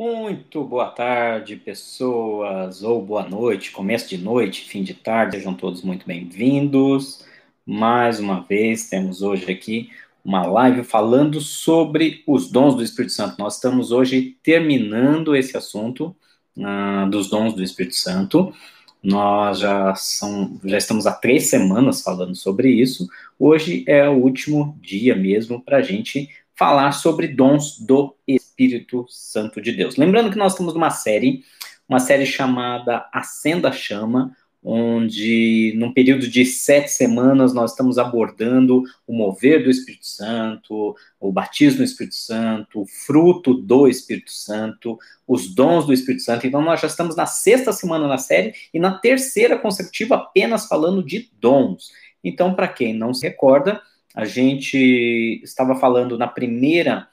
Muito 0.00 0.64
boa 0.64 0.86
tarde, 0.86 1.56
pessoas, 1.56 2.82
ou 2.82 3.04
boa 3.04 3.28
noite, 3.28 3.70
começo 3.70 4.08
de 4.08 4.16
noite, 4.16 4.62
fim 4.62 4.82
de 4.82 4.94
tarde, 4.94 5.36
sejam 5.36 5.52
todos 5.52 5.82
muito 5.82 6.06
bem-vindos. 6.06 7.22
Mais 7.66 8.18
uma 8.18 8.40
vez, 8.40 8.88
temos 8.88 9.20
hoje 9.20 9.52
aqui 9.52 9.90
uma 10.24 10.46
live 10.46 10.84
falando 10.84 11.38
sobre 11.38 12.24
os 12.26 12.50
dons 12.50 12.76
do 12.76 12.82
Espírito 12.82 13.12
Santo. 13.12 13.36
Nós 13.38 13.56
estamos 13.56 13.92
hoje 13.92 14.38
terminando 14.42 15.36
esse 15.36 15.54
assunto 15.54 16.16
uh, 16.56 17.10
dos 17.10 17.28
dons 17.28 17.52
do 17.52 17.62
Espírito 17.62 17.96
Santo. 17.96 18.54
Nós 19.02 19.58
já, 19.58 19.94
são, 19.96 20.58
já 20.64 20.78
estamos 20.78 21.06
há 21.06 21.12
três 21.12 21.50
semanas 21.50 22.00
falando 22.00 22.34
sobre 22.34 22.70
isso. 22.70 23.06
Hoje 23.38 23.84
é 23.86 24.08
o 24.08 24.14
último 24.14 24.78
dia 24.80 25.14
mesmo 25.14 25.60
para 25.60 25.76
a 25.76 25.82
gente 25.82 26.30
falar 26.56 26.92
sobre 26.92 27.28
dons 27.28 27.78
do 27.78 28.14
Espírito 28.26 28.39
Santo 29.08 29.60
de 29.60 29.72
Deus. 29.72 29.96
Lembrando 29.96 30.30
que 30.30 30.38
nós 30.38 30.52
estamos 30.52 30.74
numa 30.74 30.90
série, 30.90 31.44
uma 31.88 32.00
série 32.00 32.26
chamada 32.26 33.08
Acenda 33.12 33.68
a 33.68 33.72
Chama, 33.72 34.36
onde, 34.62 35.72
num 35.76 35.92
período 35.92 36.28
de 36.28 36.44
sete 36.44 36.90
semanas, 36.90 37.54
nós 37.54 37.70
estamos 37.70 37.96
abordando 37.96 38.82
o 39.06 39.12
mover 39.12 39.64
do 39.64 39.70
Espírito 39.70 40.06
Santo, 40.06 40.94
o 41.18 41.32
batismo 41.32 41.78
do 41.78 41.84
Espírito 41.84 42.14
Santo, 42.14 42.82
o 42.82 42.86
fruto 42.86 43.54
do 43.54 43.88
Espírito 43.88 44.30
Santo, 44.30 44.98
os 45.26 45.54
dons 45.54 45.86
do 45.86 45.92
Espírito 45.92 46.22
Santo. 46.22 46.46
Então, 46.46 46.60
nós 46.60 46.80
já 46.80 46.86
estamos 46.86 47.16
na 47.16 47.26
sexta 47.26 47.72
semana 47.72 48.06
na 48.06 48.18
série 48.18 48.52
e 48.72 48.78
na 48.78 48.98
terceira 48.98 49.58
consecutiva 49.58 50.16
apenas 50.16 50.66
falando 50.66 51.02
de 51.02 51.30
dons. 51.40 51.90
Então, 52.22 52.54
para 52.54 52.68
quem 52.68 52.92
não 52.92 53.14
se 53.14 53.26
recorda, 53.26 53.80
a 54.14 54.26
gente 54.26 55.40
estava 55.42 55.74
falando 55.76 56.18
na 56.18 56.26
primeira 56.26 57.08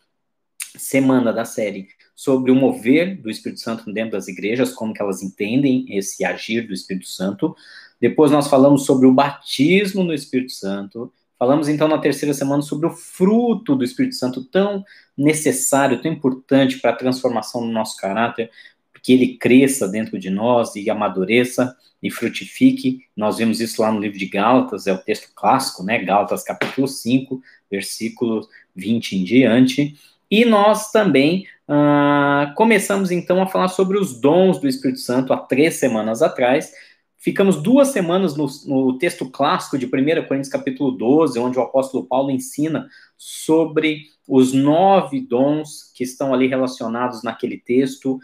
semana 0.77 1.33
da 1.33 1.45
série 1.45 1.87
sobre 2.15 2.51
o 2.51 2.55
mover 2.55 3.21
do 3.21 3.29
Espírito 3.29 3.61
Santo 3.61 3.91
dentro 3.91 4.11
das 4.11 4.27
igrejas, 4.27 4.73
como 4.73 4.93
que 4.93 5.01
elas 5.01 5.21
entendem 5.21 5.85
esse 5.89 6.25
agir 6.25 6.67
do 6.67 6.73
Espírito 6.73 7.07
Santo. 7.07 7.55
Depois 8.01 8.31
nós 8.31 8.47
falamos 8.47 8.85
sobre 8.85 9.05
o 9.07 9.13
batismo 9.13 10.03
no 10.03 10.13
Espírito 10.13 10.51
Santo. 10.51 11.11
Falamos 11.37 11.69
então 11.69 11.87
na 11.87 11.99
terceira 11.99 12.33
semana 12.33 12.63
sobre 12.63 12.87
o 12.87 12.91
fruto 12.91 13.75
do 13.75 13.83
Espírito 13.83 14.15
Santo 14.15 14.43
tão 14.43 14.83
necessário, 15.15 16.01
tão 16.01 16.11
importante 16.11 16.79
para 16.79 16.91
a 16.91 16.95
transformação 16.95 17.61
do 17.61 17.71
nosso 17.71 17.95
caráter, 17.97 18.49
que 19.03 19.13
ele 19.13 19.37
cresça 19.37 19.87
dentro 19.87 20.17
de 20.17 20.29
nós 20.29 20.75
e 20.75 20.89
amadureça 20.89 21.75
e 22.01 22.09
frutifique. 22.09 23.01
Nós 23.15 23.37
vimos 23.37 23.61
isso 23.61 23.81
lá 23.81 23.91
no 23.91 23.99
livro 23.99 24.17
de 24.17 24.25
Gálatas, 24.25 24.87
é 24.87 24.93
o 24.93 24.97
texto 24.97 25.29
clássico, 25.35 25.83
né? 25.83 25.99
Gálatas 25.99 26.43
capítulo 26.43 26.87
5, 26.87 27.41
versículo 27.69 28.47
20 28.75 29.17
em 29.17 29.23
diante. 29.23 29.95
E 30.29 30.43
nós 30.43 30.91
também 30.91 31.45
uh, 31.67 32.53
começamos 32.55 33.11
então 33.11 33.41
a 33.41 33.47
falar 33.47 33.69
sobre 33.69 33.97
os 33.97 34.19
dons 34.19 34.59
do 34.59 34.67
Espírito 34.67 34.99
Santo 34.99 35.31
há 35.31 35.37
três 35.37 35.75
semanas 35.75 36.21
atrás. 36.21 36.71
Ficamos 37.17 37.61
duas 37.61 37.89
semanas 37.89 38.35
no, 38.35 38.47
no, 38.65 38.97
texto 38.97 39.29
clássico 39.29 39.77
de 39.77 39.85
1 39.85 39.89
Coríntios 40.27 40.49
capítulo 40.49 40.91
12, 40.91 41.39
onde 41.39 41.57
o 41.57 41.61
apóstolo 41.61 42.05
Paulo 42.05 42.29
ensina 42.29 42.87
sobre 43.17 44.05
os 44.27 44.53
nove 44.53 45.21
dons 45.21 45.91
que 45.95 46.03
estão 46.03 46.33
ali 46.33 46.47
relacionados 46.47 47.23
naquele 47.23 47.57
texto, 47.57 48.19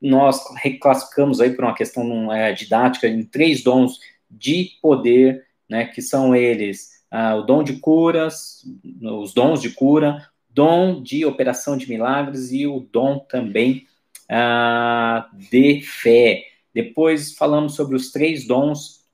nós 0.00 0.42
reclassificamos 0.56 1.40
aí 1.40 1.50
por 1.54 1.64
uma 1.64 1.74
questão 1.74 2.32
é, 2.32 2.52
didática 2.52 3.08
em 3.08 3.24
três 3.24 3.62
dons 3.62 3.98
de 4.30 4.70
poder, 4.82 5.44
né, 5.68 5.86
que 5.86 6.02
são 6.02 6.36
eles 6.36 6.96
ah, 7.10 7.36
o 7.36 7.42
dom 7.42 7.62
de 7.62 7.78
curas, 7.78 8.62
os 9.02 9.32
dons 9.32 9.62
de 9.62 9.70
cura, 9.70 10.28
dom 10.56 11.02
de 11.02 11.26
operação 11.26 11.76
de 11.76 11.86
milagres 11.86 12.50
e 12.50 12.66
o 12.66 12.80
dom 12.80 13.18
também 13.18 13.86
ah, 14.26 15.28
de 15.34 15.82
fé. 15.82 16.44
Depois 16.74 17.34
falamos 17.34 17.74
sobre 17.74 17.94
os 17.94 18.10
três 18.10 18.46
dons 18.46 19.04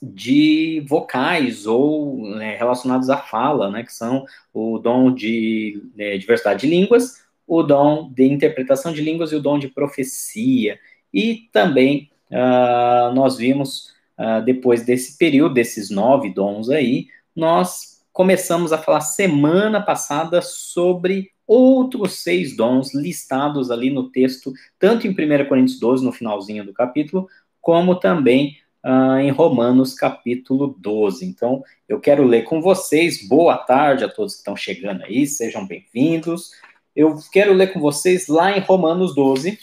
de 0.00 0.84
vocais 0.88 1.66
ou 1.66 2.28
né, 2.36 2.56
relacionados 2.56 3.10
à 3.10 3.16
fala, 3.16 3.70
né, 3.70 3.82
que 3.82 3.92
são 3.92 4.24
o 4.54 4.78
dom 4.78 5.12
de 5.12 5.82
né, 5.96 6.16
diversidade 6.16 6.60
de 6.60 6.68
línguas, 6.68 7.24
o 7.44 7.64
dom 7.64 8.08
de 8.12 8.24
interpretação 8.24 8.92
de 8.92 9.02
línguas 9.02 9.32
e 9.32 9.36
o 9.36 9.42
dom 9.42 9.58
de 9.58 9.66
profecia. 9.66 10.78
E 11.12 11.48
também 11.52 12.08
uh, 12.30 13.12
nós 13.14 13.36
vimos, 13.36 13.92
uh, 14.16 14.44
depois 14.44 14.84
desse 14.84 15.18
período, 15.18 15.54
desses 15.54 15.90
nove 15.90 16.32
dons 16.32 16.70
aí, 16.70 17.08
nós 17.34 17.91
começamos 18.12 18.72
a 18.72 18.78
falar 18.78 19.00
semana 19.00 19.80
passada 19.80 20.42
sobre 20.42 21.30
outros 21.46 22.22
seis 22.22 22.56
dons 22.56 22.94
listados 22.94 23.70
ali 23.70 23.90
no 23.90 24.10
texto, 24.10 24.52
tanto 24.78 25.06
em 25.06 25.10
1 25.10 25.48
Coríntios 25.48 25.78
12, 25.78 26.04
no 26.04 26.12
finalzinho 26.12 26.64
do 26.64 26.72
capítulo, 26.72 27.28
como 27.60 27.98
também 27.98 28.58
uh, 28.84 29.18
em 29.18 29.30
Romanos 29.30 29.94
capítulo 29.94 30.76
12. 30.78 31.24
Então, 31.24 31.62
eu 31.88 32.00
quero 32.00 32.24
ler 32.24 32.42
com 32.42 32.60
vocês. 32.60 33.26
Boa 33.26 33.56
tarde 33.56 34.04
a 34.04 34.08
todos 34.08 34.34
que 34.34 34.40
estão 34.40 34.56
chegando 34.56 35.02
aí, 35.04 35.26
sejam 35.26 35.66
bem-vindos. 35.66 36.50
Eu 36.94 37.16
quero 37.32 37.54
ler 37.54 37.72
com 37.72 37.80
vocês 37.80 38.28
lá 38.28 38.56
em 38.56 38.60
Romanos 38.60 39.14
12. 39.14 39.58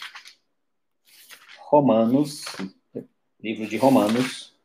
Romanos, 1.67 2.45
livro 3.39 3.67
de 3.67 3.77
Romanos. 3.77 4.58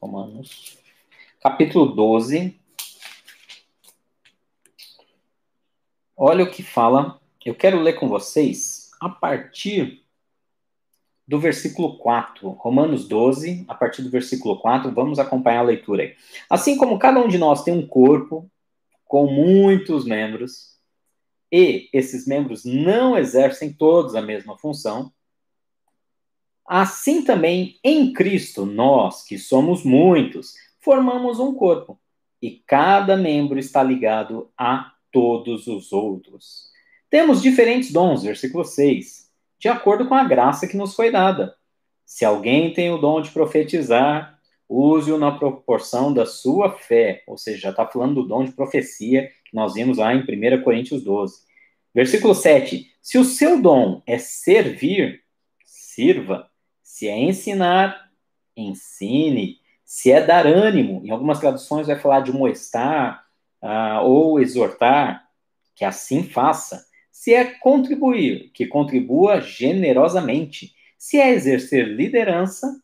Romanos. 0.00 0.78
Capítulo 1.40 1.86
12. 1.86 2.58
Olha 6.16 6.44
o 6.44 6.50
que 6.50 6.62
fala. 6.62 7.20
Eu 7.44 7.54
quero 7.54 7.80
ler 7.80 7.94
com 7.94 8.08
vocês 8.08 8.90
a 9.00 9.08
partir 9.08 10.04
do 11.26 11.40
versículo 11.40 11.98
4, 11.98 12.48
Romanos 12.50 13.08
12, 13.08 13.64
a 13.66 13.74
partir 13.74 14.02
do 14.02 14.10
versículo 14.10 14.60
4, 14.60 14.92
vamos 14.92 15.18
acompanhar 15.18 15.60
a 15.60 15.62
leitura 15.62 16.02
aí. 16.02 16.16
Assim 16.48 16.76
como 16.76 16.98
cada 16.98 17.18
um 17.18 17.28
de 17.28 17.38
nós 17.38 17.62
tem 17.62 17.72
um 17.74 17.86
corpo 17.86 18.50
com 19.06 19.26
muitos 19.26 20.04
membros, 20.04 20.74
e 21.50 21.88
esses 21.92 22.26
membros 22.26 22.64
não 22.64 23.16
exercem 23.16 23.72
todos 23.72 24.14
a 24.14 24.20
mesma 24.20 24.58
função, 24.58 25.12
assim 26.66 27.22
também 27.22 27.78
em 27.82 28.12
Cristo, 28.12 28.64
nós, 28.64 29.22
que 29.22 29.38
somos 29.38 29.84
muitos, 29.84 30.54
formamos 30.80 31.38
um 31.38 31.54
corpo, 31.54 31.98
e 32.40 32.62
cada 32.66 33.16
membro 33.16 33.58
está 33.58 33.82
ligado 33.82 34.50
a 34.56 34.92
todos 35.10 35.66
os 35.66 35.92
outros. 35.92 36.70
Temos 37.08 37.40
diferentes 37.40 37.92
dons, 37.92 38.22
versículo 38.22 38.64
6 38.64 39.24
de 39.64 39.68
acordo 39.68 40.06
com 40.06 40.14
a 40.14 40.24
graça 40.24 40.66
que 40.66 40.76
nos 40.76 40.94
foi 40.94 41.10
dada. 41.10 41.56
Se 42.04 42.22
alguém 42.22 42.74
tem 42.74 42.90
o 42.90 42.98
dom 42.98 43.22
de 43.22 43.30
profetizar, 43.30 44.38
use-o 44.68 45.16
na 45.16 45.32
proporção 45.32 46.12
da 46.12 46.26
sua 46.26 46.70
fé. 46.70 47.22
Ou 47.26 47.38
seja, 47.38 47.58
já 47.58 47.70
está 47.70 47.86
falando 47.86 48.16
do 48.16 48.28
dom 48.28 48.44
de 48.44 48.52
profecia 48.52 49.30
que 49.42 49.54
nós 49.54 49.72
vimos 49.72 49.96
lá 49.96 50.14
em 50.14 50.20
1 50.20 50.62
Coríntios 50.62 51.02
12. 51.02 51.44
Versículo 51.94 52.34
7. 52.34 52.92
Se 53.00 53.16
o 53.16 53.24
seu 53.24 53.62
dom 53.62 54.02
é 54.06 54.18
servir, 54.18 55.22
sirva. 55.64 56.50
Se 56.94 57.08
é 57.08 57.18
ensinar, 57.18 58.08
ensine. 58.56 59.58
Se 59.84 60.12
é 60.12 60.24
dar 60.24 60.46
ânimo, 60.46 61.04
em 61.04 61.10
algumas 61.10 61.40
traduções 61.40 61.88
vai 61.88 61.98
falar 61.98 62.20
de 62.20 62.30
moestar 62.32 63.24
uh, 63.60 64.04
ou 64.04 64.38
exortar, 64.38 65.28
que 65.74 65.84
assim 65.84 66.22
faça. 66.22 66.86
Se 67.10 67.34
é 67.34 67.46
contribuir, 67.46 68.52
que 68.54 68.64
contribua 68.64 69.40
generosamente. 69.40 70.72
Se 70.96 71.18
é 71.18 71.30
exercer 71.30 71.88
liderança, 71.88 72.80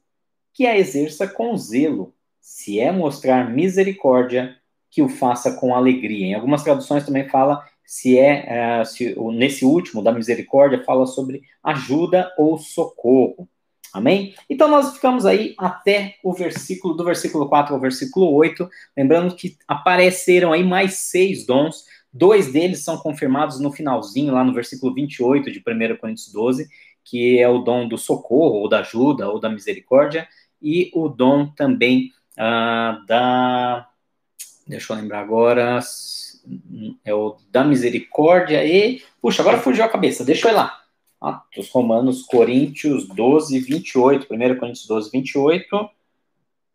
que 0.52 0.66
a 0.66 0.76
exerça 0.76 1.28
com 1.28 1.56
zelo. 1.56 2.12
Se 2.40 2.80
é 2.80 2.90
mostrar 2.90 3.48
misericórdia, 3.48 4.56
que 4.90 5.02
o 5.02 5.08
faça 5.08 5.52
com 5.52 5.72
alegria. 5.72 6.26
Em 6.26 6.34
algumas 6.34 6.64
traduções 6.64 7.06
também 7.06 7.28
fala 7.28 7.64
se 7.84 8.18
é, 8.18 8.80
uh, 8.82 8.84
se, 8.84 9.14
nesse 9.32 9.64
último, 9.64 10.02
da 10.02 10.10
misericórdia, 10.10 10.82
fala 10.82 11.06
sobre 11.06 11.42
ajuda 11.62 12.34
ou 12.36 12.58
socorro. 12.58 13.48
Amém? 13.92 14.34
Então 14.48 14.68
nós 14.68 14.94
ficamos 14.94 15.26
aí 15.26 15.54
até 15.58 16.16
o 16.22 16.32
versículo, 16.32 16.94
do 16.94 17.04
versículo 17.04 17.48
4 17.48 17.74
ao 17.74 17.80
versículo 17.80 18.32
8, 18.32 18.68
lembrando 18.96 19.34
que 19.34 19.56
apareceram 19.66 20.52
aí 20.52 20.62
mais 20.62 20.94
seis 20.94 21.44
dons 21.44 21.84
Dois 22.12 22.52
deles 22.52 22.82
são 22.82 22.98
confirmados 22.98 23.60
no 23.60 23.70
finalzinho, 23.70 24.34
lá 24.34 24.42
no 24.42 24.52
versículo 24.52 24.92
28 24.92 25.50
de 25.50 25.60
1 25.60 25.96
Coríntios 25.96 26.32
12, 26.32 26.68
que 27.04 27.38
é 27.38 27.48
o 27.48 27.58
dom 27.58 27.86
do 27.86 27.96
socorro, 27.96 28.58
ou 28.58 28.68
da 28.68 28.80
ajuda, 28.80 29.28
ou 29.28 29.38
da 29.38 29.48
misericórdia, 29.48 30.28
e 30.60 30.90
o 30.92 31.08
dom 31.08 31.46
também 31.46 32.12
uh, 32.32 33.06
da. 33.06 33.88
Deixa 34.66 34.92
eu 34.92 34.96
lembrar 34.96 35.20
agora. 35.20 35.78
É 37.04 37.14
o 37.14 37.36
da 37.48 37.62
misericórdia 37.62 38.64
e. 38.64 39.02
Puxa, 39.22 39.42
agora 39.42 39.58
fugiu 39.58 39.84
a 39.84 39.88
cabeça, 39.88 40.24
deixa 40.24 40.48
eu 40.48 40.52
ir 40.52 40.56
lá. 40.56 40.80
Atos 41.20 41.68
Romanos, 41.70 42.22
Coríntios 42.22 43.06
12, 43.06 43.58
28. 43.60 44.26
1 44.32 44.58
Coríntios 44.58 44.86
12, 44.86 45.10
28. 45.10 45.90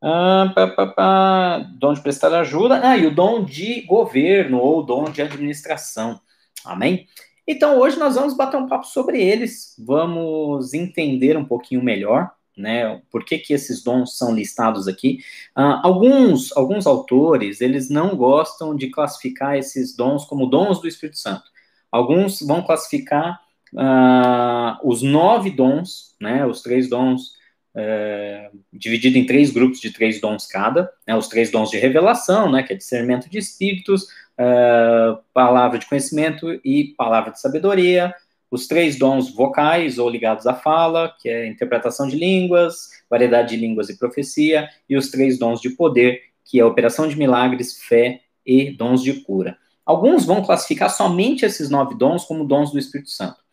Ah, 0.02 0.52
pá, 0.54 0.68
pá, 0.68 0.88
pá, 0.88 1.58
dom 1.80 1.94
de 1.94 2.02
prestar 2.02 2.34
ajuda. 2.34 2.80
Ah, 2.84 2.98
e 2.98 3.08
o 3.08 3.16
dom 3.16 3.44
de 3.44 3.82
governo 3.82 4.60
ou 4.60 4.84
dom 4.84 5.06
de 5.06 5.22
administração. 5.22 6.20
Amém? 6.64 7.08
Então, 7.48 7.80
hoje 7.80 7.98
nós 7.98 8.16
vamos 8.16 8.36
bater 8.36 8.58
um 8.58 8.68
papo 8.68 8.88
sobre 8.88 9.22
eles, 9.22 9.76
vamos 9.78 10.74
entender 10.74 11.38
um 11.38 11.46
pouquinho 11.46 11.84
melhor, 11.84 12.32
né, 12.58 13.02
por 13.12 13.24
que, 13.24 13.38
que 13.38 13.54
esses 13.54 13.84
dons 13.84 14.18
são 14.18 14.34
listados 14.34 14.88
aqui. 14.88 15.20
Uh, 15.56 15.80
alguns, 15.84 16.56
alguns 16.58 16.88
autores, 16.88 17.62
eles 17.62 17.88
não 17.90 18.16
gostam 18.16 18.76
de 18.76 18.90
classificar 18.90 19.56
esses 19.58 19.96
dons 19.96 20.26
como 20.26 20.48
dons 20.48 20.82
do 20.82 20.88
Espírito 20.88 21.20
Santo. 21.20 21.44
Alguns 21.92 22.42
vão 22.42 22.64
classificar 22.64 23.45
uh, 23.75 24.77
os 24.83 25.01
nove 25.01 25.51
dons, 25.51 26.16
né, 26.19 26.45
os 26.45 26.62
três 26.62 26.89
dons, 26.89 27.33
uh, 27.75 28.57
dividido 28.72 29.18
em 29.18 29.25
três 29.25 29.51
grupos 29.51 29.80
de 29.80 29.92
três 29.92 30.19
dons 30.19 30.48
cada, 30.48 30.89
né, 31.07 31.16
os 31.16 31.27
três 31.27 31.51
dons 31.51 31.69
de 31.69 31.77
revelação, 31.77 32.51
né, 32.51 32.63
que 32.63 32.74
é 32.74 32.75
discernimento 32.75 33.30
de 33.30 33.38
espíritos, 33.38 34.04
uh, 34.04 35.22
palavra 35.33 35.77
de 35.77 35.86
conhecimento 35.86 36.60
e 36.63 36.94
palavra 36.98 37.31
de 37.31 37.39
sabedoria, 37.39 38.13
os 38.50 38.68
três 38.68 38.98
dons 38.98 39.33
vocais 39.33 39.98
ou 39.98 40.10
ligados 40.10 40.48
à 40.48 40.54
fala, 40.54 41.13
que 41.19 41.27
é 41.27 41.45
interpretação 41.48 42.07
de 42.07 42.16
línguas, 42.16 42.89
variedade 43.10 43.50
de 43.50 43.57
línguas 43.57 43.89
e 43.89 43.98
profecia, 43.98 44.69
e 44.89 44.95
os 44.95 45.10
três 45.10 45.38
dons 45.38 45.60
de 45.60 45.72
poder, 45.72 46.22
que 46.45 46.60
é 46.60 46.66
operação 46.66 47.07
de 47.07 47.18
milagres, 47.18 47.81
fé 47.81 48.22
e 48.45 48.72
dons 48.72 49.01
de 49.01 49.13
cura. 49.22 49.57
Alguns 49.86 50.25
vão 50.25 50.44
classificar 50.44 50.89
somente 50.89 51.45
esses 51.45 51.69
nove 51.69 51.95
dons 51.95 52.24
como 52.24 52.45
dons 52.45 52.72
do 52.72 52.80
Espírito 52.80 53.10
Santo. 53.10 53.45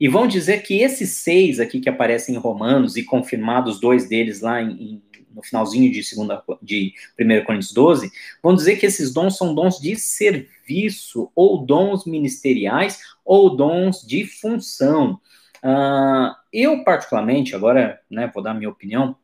E 0.00 0.08
vão 0.08 0.26
dizer 0.26 0.62
que 0.62 0.80
esses 0.80 1.10
seis 1.10 1.60
aqui 1.60 1.78
que 1.78 1.88
aparecem 1.88 2.34
em 2.34 2.38
Romanos 2.38 2.96
e 2.96 3.04
confirmados 3.04 3.78
dois 3.78 4.08
deles 4.08 4.40
lá 4.40 4.62
em, 4.62 4.70
em 4.70 5.02
no 5.32 5.42
finalzinho 5.42 5.90
de, 5.90 6.02
segunda, 6.02 6.42
de 6.60 6.92
1 7.18 7.44
Coríntios 7.44 7.72
12, 7.72 8.10
vão 8.42 8.54
dizer 8.54 8.76
que 8.76 8.86
esses 8.86 9.12
dons 9.12 9.36
são 9.36 9.54
dons 9.54 9.78
de 9.78 9.96
serviço, 9.96 11.30
ou 11.34 11.64
dons 11.64 12.04
ministeriais, 12.04 12.98
ou 13.24 13.56
dons 13.56 14.04
de 14.06 14.26
função. 14.26 15.20
Uh, 15.62 16.34
eu, 16.52 16.82
particularmente, 16.84 17.54
agora 17.54 18.00
né, 18.10 18.30
vou 18.32 18.42
dar 18.42 18.54
minha 18.54 18.70
opinião, 18.70 19.16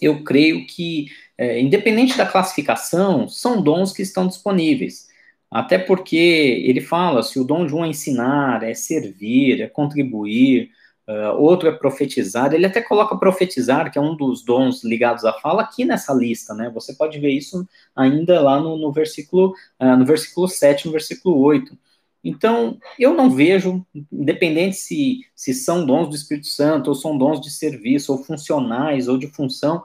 eu 0.00 0.24
creio 0.24 0.66
que, 0.66 1.08
é, 1.36 1.60
independente 1.60 2.16
da 2.16 2.24
classificação, 2.24 3.28
são 3.28 3.60
dons 3.60 3.92
que 3.92 4.00
estão 4.00 4.26
disponíveis. 4.26 5.09
Até 5.50 5.78
porque 5.78 6.16
ele 6.16 6.80
fala: 6.80 7.22
se 7.22 7.38
o 7.38 7.44
dom 7.44 7.66
de 7.66 7.74
um 7.74 7.84
é 7.84 7.88
ensinar, 7.88 8.62
é 8.62 8.74
servir, 8.74 9.60
é 9.60 9.68
contribuir, 9.68 10.70
Uh, 11.10 11.34
outro 11.36 11.68
é 11.68 11.72
profetizar, 11.72 12.54
ele 12.54 12.64
até 12.64 12.80
coloca 12.80 13.18
profetizar, 13.18 13.90
que 13.90 13.98
é 13.98 14.00
um 14.00 14.14
dos 14.14 14.44
dons 14.44 14.84
ligados 14.84 15.24
à 15.24 15.32
fala, 15.32 15.62
aqui 15.62 15.84
nessa 15.84 16.14
lista, 16.14 16.54
né? 16.54 16.70
Você 16.72 16.94
pode 16.94 17.18
ver 17.18 17.30
isso 17.30 17.66
ainda 17.96 18.40
lá 18.40 18.60
no, 18.60 18.76
no 18.76 18.92
versículo, 18.92 19.52
uh, 19.80 19.96
no 19.96 20.06
versículo 20.06 20.46
7, 20.46 20.86
no 20.86 20.92
versículo 20.92 21.36
8. 21.40 21.76
Então, 22.22 22.78
eu 22.96 23.12
não 23.12 23.28
vejo, 23.28 23.84
independente 24.12 24.76
se, 24.76 25.26
se 25.34 25.52
são 25.52 25.84
dons 25.84 26.08
do 26.08 26.14
Espírito 26.14 26.46
Santo, 26.46 26.88
ou 26.88 26.94
são 26.94 27.18
dons 27.18 27.40
de 27.40 27.50
serviço, 27.50 28.12
ou 28.12 28.22
funcionais, 28.22 29.08
ou 29.08 29.18
de 29.18 29.26
função, 29.26 29.82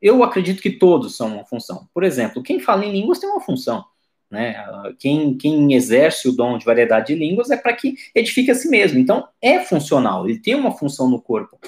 eu 0.00 0.22
acredito 0.22 0.62
que 0.62 0.70
todos 0.70 1.14
são 1.14 1.34
uma 1.34 1.44
função. 1.44 1.86
Por 1.92 2.02
exemplo, 2.02 2.42
quem 2.42 2.58
fala 2.58 2.86
em 2.86 2.92
línguas 2.92 3.18
tem 3.18 3.28
uma 3.28 3.42
função. 3.42 3.84
Né? 4.32 4.56
Quem, 4.98 5.36
quem 5.36 5.74
exerce 5.74 6.26
o 6.26 6.32
dom 6.32 6.56
de 6.56 6.64
variedade 6.64 7.08
de 7.08 7.14
línguas 7.14 7.50
é 7.50 7.56
para 7.56 7.74
que 7.74 7.96
edifique 8.14 8.50
a 8.50 8.54
si 8.54 8.66
mesmo. 8.66 8.98
Então, 8.98 9.28
é 9.42 9.60
funcional, 9.60 10.26
ele 10.26 10.38
tem 10.38 10.54
uma 10.54 10.72
função 10.72 11.10
no 11.10 11.20
corpo. 11.20 11.58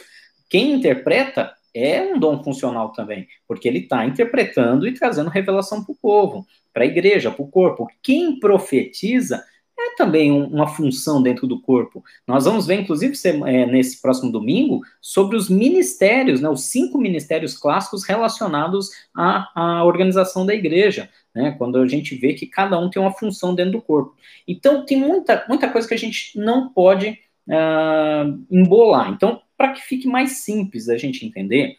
Quem 0.48 0.72
interpreta 0.72 1.52
é 1.74 2.00
um 2.00 2.18
dom 2.18 2.42
funcional 2.42 2.90
também, 2.92 3.28
porque 3.46 3.68
ele 3.68 3.80
está 3.80 4.06
interpretando 4.06 4.88
e 4.88 4.94
trazendo 4.94 5.28
revelação 5.28 5.84
para 5.84 5.92
o 5.92 5.96
povo, 5.96 6.46
para 6.72 6.84
a 6.84 6.86
igreja, 6.86 7.30
para 7.30 7.44
o 7.44 7.48
corpo. 7.48 7.86
Quem 8.02 8.40
profetiza 8.40 9.44
é 9.78 9.94
também 9.96 10.30
um, 10.30 10.46
uma 10.46 10.66
função 10.66 11.22
dentro 11.22 11.46
do 11.46 11.60
corpo. 11.60 12.02
Nós 12.26 12.44
vamos 12.44 12.66
ver, 12.66 12.80
inclusive, 12.80 13.14
é, 13.46 13.66
nesse 13.66 14.00
próximo 14.00 14.30
domingo, 14.30 14.82
sobre 15.00 15.36
os 15.36 15.48
ministérios, 15.48 16.40
né, 16.40 16.48
os 16.48 16.64
cinco 16.64 16.98
ministérios 16.98 17.56
clássicos 17.56 18.04
relacionados 18.04 18.90
à, 19.14 19.48
à 19.54 19.84
organização 19.84 20.46
da 20.46 20.54
igreja 20.54 21.10
né? 21.34 21.52
Quando 21.58 21.78
a 21.78 21.86
gente 21.86 22.14
vê 22.14 22.32
que 22.32 22.46
cada 22.46 22.78
um 22.78 22.88
tem 22.88 23.02
uma 23.02 23.12
função 23.12 23.54
dentro 23.54 23.72
do 23.72 23.82
corpo. 23.82 24.16
Então, 24.46 24.86
tem 24.86 24.96
muita, 24.96 25.44
muita 25.48 25.68
coisa 25.68 25.88
que 25.88 25.94
a 25.94 25.98
gente 25.98 26.38
não 26.38 26.68
pode 26.68 27.18
uh, 27.48 28.46
embolar. 28.50 29.10
Então, 29.10 29.42
para 29.56 29.72
que 29.72 29.82
fique 29.82 30.06
mais 30.06 30.38
simples 30.44 30.88
a 30.88 30.96
gente 30.96 31.26
entender, 31.26 31.76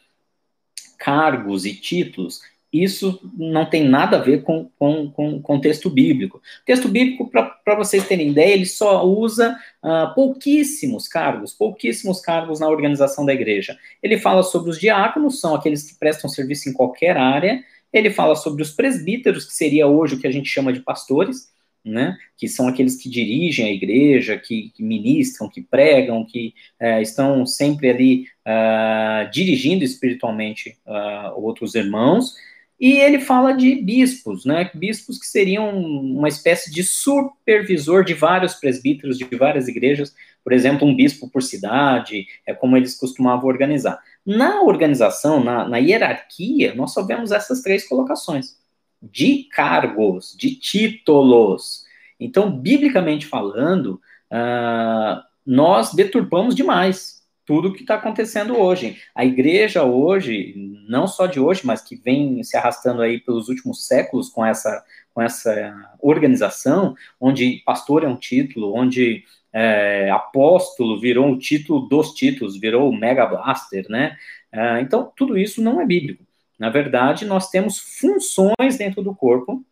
cargos 0.98 1.66
e 1.66 1.74
títulos, 1.74 2.42
isso 2.84 3.20
não 3.38 3.66
tem 3.66 3.84
nada 3.84 4.18
a 4.18 4.22
ver 4.22 4.44
com, 4.44 4.70
com, 4.78 5.10
com, 5.12 5.42
com 5.42 5.60
texto 5.60 5.90
bíblico. 5.90 6.42
Texto 6.66 6.88
bíblico, 6.88 7.30
para 7.30 7.76
vocês 7.76 8.08
terem 8.08 8.30
ideia, 8.30 8.54
ele 8.54 8.66
só 8.66 9.06
usa 9.06 9.58
uh, 9.84 10.14
pouquíssimos 10.16 11.08
cargos, 11.08 11.54
pouquíssimos 11.54 12.22
cargos 12.22 12.60
na 12.60 12.70
organização 12.70 13.26
da 13.26 13.34
igreja. 13.34 13.78
Ele 14.02 14.18
fala 14.18 14.44
sobre 14.44 14.70
os 14.70 14.80
diáconos, 14.80 15.40
são 15.40 15.56
aqueles 15.56 15.84
que 15.84 16.00
prestam 16.00 16.30
serviço 16.30 16.70
em 16.70 16.74
qualquer 16.74 17.18
área, 17.18 17.64
ele 17.94 18.10
fala 18.10 18.36
sobre 18.36 18.62
os 18.62 18.72
presbíteros, 18.72 19.46
que 19.46 19.54
seria 19.54 19.88
hoje 19.88 20.16
o 20.16 20.20
que 20.20 20.28
a 20.28 20.32
gente 20.32 20.50
chama 20.50 20.74
de 20.74 20.82
pastores, 20.82 21.54
né, 21.86 22.18
que 22.36 22.48
são 22.48 22.68
aqueles 22.68 22.96
que 22.96 23.08
dirigem 23.08 23.68
a 23.68 23.72
igreja, 23.72 24.38
que, 24.38 24.72
que 24.72 24.82
ministram, 24.82 25.48
que 25.48 25.62
pregam, 25.62 26.26
que 26.26 26.54
é, 26.80 27.00
estão 27.02 27.46
sempre 27.46 27.90
ali 27.90 28.26
uh, 28.46 29.30
dirigindo 29.32 29.84
espiritualmente 29.84 30.78
uh, 30.86 31.40
outros 31.40 31.76
irmãos. 31.76 32.34
E 32.80 32.94
ele 32.94 33.20
fala 33.20 33.54
de 33.54 33.76
bispos, 33.76 34.44
né, 34.44 34.70
bispos 34.74 35.18
que 35.18 35.26
seriam 35.26 35.70
uma 35.70 36.28
espécie 36.28 36.70
de 36.72 36.84
supervisor 36.84 38.04
de 38.04 38.14
vários 38.14 38.56
presbíteros 38.56 39.18
de 39.18 39.24
várias 39.36 39.68
igrejas, 39.68 40.14
por 40.44 40.54
exemplo, 40.54 40.88
um 40.88 40.96
bispo 40.96 41.30
por 41.30 41.42
cidade, 41.42 42.28
é 42.46 42.54
como 42.54 42.78
eles 42.78 42.96
costumavam 42.96 43.48
organizar. 43.48 44.00
Na 44.26 44.62
organização, 44.62 45.44
na, 45.44 45.68
na 45.68 45.78
hierarquia, 45.78 46.76
nós 46.76 46.94
só 46.94 47.04
vemos 47.04 47.32
essas 47.32 47.62
três 47.62 47.88
colocações 47.88 48.58
de 49.02 49.44
cargos, 49.52 50.36
de 50.38 50.56
títulos. 50.56 51.86
Então, 52.20 52.52
biblicamente 52.52 53.26
falando, 53.26 54.02
uh, 54.32 55.24
nós 55.46 55.94
deturpamos 55.94 56.54
demais 56.56 57.25
tudo 57.46 57.70
o 57.70 57.74
que 57.74 57.82
está 57.82 57.96
acontecendo 57.96 58.58
hoje. 58.58 58.98
A 59.14 59.24
igreja 59.24 59.84
hoje, 59.84 60.54
não 60.88 61.08
só 61.08 61.28
de 61.28 61.40
hoje, 61.40 61.62
mas 61.64 61.82
que 61.82 61.96
vem 61.96 62.44
se 62.44 62.58
arrastando 62.58 63.02
aí 63.02 63.20
pelos 63.20 63.50
últimos 63.50 63.86
séculos 63.88 64.30
com 64.30 64.46
essa, 64.46 64.84
com 65.14 65.22
essa 65.22 65.74
organização, 66.00 66.96
onde 67.20 67.62
pastor 67.66 68.04
é 68.04 68.08
um 68.08 68.16
título, 68.16 68.76
onde 68.76 69.24
é, 69.54 70.10
apóstolo 70.10 71.00
virou 71.00 71.32
o 71.32 71.40
título 71.40 71.88
dos 71.88 72.14
títulos, 72.14 72.60
virou 72.60 72.90
o 72.90 72.96
Mega 72.96 73.26
Blaster, 73.26 73.86
né? 73.90 74.18
É, 74.52 74.82
então, 74.82 75.12
tudo 75.16 75.38
isso 75.38 75.62
não 75.62 75.80
é 75.80 75.86
bíblico. 75.86 76.26
Na 76.58 76.70
verdade, 76.70 77.26
nós 77.26 77.50
temos 77.50 77.78
funções 77.78 78.78
dentro 78.78 79.04
do 79.04 79.14
corpo 79.14 79.64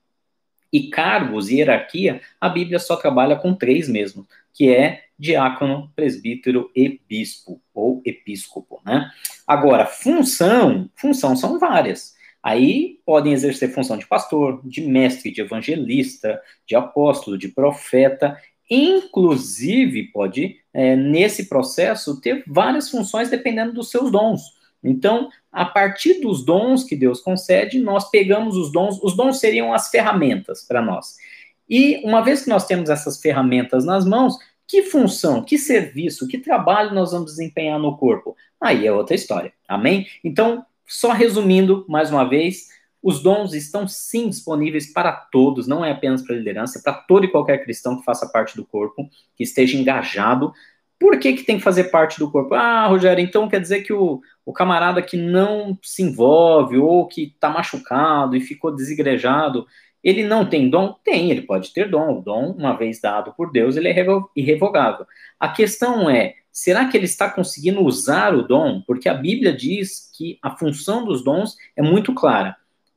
e 0.71 0.89
cargos 0.89 1.49
e 1.49 1.57
hierarquia, 1.57 2.19
a 2.41 2.49
Bíblia 2.49 2.79
só 2.79 2.95
trabalha 2.95 3.35
com 3.35 3.53
três 3.53 3.87
mesmo, 3.87 4.27
que 4.53 4.69
é 4.69 5.03
diácono, 5.17 5.91
presbítero 5.95 6.69
e 6.75 6.99
bispo, 7.07 7.61
ou 7.73 8.01
episcopo, 8.05 8.81
né? 8.85 9.09
Agora, 9.47 9.85
função, 9.85 10.89
função 10.95 11.35
são 11.35 11.59
várias. 11.59 12.13
Aí 12.41 12.99
podem 13.05 13.31
exercer 13.31 13.73
função 13.73 13.97
de 13.97 14.05
pastor, 14.05 14.61
de 14.65 14.81
mestre, 14.81 15.31
de 15.31 15.41
evangelista, 15.41 16.41
de 16.67 16.75
apóstolo, 16.75 17.37
de 17.37 17.47
profeta, 17.47 18.37
Inclusive, 18.69 20.05
pode, 20.11 20.57
é, 20.73 20.95
nesse 20.95 21.47
processo, 21.47 22.19
ter 22.19 22.43
várias 22.47 22.89
funções 22.89 23.29
dependendo 23.29 23.73
dos 23.73 23.91
seus 23.91 24.11
dons. 24.11 24.41
Então, 24.83 25.29
a 25.51 25.65
partir 25.65 26.19
dos 26.19 26.43
dons 26.43 26.83
que 26.83 26.95
Deus 26.95 27.21
concede, 27.21 27.79
nós 27.79 28.09
pegamos 28.09 28.57
os 28.57 28.71
dons, 28.71 28.99
os 29.01 29.15
dons 29.15 29.39
seriam 29.39 29.73
as 29.73 29.89
ferramentas 29.89 30.63
para 30.63 30.81
nós. 30.81 31.15
E 31.69 32.01
uma 32.03 32.21
vez 32.21 32.43
que 32.43 32.49
nós 32.49 32.65
temos 32.65 32.89
essas 32.89 33.19
ferramentas 33.19 33.85
nas 33.85 34.05
mãos, 34.05 34.37
que 34.67 34.83
função, 34.83 35.43
que 35.43 35.57
serviço, 35.57 36.27
que 36.27 36.37
trabalho 36.37 36.93
nós 36.93 37.11
vamos 37.11 37.31
desempenhar 37.31 37.79
no 37.79 37.97
corpo? 37.97 38.35
Aí 38.59 38.87
é 38.87 38.91
outra 38.91 39.15
história. 39.15 39.53
Amém? 39.67 40.07
Então, 40.23 40.65
só 40.87 41.11
resumindo 41.11 41.85
mais 41.87 42.11
uma 42.11 42.27
vez, 42.27 42.67
os 43.01 43.21
dons 43.21 43.53
estão 43.53 43.85
sim 43.87 44.29
disponíveis 44.29 44.91
para 44.91 45.11
todos, 45.11 45.67
não 45.67 45.83
é 45.83 45.91
apenas 45.91 46.21
para 46.21 46.35
a 46.35 46.37
liderança, 46.37 46.79
é 46.79 46.81
para 46.81 46.93
todo 46.93 47.25
e 47.25 47.31
qualquer 47.31 47.61
cristão 47.63 47.97
que 47.97 48.05
faça 48.05 48.29
parte 48.29 48.55
do 48.55 48.65
corpo, 48.65 49.09
que 49.35 49.43
esteja 49.43 49.77
engajado. 49.77 50.53
Por 50.97 51.19
que, 51.19 51.33
que 51.33 51.43
tem 51.43 51.57
que 51.57 51.63
fazer 51.63 51.85
parte 51.85 52.17
do 52.17 52.31
corpo? 52.31 52.53
Ah, 52.53 52.87
Rogério, 52.87 53.21
então 53.21 53.49
quer 53.49 53.59
dizer 53.59 53.81
que 53.81 53.91
o, 53.91 54.21
o 54.45 54.53
camarada 54.53 55.01
que 55.01 55.17
não 55.17 55.77
se 55.83 56.01
envolve 56.01 56.77
ou 56.77 57.05
que 57.05 57.23
está 57.23 57.49
machucado 57.49 58.37
e 58.37 58.41
ficou 58.41 58.73
desigrejado, 58.73 59.67
Ele 60.03 60.23
não 60.23 60.45
tem 60.45 60.69
dom? 60.69 60.95
Tem, 61.03 61.31
ele 61.31 61.43
pode 61.43 61.71
ter 61.71 61.89
dom. 61.89 62.19
O 62.19 62.21
dom, 62.21 62.51
uma 62.51 62.73
vez 62.73 62.99
dado 62.99 63.33
por 63.33 63.51
Deus, 63.51 63.77
ele 63.77 63.87
é 63.87 64.05
irrevogável. 64.35 65.05
A 65.39 65.49
questão 65.49 66.09
é, 66.09 66.35
será 66.51 66.85
que 66.87 66.97
ele 66.97 67.05
está 67.05 67.29
conseguindo 67.29 67.81
usar 67.81 68.35
o 68.35 68.45
dom? 68.45 68.81
Porque 68.85 69.07
a 69.07 69.13
Bíblia 69.13 69.53
diz 69.53 70.11
que 70.15 70.37
a 70.41 70.55
função 70.57 71.05
dos 71.05 71.23
dons 71.23 71.55
é 71.75 71.81
muito 71.81 72.13
clara. 72.13 72.55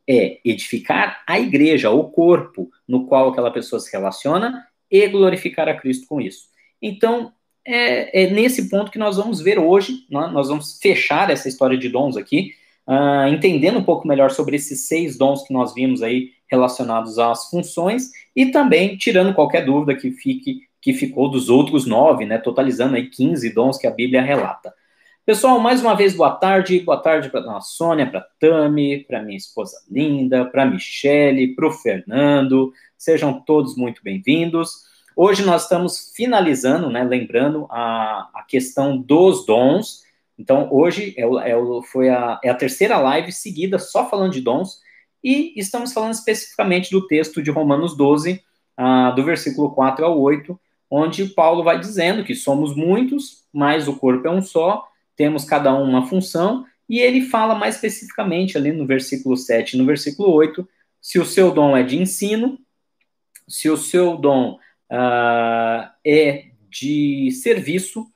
É 0.08 0.38
edificar 0.44 1.22
a 1.26 1.38
igreja, 1.38 1.90
o 1.90 2.04
corpo 2.04 2.70
no 2.86 3.06
qual 3.06 3.28
aquela 3.28 3.50
pessoa 3.50 3.78
se 3.78 3.90
relaciona 3.92 4.66
e 4.90 5.06
glorificar 5.08 5.68
a 5.68 5.74
Cristo 5.74 6.06
com 6.06 6.20
isso. 6.20 6.48
Então, 6.80 7.32
é, 7.66 8.24
é 8.24 8.30
nesse 8.30 8.68
ponto 8.68 8.90
que 8.90 8.98
nós 8.98 9.16
vamos 9.16 9.40
ver 9.40 9.58
hoje, 9.58 10.06
né? 10.10 10.28
nós 10.32 10.48
vamos 10.48 10.78
fechar 10.80 11.30
essa 11.30 11.48
história 11.48 11.76
de 11.76 11.88
dons 11.88 12.16
aqui, 12.16 12.52
uh, 12.86 13.28
entendendo 13.28 13.78
um 13.78 13.84
pouco 13.84 14.06
melhor 14.06 14.30
sobre 14.30 14.56
esses 14.56 14.86
seis 14.86 15.18
dons 15.18 15.42
que 15.42 15.52
nós 15.52 15.74
vimos 15.74 16.02
aí 16.02 16.35
relacionados 16.46 17.18
às 17.18 17.50
funções 17.50 18.10
e 18.34 18.46
também 18.46 18.96
tirando 18.96 19.34
qualquer 19.34 19.64
dúvida 19.64 19.94
que 19.94 20.10
fique 20.10 20.66
que 20.80 20.92
ficou 20.92 21.28
dos 21.28 21.48
outros 21.48 21.84
nove, 21.84 22.24
né, 22.24 22.38
totalizando 22.38 22.94
aí 22.94 23.08
15 23.10 23.52
dons 23.52 23.76
que 23.76 23.88
a 23.88 23.90
Bíblia 23.90 24.22
relata. 24.22 24.72
Pessoal, 25.26 25.58
mais 25.58 25.80
uma 25.82 25.96
vez, 25.96 26.14
boa 26.14 26.30
tarde. 26.30 26.78
Boa 26.78 26.98
tarde 26.98 27.28
para 27.28 27.56
a 27.56 27.60
Sônia, 27.60 28.08
para 28.08 28.20
a 28.20 28.26
Tami, 28.38 28.98
para 28.98 29.20
minha 29.20 29.36
esposa 29.36 29.76
linda, 29.90 30.44
para 30.44 30.62
a 30.62 30.64
Michele, 30.64 31.56
para 31.56 31.66
o 31.66 31.72
Fernando. 31.72 32.72
Sejam 32.96 33.40
todos 33.40 33.76
muito 33.76 34.00
bem-vindos. 34.04 34.84
Hoje 35.16 35.44
nós 35.44 35.64
estamos 35.64 36.12
finalizando, 36.14 36.88
né, 36.88 37.02
lembrando 37.02 37.66
a, 37.68 38.28
a 38.32 38.44
questão 38.46 38.96
dos 38.96 39.44
dons. 39.44 40.04
Então, 40.38 40.68
hoje 40.70 41.12
é, 41.18 41.22
é, 41.24 41.82
foi 41.90 42.08
a, 42.08 42.38
é 42.44 42.48
a 42.48 42.54
terceira 42.54 42.96
live 42.98 43.32
seguida 43.32 43.80
só 43.80 44.08
falando 44.08 44.34
de 44.34 44.40
dons. 44.40 44.80
E 45.28 45.52
estamos 45.56 45.92
falando 45.92 46.12
especificamente 46.12 46.88
do 46.88 47.04
texto 47.04 47.42
de 47.42 47.50
Romanos 47.50 47.96
12, 47.96 48.40
ah, 48.76 49.10
do 49.10 49.24
versículo 49.24 49.74
4 49.74 50.04
ao 50.04 50.20
8, 50.20 50.56
onde 50.88 51.26
Paulo 51.26 51.64
vai 51.64 51.80
dizendo 51.80 52.22
que 52.22 52.32
somos 52.32 52.76
muitos, 52.76 53.42
mas 53.52 53.88
o 53.88 53.96
corpo 53.96 54.28
é 54.28 54.30
um 54.30 54.40
só, 54.40 54.86
temos 55.16 55.44
cada 55.44 55.74
um 55.74 55.82
uma 55.82 56.06
função, 56.06 56.64
e 56.88 57.00
ele 57.00 57.22
fala 57.22 57.56
mais 57.56 57.74
especificamente 57.74 58.56
ali 58.56 58.70
no 58.70 58.86
versículo 58.86 59.36
7 59.36 59.72
e 59.72 59.78
no 59.80 59.84
versículo 59.84 60.30
8, 60.30 60.68
se 61.02 61.18
o 61.18 61.24
seu 61.26 61.50
dom 61.50 61.76
é 61.76 61.82
de 61.82 61.98
ensino, 62.00 62.56
se 63.48 63.68
o 63.68 63.76
seu 63.76 64.16
dom 64.16 64.52
uh, 64.92 65.90
é 66.06 66.50
de 66.70 67.32
serviço, 67.32 68.06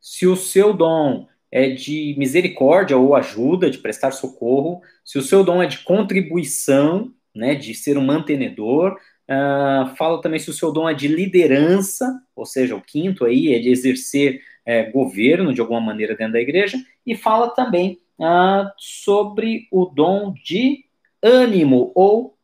se 0.00 0.24
o 0.24 0.36
seu 0.36 0.72
dom 0.72 1.26
é 1.50 1.70
de 1.70 2.14
misericórdia 2.16 2.96
ou 2.96 3.14
ajuda, 3.14 3.70
de 3.70 3.78
prestar 3.78 4.12
socorro, 4.12 4.80
se 5.04 5.18
o 5.18 5.22
seu 5.22 5.42
dom 5.42 5.62
é 5.62 5.66
de 5.66 5.78
contribuição, 5.78 7.12
né, 7.34 7.54
de 7.54 7.74
ser 7.74 7.98
um 7.98 8.04
mantenedor, 8.04 8.96
uh, 9.28 9.94
fala 9.96 10.20
também 10.20 10.38
se 10.38 10.50
o 10.50 10.54
seu 10.54 10.72
dom 10.72 10.88
é 10.88 10.94
de 10.94 11.08
liderança, 11.08 12.22
ou 12.34 12.46
seja, 12.46 12.76
o 12.76 12.80
quinto 12.80 13.24
aí 13.24 13.52
é 13.54 13.58
de 13.58 13.70
exercer 13.70 14.40
é, 14.64 14.84
governo 14.90 15.52
de 15.52 15.60
alguma 15.60 15.80
maneira 15.80 16.14
dentro 16.14 16.34
da 16.34 16.40
igreja, 16.40 16.78
e 17.04 17.16
fala 17.16 17.48
também 17.50 17.98
uh, 18.18 18.70
sobre 18.76 19.66
o 19.72 19.86
dom 19.86 20.32
de 20.44 20.84
ânimo 21.22 21.90
ou 21.94 22.36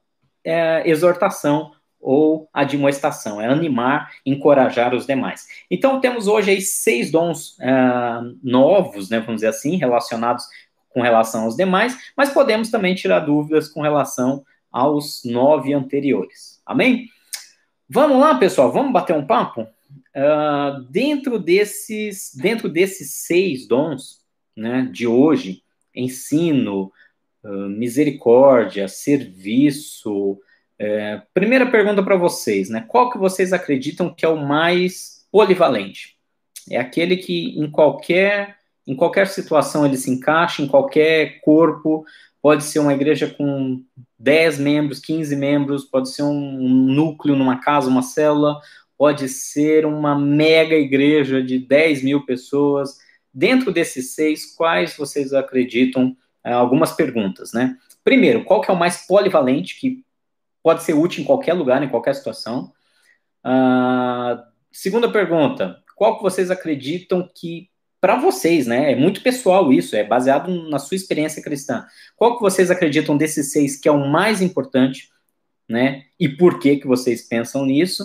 é, 0.44 0.88
exortação 0.88 1.72
ou 2.00 2.48
admoestação, 2.52 3.40
é 3.40 3.46
animar, 3.46 4.12
encorajar 4.24 4.94
os 4.94 5.06
demais. 5.06 5.46
Então, 5.70 6.00
temos 6.00 6.28
hoje 6.28 6.50
aí 6.52 6.60
seis 6.60 7.10
dons 7.10 7.56
uh, 7.58 8.38
novos, 8.42 9.10
né, 9.10 9.18
vamos 9.20 9.36
dizer 9.36 9.48
assim, 9.48 9.76
relacionados 9.76 10.44
com 10.90 11.02
relação 11.02 11.44
aos 11.44 11.56
demais, 11.56 11.96
mas 12.16 12.30
podemos 12.30 12.70
também 12.70 12.94
tirar 12.94 13.20
dúvidas 13.20 13.68
com 13.68 13.82
relação 13.82 14.44
aos 14.70 15.22
nove 15.24 15.74
anteriores. 15.74 16.60
Amém? 16.64 17.08
Vamos 17.88 18.18
lá, 18.18 18.34
pessoal, 18.36 18.72
vamos 18.72 18.92
bater 18.92 19.14
um 19.14 19.26
papo? 19.26 19.62
Uh, 19.62 20.80
dentro 20.90 21.38
desses, 21.38 22.34
dentro 22.34 22.68
desses 22.68 23.14
seis 23.14 23.66
dons, 23.66 24.20
né, 24.56 24.88
de 24.90 25.06
hoje, 25.06 25.62
ensino, 25.94 26.90
uh, 27.44 27.68
misericórdia, 27.68 28.88
serviço, 28.88 30.38
é, 30.78 31.22
primeira 31.32 31.70
pergunta 31.70 32.02
para 32.02 32.16
vocês, 32.16 32.68
né? 32.68 32.84
Qual 32.86 33.10
que 33.10 33.18
vocês 33.18 33.52
acreditam 33.52 34.12
que 34.12 34.24
é 34.24 34.28
o 34.28 34.36
mais 34.36 35.26
polivalente? 35.32 36.16
É 36.70 36.78
aquele 36.78 37.16
que 37.16 37.58
em 37.58 37.70
qualquer 37.70 38.56
em 38.86 38.94
qualquer 38.94 39.26
situação 39.26 39.84
ele 39.84 39.96
se 39.96 40.08
encaixa, 40.10 40.62
em 40.62 40.68
qualquer 40.68 41.40
corpo, 41.40 42.04
pode 42.40 42.62
ser 42.62 42.78
uma 42.78 42.94
igreja 42.94 43.26
com 43.26 43.82
10 44.16 44.60
membros, 44.60 45.00
15 45.00 45.34
membros, 45.34 45.84
pode 45.84 46.08
ser 46.10 46.22
um 46.22 46.68
núcleo 46.68 47.34
numa 47.34 47.60
casa, 47.60 47.88
uma 47.88 48.02
célula, 48.02 48.60
pode 48.96 49.28
ser 49.28 49.84
uma 49.84 50.16
mega 50.16 50.76
igreja 50.76 51.42
de 51.42 51.58
10 51.58 52.04
mil 52.04 52.24
pessoas. 52.24 52.96
Dentro 53.34 53.72
desses 53.72 54.14
seis, 54.14 54.54
quais 54.54 54.96
vocês 54.96 55.32
acreditam? 55.32 56.16
É, 56.44 56.52
algumas 56.52 56.92
perguntas, 56.92 57.52
né? 57.52 57.76
Primeiro, 58.04 58.44
qual 58.44 58.60
que 58.60 58.70
é 58.70 58.74
o 58.74 58.78
mais 58.78 59.04
polivalente, 59.04 59.80
que 59.80 60.04
pode 60.66 60.82
ser 60.82 60.94
útil 60.94 61.22
em 61.22 61.24
qualquer 61.24 61.52
lugar, 61.52 61.80
em 61.80 61.88
qualquer 61.88 62.12
situação. 62.12 62.72
Uh, 63.44 64.42
segunda 64.72 65.08
pergunta, 65.08 65.80
qual 65.94 66.16
que 66.16 66.24
vocês 66.24 66.50
acreditam 66.50 67.30
que, 67.32 67.70
para 68.00 68.16
vocês, 68.16 68.66
né, 68.66 68.90
é 68.90 68.96
muito 68.96 69.22
pessoal 69.22 69.72
isso, 69.72 69.94
é 69.94 70.02
baseado 70.02 70.68
na 70.68 70.80
sua 70.80 70.96
experiência 70.96 71.40
cristã, 71.40 71.86
qual 72.16 72.34
que 72.34 72.42
vocês 72.42 72.68
acreditam 72.68 73.16
desses 73.16 73.52
seis 73.52 73.76
que 73.76 73.86
é 73.86 73.92
o 73.92 74.08
mais 74.08 74.42
importante, 74.42 75.08
né, 75.68 76.06
e 76.18 76.28
por 76.28 76.58
que 76.58 76.78
que 76.78 76.86
vocês 76.88 77.22
pensam 77.22 77.64
nisso? 77.64 78.04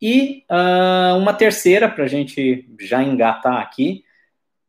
E 0.00 0.44
uh, 0.48 1.18
uma 1.18 1.34
terceira, 1.34 1.88
para 1.88 2.04
a 2.04 2.08
gente 2.08 2.64
já 2.78 3.02
engatar 3.02 3.56
aqui, 3.56 4.04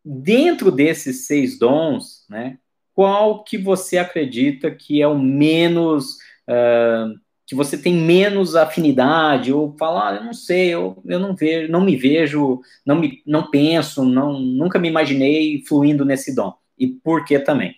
dentro 0.04 0.72
desses 0.72 1.28
seis 1.28 1.60
dons, 1.60 2.26
né, 2.28 2.58
qual 2.92 3.44
que 3.44 3.56
você 3.56 4.00
acredita 4.00 4.72
que 4.72 5.00
é 5.00 5.08
o 5.08 5.20
menos 5.20 6.18
uh, 6.50 7.20
que 7.46 7.56
você 7.56 7.78
tem 7.78 7.94
menos 7.94 8.56
afinidade, 8.56 9.52
ou 9.54 9.76
falar, 9.78 10.14
ah, 10.14 10.16
eu 10.16 10.24
não 10.24 10.34
sei, 10.34 10.70
eu, 10.70 11.02
eu 11.06 11.20
não 11.20 11.36
vejo, 11.36 11.72
não 11.72 11.82
me 11.82 11.96
vejo, 11.96 12.62
não 12.86 12.96
me 12.96 13.22
não 13.26 13.50
penso, 13.50 14.06
não, 14.06 14.40
nunca 14.40 14.80
me 14.80 14.88
imaginei 14.88 15.64
fluindo 15.68 16.06
nesse 16.06 16.34
dom. 16.34 16.54
E 16.78 16.88
por 16.88 17.26
que 17.26 17.40
também? 17.40 17.76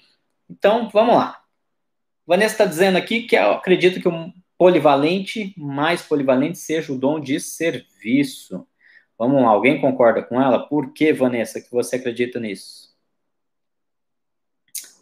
Então, 0.50 0.90
vamos 0.90 1.16
lá. 1.16 1.42
Vanessa 2.26 2.54
está 2.54 2.66
dizendo 2.66 2.98
aqui 2.98 3.24
que 3.24 3.36
eu 3.36 3.54
acredito 3.54 4.00
que 4.00 4.08
o 4.08 4.34
polivalente, 4.58 5.54
mais 5.58 6.02
polivalente, 6.02 6.58
seja 6.58 6.94
o 6.94 6.98
dom 6.98 7.20
de 7.20 7.40
serviço. 7.40 8.66
Vamos 9.18 9.42
lá, 9.42 9.50
alguém 9.50 9.82
concorda 9.82 10.24
com 10.24 10.42
ela? 10.42 10.68
Por 10.68 10.94
que, 10.94 11.14
Vanessa, 11.14 11.62
que 11.62 11.72
você 11.72 11.98
acredita 11.98 12.40
nisso? 12.40 12.95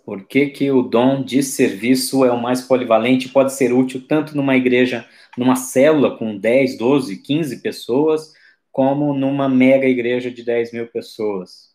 Por 0.04 0.26
que, 0.26 0.48
que 0.48 0.70
o 0.70 0.82
dom 0.82 1.24
de 1.24 1.42
serviço 1.42 2.26
é 2.26 2.32
o 2.32 2.42
mais 2.42 2.62
polivalente, 2.62 3.30
pode 3.30 3.54
ser 3.54 3.72
útil 3.72 4.06
tanto 4.06 4.36
numa 4.36 4.56
igreja, 4.56 5.08
numa 5.38 5.56
célula 5.56 6.18
com 6.18 6.38
10, 6.38 6.78
12, 6.78 7.18
15 7.22 7.62
pessoas, 7.62 8.34
como 8.72 9.14
numa 9.14 9.48
mega 9.48 9.88
igreja 9.88 10.30
de 10.30 10.44
10 10.44 10.74
mil 10.74 10.88
pessoas. 10.88 11.74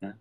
Né? 0.00 0.14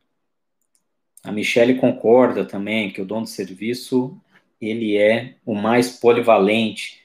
A 1.21 1.31
Michelle 1.31 1.75
concorda 1.75 2.45
também 2.45 2.91
que 2.91 3.01
o 3.01 3.05
dom 3.05 3.23
de 3.23 3.29
serviço 3.29 4.17
ele 4.61 4.95
é 4.95 5.35
o 5.45 5.53
mais 5.53 5.99
polivalente. 5.99 7.01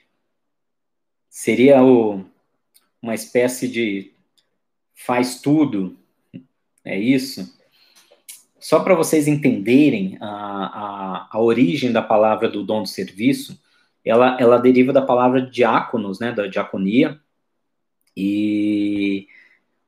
Seria 1.29 1.83
o, 1.83 2.25
uma 3.03 3.15
espécie 3.15 3.67
de 3.67 4.13
faz 4.95 5.41
tudo, 5.41 5.99
é 6.85 6.97
isso? 6.97 7.58
Só 8.69 8.81
para 8.81 8.95
vocês 8.95 9.27
entenderem 9.27 10.19
a, 10.21 10.27
a, 10.27 11.29
a, 11.33 11.41
origem 11.41 11.91
da 11.91 12.03
palavra 12.03 12.51
do 12.51 12.63
dom 12.63 12.83
de 12.83 12.91
serviço, 12.91 13.59
ela, 14.05 14.37
ela 14.39 14.59
deriva 14.59 14.93
da 14.93 15.01
palavra 15.01 15.41
diáconos, 15.41 16.21
né, 16.21 16.33
da 16.33 16.47
diaconia, 16.47 17.19
e 18.15 19.27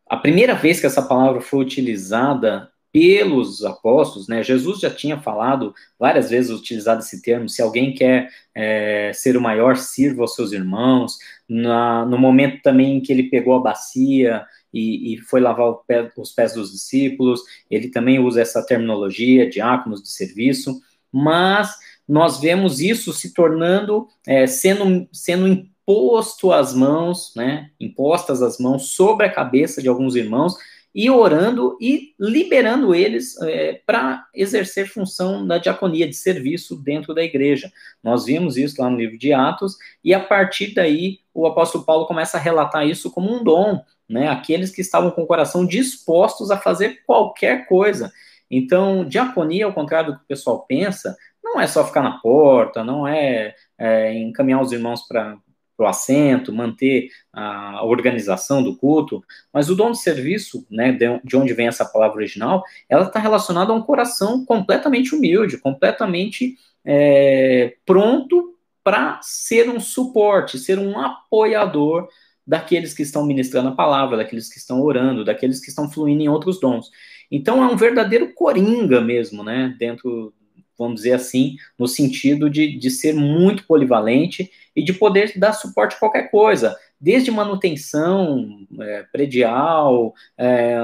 a 0.08 0.16
primeira 0.16 0.54
vez 0.54 0.80
que 0.80 0.87
essa 0.87 1.02
palavra 1.02 1.42
foi 1.42 1.60
utilizada 1.60 2.70
pelos 2.90 3.62
apóstolos, 3.66 4.28
né, 4.28 4.42
Jesus 4.42 4.80
já 4.80 4.88
tinha 4.88 5.20
falado 5.20 5.75
várias 5.99 6.30
vezes 6.30 6.50
utilizado 6.50 7.00
esse 7.00 7.20
termo, 7.20 7.50
se 7.50 7.60
alguém 7.60 7.92
quer 7.92 8.30
é, 8.54 9.12
ser 9.12 9.37
o 9.37 9.42
maior, 9.42 9.76
sirva 9.76 10.22
aos 10.22 10.34
seus 10.34 10.52
irmãos, 10.52 11.18
Na, 11.46 12.06
no 12.06 12.16
momento 12.16 12.62
também 12.62 12.96
em 12.96 13.00
que 13.02 13.12
ele 13.12 13.25
pegou 13.25 13.56
a 13.56 13.60
bacia 13.60 14.46
e, 14.73 15.15
e 15.15 15.19
foi 15.19 15.41
lavar 15.41 15.75
pé, 15.87 16.11
os 16.17 16.33
pés 16.33 16.55
dos 16.55 16.73
discípulos, 16.73 17.41
ele 17.71 17.89
também 17.89 18.19
usa 18.19 18.41
essa 18.41 18.65
terminologia, 18.65 19.49
diáconos 19.49 20.03
de 20.03 20.11
serviço, 20.11 20.81
mas 21.12 21.75
nós 22.07 22.41
vemos 22.41 22.81
isso 22.81 23.12
se 23.12 23.33
tornando, 23.33 24.07
é, 24.27 24.47
sendo, 24.47 25.09
sendo 25.12 25.47
imposto 25.47 26.53
às 26.53 26.75
mãos, 26.75 27.33
né, 27.35 27.71
impostas 27.79 28.43
as 28.43 28.59
mãos 28.59 28.91
sobre 28.91 29.27
a 29.27 29.33
cabeça 29.33 29.83
de 29.83 29.89
alguns 29.89 30.15
irmãos, 30.15 30.55
e 30.94 31.09
orando 31.09 31.76
e 31.80 32.14
liberando 32.18 32.94
eles 32.94 33.40
é, 33.42 33.80
para 33.87 34.26
exercer 34.35 34.88
função 34.88 35.47
da 35.47 35.59
diaconia, 35.59 36.09
de 36.09 36.14
serviço 36.14 36.76
dentro 36.76 37.14
da 37.14 37.23
igreja. 37.23 37.70
Nós 38.02 38.25
vimos 38.25 38.56
isso 38.56 38.80
lá 38.80 38.90
no 38.90 38.97
livro 38.97 39.18
de 39.18 39.32
Atos, 39.32 39.76
e 40.04 40.12
a 40.12 40.20
partir 40.20 40.75
daí 40.75 41.20
o 41.32 41.47
apóstolo 41.47 41.85
Paulo 41.85 42.06
começa 42.06 42.37
a 42.37 42.40
relatar 42.40 42.87
isso 42.87 43.11
como 43.11 43.32
um 43.32 43.42
dom, 43.44 43.82
né? 44.09 44.28
Aqueles 44.28 44.70
que 44.70 44.80
estavam 44.80 45.11
com 45.11 45.23
o 45.23 45.26
coração 45.26 45.64
dispostos 45.64 46.50
a 46.50 46.59
fazer 46.59 47.02
qualquer 47.06 47.66
coisa. 47.66 48.12
Então, 48.50 49.04
diaconia, 49.04 49.66
ao 49.66 49.73
contrário 49.73 50.12
do 50.12 50.18
que 50.18 50.25
o 50.25 50.28
pessoal 50.28 50.64
pensa, 50.66 51.16
não 51.42 51.61
é 51.61 51.66
só 51.68 51.85
ficar 51.87 52.02
na 52.02 52.18
porta, 52.18 52.82
não 52.82 53.06
é, 53.06 53.54
é 53.78 54.12
encaminhar 54.18 54.61
os 54.61 54.73
irmãos 54.73 55.06
para 55.06 55.38
o 55.84 55.88
assento, 55.88 56.52
manter 56.52 57.08
a 57.32 57.84
organização 57.84 58.62
do 58.62 58.76
culto, 58.76 59.22
mas 59.52 59.70
o 59.70 59.75
dom 59.75 59.92
de 59.92 60.00
serviço, 60.00 60.66
né, 60.70 60.92
de 60.92 61.37
onde 61.37 61.54
vem 61.54 61.68
essa 61.68 61.84
palavra 61.84 62.16
original, 62.16 62.62
ela 62.88 63.04
está 63.04 63.18
relacionada 63.18 63.72
a 63.72 63.75
um 63.75 63.82
coração 63.82 64.44
completamente 64.44 65.14
humilde, 65.14 65.58
completamente 65.58 66.56
é, 66.84 67.75
pronto 67.84 68.54
para 68.82 69.20
ser 69.22 69.68
um 69.68 69.78
suporte, 69.78 70.58
ser 70.58 70.78
um 70.78 70.99
apoiador 70.99 72.08
daqueles 72.46 72.92
que 72.92 73.02
estão 73.02 73.25
ministrando 73.25 73.68
a 73.68 73.75
palavra, 73.76 74.16
daqueles 74.16 74.49
que 74.49 74.58
estão 74.58 74.82
orando, 74.82 75.25
daqueles 75.25 75.60
que 75.60 75.68
estão 75.68 75.88
fluindo 75.88 76.22
em 76.22 76.28
outros 76.28 76.58
dons. 76.58 76.90
Então 77.30 77.62
é 77.62 77.66
um 77.66 77.76
verdadeiro 77.76 78.34
coringa 78.34 79.00
mesmo, 79.00 79.44
né? 79.44 79.75
Dentro, 79.78 80.34
vamos 80.80 81.02
dizer 81.02 81.12
assim, 81.12 81.56
no 81.78 81.87
sentido 81.87 82.49
de, 82.49 82.78
de 82.78 82.90
ser 82.90 83.14
muito 83.14 83.66
polivalente 83.66 84.50
e 84.75 84.82
de 84.82 84.94
poder 84.94 85.38
dar 85.38 85.52
suporte 85.52 85.94
a 85.94 85.99
qualquer 85.99 86.30
coisa, 86.30 86.75
desde 86.99 87.30
manutenção 87.30 88.66
é, 88.80 89.02
predial, 89.12 90.14
é, 90.38 90.75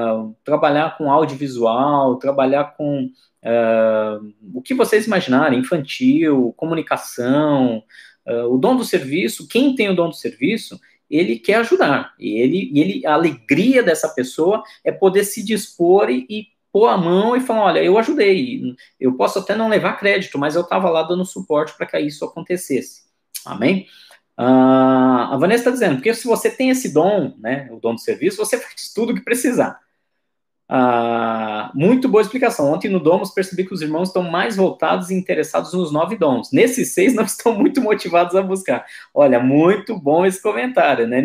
trabalhar 0.44 0.98
com 0.98 1.10
audiovisual, 1.10 2.16
trabalhar 2.16 2.76
com 2.76 3.10
é, 3.42 4.18
o 4.52 4.60
que 4.60 4.74
vocês 4.74 5.06
imaginarem, 5.06 5.60
infantil, 5.60 6.52
comunicação, 6.58 7.82
é, 8.26 8.42
o 8.42 8.58
dom 8.58 8.76
do 8.76 8.84
serviço, 8.84 9.48
quem 9.48 9.74
tem 9.74 9.88
o 9.88 9.96
dom 9.96 10.10
do 10.10 10.16
serviço, 10.16 10.78
ele 11.08 11.38
quer 11.38 11.54
ajudar. 11.56 12.12
E 12.18 12.38
ele, 12.38 12.70
ele, 12.74 13.06
a 13.06 13.14
alegria 13.14 13.82
dessa 13.82 14.08
pessoa 14.10 14.62
é 14.84 14.92
poder 14.92 15.24
se 15.24 15.42
dispor 15.42 16.10
e, 16.10 16.48
pôr 16.76 16.88
a 16.88 16.98
mão 16.98 17.34
e 17.34 17.40
falar: 17.40 17.62
olha, 17.62 17.82
eu 17.82 17.96
ajudei. 17.96 18.76
Eu 19.00 19.14
posso 19.14 19.38
até 19.38 19.56
não 19.56 19.66
levar 19.66 19.98
crédito, 19.98 20.38
mas 20.38 20.54
eu 20.54 20.60
estava 20.60 20.90
lá 20.90 21.02
dando 21.02 21.24
suporte 21.24 21.74
para 21.74 21.86
que 21.86 21.98
isso 22.00 22.22
acontecesse. 22.22 23.04
Amém? 23.46 23.86
Uh, 24.38 25.32
a 25.32 25.36
Vanessa 25.40 25.62
está 25.62 25.70
dizendo, 25.70 25.94
porque 25.94 26.12
se 26.12 26.26
você 26.26 26.50
tem 26.50 26.68
esse 26.68 26.92
dom, 26.92 27.34
né, 27.38 27.66
o 27.72 27.80
dom 27.80 27.94
do 27.94 28.00
serviço, 28.00 28.36
você 28.36 28.58
faz 28.60 28.92
tudo 28.94 29.12
o 29.12 29.14
que 29.14 29.24
precisar. 29.24 29.80
Ah, 30.68 31.70
muito 31.74 32.08
boa 32.08 32.22
explicação. 32.22 32.72
Ontem 32.72 32.88
no 32.88 32.98
Domus 32.98 33.30
percebi 33.30 33.64
que 33.64 33.72
os 33.72 33.82
irmãos 33.82 34.08
estão 34.08 34.22
mais 34.24 34.56
voltados 34.56 35.10
e 35.10 35.14
interessados 35.14 35.72
nos 35.72 35.92
nove 35.92 36.16
dons. 36.16 36.50
Nesses 36.52 36.92
seis 36.92 37.14
não 37.14 37.22
estão 37.24 37.54
muito 37.54 37.80
motivados 37.80 38.34
a 38.34 38.42
buscar. 38.42 38.84
Olha, 39.14 39.38
muito 39.38 39.96
bom 39.96 40.26
esse 40.26 40.42
comentário, 40.42 41.06
né? 41.06 41.22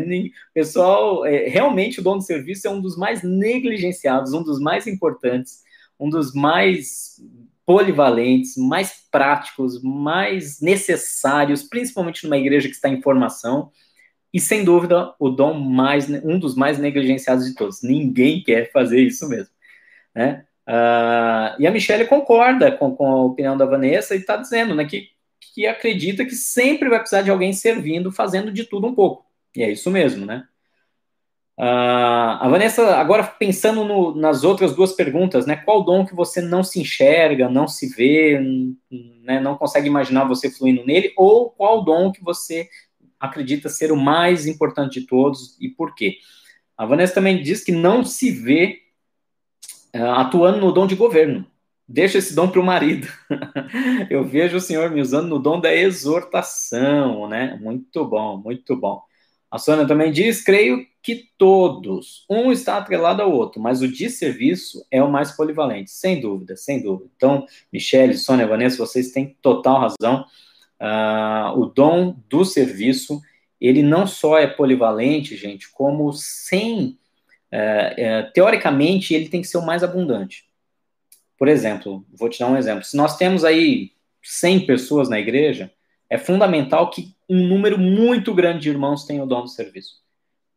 Pessoal, 0.53 1.25
é, 1.25 1.47
realmente 1.47 1.99
o 1.99 2.03
dom 2.03 2.17
do 2.17 2.23
serviço 2.23 2.67
é 2.67 2.69
um 2.69 2.79
dos 2.79 2.95
mais 2.95 3.23
negligenciados, 3.23 4.33
um 4.33 4.43
dos 4.43 4.59
mais 4.59 4.85
importantes, 4.85 5.63
um 5.99 6.09
dos 6.09 6.33
mais 6.33 7.19
polivalentes, 7.65 8.57
mais 8.57 9.05
práticos, 9.09 9.81
mais 9.81 10.61
necessários, 10.61 11.63
principalmente 11.63 12.23
numa 12.25 12.37
igreja 12.37 12.67
que 12.67 12.75
está 12.75 12.89
em 12.89 13.01
formação 13.01 13.71
e 14.33 14.39
sem 14.39 14.63
dúvida 14.63 15.13
o 15.19 15.29
dom 15.29 15.53
mais 15.53 16.09
um 16.09 16.39
dos 16.39 16.55
mais 16.55 16.77
negligenciados 16.79 17.45
de 17.45 17.55
todos. 17.55 17.81
Ninguém 17.81 18.41
quer 18.43 18.71
fazer 18.71 19.01
isso 19.01 19.27
mesmo, 19.27 19.53
né? 20.15 20.45
Uh, 20.67 21.59
e 21.59 21.67
a 21.67 21.71
Michelle 21.71 22.07
concorda 22.07 22.71
com, 22.71 22.95
com, 22.95 23.07
a 23.07 23.23
opinião 23.23 23.57
da 23.57 23.65
Vanessa 23.65 24.15
e 24.15 24.19
está 24.19 24.37
dizendo, 24.37 24.75
né, 24.75 24.85
que, 24.85 25.09
que 25.53 25.65
acredita 25.65 26.23
que 26.23 26.35
sempre 26.35 26.87
vai 26.87 26.99
precisar 26.99 27.23
de 27.23 27.31
alguém 27.31 27.51
servindo, 27.51 28.11
fazendo 28.11 28.51
de 28.51 28.63
tudo 28.63 28.87
um 28.87 28.95
pouco. 28.95 29.25
E 29.55 29.63
é 29.63 29.71
isso 29.71 29.91
mesmo, 29.91 30.25
né? 30.25 30.45
Uh, 31.59 32.39
a 32.39 32.47
Vanessa, 32.47 32.95
agora 32.95 33.23
pensando 33.23 33.83
no, 33.83 34.15
nas 34.15 34.43
outras 34.43 34.73
duas 34.73 34.93
perguntas, 34.93 35.45
né? 35.45 35.57
Qual 35.57 35.83
dom 35.83 36.05
que 36.05 36.15
você 36.15 36.41
não 36.41 36.63
se 36.63 36.79
enxerga, 36.79 37.49
não 37.49 37.67
se 37.67 37.87
vê, 37.87 38.39
né, 39.23 39.39
não 39.39 39.57
consegue 39.57 39.87
imaginar 39.87 40.23
você 40.23 40.49
fluindo 40.49 40.85
nele, 40.85 41.13
ou 41.17 41.49
qual 41.49 41.83
dom 41.83 42.11
que 42.11 42.23
você 42.23 42.69
acredita 43.21 43.69
ser 43.69 43.91
o 43.91 43.95
mais 43.95 44.47
importante 44.47 44.99
de 44.99 45.05
todos 45.05 45.55
e 45.61 45.69
por 45.69 45.93
quê. 45.93 46.17
A 46.75 46.85
Vanessa 46.85 47.13
também 47.13 47.41
diz 47.41 47.63
que 47.63 47.71
não 47.71 48.03
se 48.03 48.31
vê 48.31 48.79
uh, 49.95 50.13
atuando 50.15 50.59
no 50.59 50.71
dom 50.71 50.87
de 50.87 50.95
governo. 50.95 51.45
Deixa 51.87 52.17
esse 52.17 52.33
dom 52.33 52.49
para 52.49 52.59
o 52.59 52.65
marido. 52.65 53.07
Eu 54.09 54.23
vejo 54.23 54.57
o 54.57 54.61
Senhor 54.61 54.89
me 54.89 55.01
usando 55.01 55.27
no 55.27 55.39
dom 55.39 55.59
da 55.59 55.75
exortação, 55.75 57.27
né? 57.27 57.59
Muito 57.61 58.03
bom, 58.05 58.37
muito 58.37 58.75
bom. 58.75 59.01
A 59.51 59.59
Sônia 59.59 59.85
também 59.85 60.11
diz: 60.11 60.43
creio 60.43 60.87
que 61.03 61.29
todos, 61.37 62.25
um 62.29 62.51
está 62.51 62.77
atrelado 62.77 63.21
ao 63.21 63.31
outro, 63.31 63.61
mas 63.61 63.81
o 63.81 63.87
de 63.87 64.09
serviço 64.09 64.85
é 64.89 65.03
o 65.03 65.11
mais 65.11 65.31
polivalente, 65.31 65.91
sem 65.91 66.21
dúvida, 66.21 66.55
sem 66.55 66.81
dúvida. 66.81 67.09
Então, 67.15 67.45
Michele, 67.73 68.17
Sônia, 68.17 68.47
Vanessa, 68.47 68.77
vocês 68.77 69.11
têm 69.11 69.35
total 69.41 69.79
razão 69.81 70.25
uh, 70.81 71.57
o 71.57 71.67
dom 71.67 72.17
do 72.27 72.43
serviço, 72.43 73.21
ele 73.59 73.83
não 73.83 74.07
só 74.07 74.37
é 74.37 74.47
polivalente, 74.47 75.37
gente, 75.37 75.71
como 75.71 76.11
sem, 76.11 76.97
uh, 77.53 78.25
uh, 78.27 78.31
teoricamente, 78.33 79.13
ele 79.13 79.29
tem 79.29 79.41
que 79.41 79.47
ser 79.47 79.59
o 79.59 79.65
mais 79.65 79.83
abundante. 79.83 80.45
Por 81.37 81.47
exemplo, 81.47 82.05
vou 82.11 82.27
te 82.27 82.39
dar 82.39 82.47
um 82.47 82.57
exemplo. 82.57 82.83
Se 82.83 82.97
nós 82.97 83.17
temos 83.17 83.43
aí 83.43 83.91
100 84.23 84.65
pessoas 84.65 85.07
na 85.07 85.19
igreja, 85.19 85.71
é 86.09 86.17
fundamental 86.17 86.89
que 86.89 87.15
um 87.29 87.47
número 87.47 87.77
muito 87.77 88.33
grande 88.33 88.63
de 88.63 88.69
irmãos 88.69 89.05
tenha 89.05 89.23
o 89.23 89.27
dom 89.27 89.41
do 89.41 89.47
serviço 89.47 90.00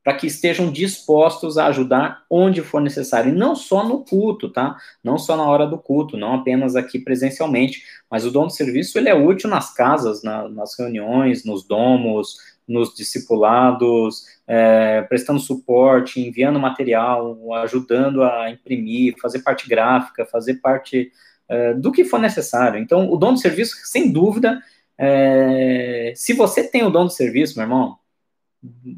para 0.05 0.15
que 0.15 0.27
estejam 0.27 0.71
dispostos 0.71 1.57
a 1.57 1.67
ajudar 1.69 2.25
onde 2.29 2.61
for 2.61 2.81
necessário, 2.83 3.33
e 3.33 3.35
não 3.35 3.57
só 3.57 3.83
no 3.89 4.05
culto, 4.05 4.51
tá? 4.51 4.77
Não 5.03 5.17
só 5.17 5.35
na 5.35 5.45
hora 5.45 5.67
do 5.67 5.79
culto, 5.79 6.19
não 6.19 6.35
apenas 6.35 6.77
aqui 6.77 6.99
presencialmente, 6.99 7.83
mas 8.11 8.27
o 8.27 8.31
dom 8.31 8.47
de 8.47 8.55
serviço 8.55 8.99
ele 8.99 9.09
é 9.09 9.15
útil 9.15 9.49
nas 9.49 9.73
casas, 9.73 10.23
na, 10.23 10.47
nas 10.51 10.79
reuniões, 10.79 11.47
nos 11.47 11.67
domos, 11.67 12.37
nos 12.69 12.95
discipulados, 12.95 14.25
é, 14.47 15.01
prestando 15.03 15.41
suporte, 15.41 16.21
enviando 16.21 16.61
material, 16.61 17.39
ajudando 17.55 18.23
a 18.23 18.51
imprimir, 18.51 19.15
fazer 19.21 19.39
parte 19.39 19.67
gráfica, 19.67 20.27
fazer 20.27 20.55
parte 20.57 21.11
é, 21.49 21.73
do 21.73 21.91
que 21.91 22.05
for 22.05 22.19
necessário. 22.19 22.79
Então, 22.79 23.11
o 23.11 23.17
dom 23.17 23.33
de 23.33 23.41
serviço, 23.41 23.75
sem 23.85 24.13
dúvida, 24.13 24.63
é, 24.99 26.13
se 26.15 26.35
você 26.35 26.63
tem 26.63 26.85
o 26.85 26.91
dom 26.91 27.07
de 27.07 27.15
serviço, 27.15 27.57
meu 27.57 27.65
irmão, 27.65 27.97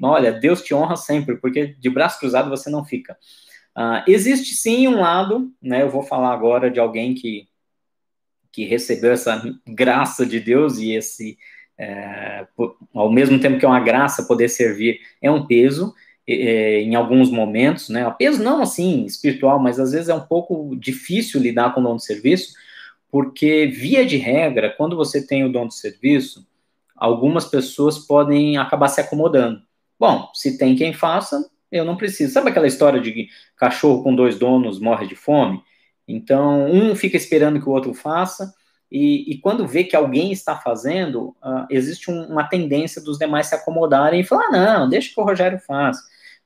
olha, 0.03 0.33
Deus 0.33 0.63
te 0.63 0.75
honra 0.75 0.97
sempre, 0.97 1.37
porque 1.37 1.75
de 1.79 1.91
braço 1.91 2.19
cruzado 2.19 2.51
você 2.51 2.71
não 2.71 2.85
fica. 2.85 3.17
Uh, 3.77 4.03
existe 4.07 4.55
sim 4.55 4.89
um 4.89 5.01
lado, 5.01 5.53
né? 5.61 5.83
Eu 5.83 5.91
vou 5.91 6.03
falar 6.03 6.33
agora 6.33 6.71
de 6.71 6.81
alguém 6.81 7.15
que, 7.15 7.47
que 8.51 8.65
recebeu 8.65 9.13
essa 9.13 9.43
graça 9.67 10.25
de 10.25 10.41
Deus 10.41 10.79
e 10.79 10.93
esse, 10.93 11.37
é, 11.79 12.47
ao 12.95 13.13
mesmo 13.13 13.39
tempo 13.39 13.59
que 13.59 13.67
é 13.67 13.69
uma 13.69 13.81
graça 13.81 14.25
poder 14.25 14.49
servir, 14.49 15.01
é 15.21 15.31
um 15.31 15.47
peso 15.47 15.95
é, 16.27 16.81
em 16.81 16.95
alguns 16.95 17.31
momentos, 17.31 17.89
né? 17.89 18.11
Peso 18.19 18.43
não 18.43 18.63
assim 18.63 19.05
espiritual, 19.05 19.59
mas 19.59 19.79
às 19.79 19.93
vezes 19.93 20.09
é 20.09 20.15
um 20.15 20.27
pouco 20.27 20.75
difícil 20.77 21.41
lidar 21.41 21.75
com 21.75 21.81
o 21.81 21.85
dom 21.85 21.97
de 21.97 22.05
serviço, 22.05 22.55
porque 23.11 23.67
via 23.67 24.05
de 24.05 24.17
regra, 24.17 24.71
quando 24.71 24.97
você 24.97 25.25
tem 25.25 25.45
o 25.45 25.53
dom 25.53 25.69
de 25.69 25.75
serviço, 25.75 26.47
algumas 26.97 27.45
pessoas 27.45 27.99
podem 27.99 28.57
acabar 28.57 28.89
se 28.89 29.01
acomodando. 29.01 29.61
Bom, 29.99 30.29
se 30.35 30.59
tem 30.59 30.77
quem 30.77 30.93
faça, 30.93 31.49
eu 31.71 31.85
não 31.85 31.97
preciso. 31.97 32.33
Sabe 32.33 32.51
aquela 32.51 32.67
história 32.67 33.01
de 33.01 33.29
cachorro 33.57 34.03
com 34.03 34.15
dois 34.15 34.39
donos 34.39 34.79
morre 34.79 35.07
de 35.07 35.15
fome? 35.15 35.63
Então, 36.07 36.71
um 36.71 36.95
fica 36.95 37.17
esperando 37.17 37.61
que 37.61 37.69
o 37.69 37.73
outro 37.73 37.93
faça, 37.93 38.55
e, 38.91 39.33
e 39.33 39.39
quando 39.39 39.67
vê 39.67 39.83
que 39.85 39.97
alguém 39.97 40.31
está 40.31 40.57
fazendo, 40.57 41.37
uh, 41.43 41.67
existe 41.69 42.11
um, 42.11 42.25
uma 42.27 42.45
tendência 42.45 43.03
dos 43.03 43.19
demais 43.19 43.47
se 43.47 43.55
acomodarem 43.55 44.21
e 44.21 44.25
falar: 44.25 44.47
ah, 44.47 44.79
não, 44.79 44.89
deixa 44.89 45.13
que 45.13 45.21
o 45.21 45.25
Rogério 45.25 45.59
faça. 45.59 46.03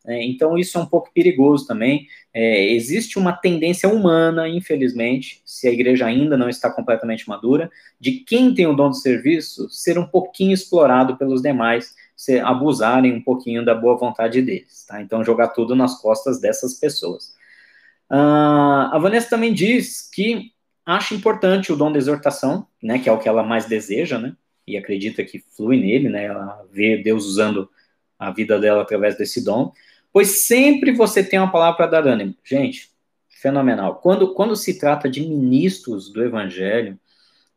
É, 0.06 0.24
então, 0.24 0.56
isso 0.56 0.78
é 0.78 0.80
um 0.80 0.86
pouco 0.86 1.12
perigoso 1.12 1.66
também. 1.66 2.06
É, 2.32 2.72
existe 2.72 3.18
uma 3.18 3.32
tendência 3.32 3.88
humana, 3.88 4.48
infelizmente, 4.48 5.42
se 5.44 5.68
a 5.68 5.72
igreja 5.72 6.06
ainda 6.06 6.36
não 6.36 6.48
está 6.48 6.70
completamente 6.70 7.28
madura, 7.28 7.70
de 7.98 8.12
quem 8.12 8.54
tem 8.54 8.66
o 8.66 8.74
dom 8.74 8.90
de 8.90 9.00
serviço 9.00 9.68
ser 9.68 9.98
um 9.98 10.06
pouquinho 10.06 10.52
explorado 10.52 11.16
pelos 11.16 11.42
demais, 11.42 11.94
se 12.16 12.38
abusarem 12.38 13.12
um 13.12 13.22
pouquinho 13.22 13.64
da 13.64 13.74
boa 13.74 13.96
vontade 13.96 14.40
deles. 14.40 14.84
Tá? 14.86 15.02
Então, 15.02 15.24
jogar 15.24 15.48
tudo 15.48 15.76
nas 15.76 16.00
costas 16.00 16.40
dessas 16.40 16.74
pessoas. 16.74 17.34
Uh, 18.10 18.90
a 18.90 18.98
Vanessa 18.98 19.30
também 19.30 19.52
diz 19.52 20.08
que 20.12 20.52
acha 20.84 21.14
importante 21.14 21.72
o 21.72 21.76
dom 21.76 21.92
da 21.92 21.98
exortação, 21.98 22.66
né, 22.82 22.98
que 22.98 23.08
é 23.08 23.12
o 23.12 23.18
que 23.18 23.28
ela 23.28 23.44
mais 23.44 23.66
deseja, 23.66 24.18
né, 24.18 24.34
e 24.66 24.76
acredita 24.76 25.22
que 25.22 25.38
flui 25.56 25.78
nele, 25.78 26.08
né, 26.08 26.24
ela 26.24 26.66
vê 26.72 26.96
Deus 26.96 27.24
usando 27.24 27.70
a 28.18 28.30
vida 28.30 28.58
dela 28.58 28.82
através 28.82 29.16
desse 29.16 29.44
dom, 29.44 29.72
pois 30.12 30.46
sempre 30.46 30.92
você 30.92 31.22
tem 31.22 31.38
uma 31.38 31.50
palavra 31.50 31.76
para 31.76 31.86
dar 31.86 32.06
ânimo. 32.06 32.34
Gente, 32.44 32.90
fenomenal. 33.40 33.96
Quando, 33.96 34.34
quando 34.34 34.54
se 34.54 34.78
trata 34.78 35.08
de 35.08 35.20
ministros 35.20 36.12
do 36.12 36.22
evangelho, 36.22 36.98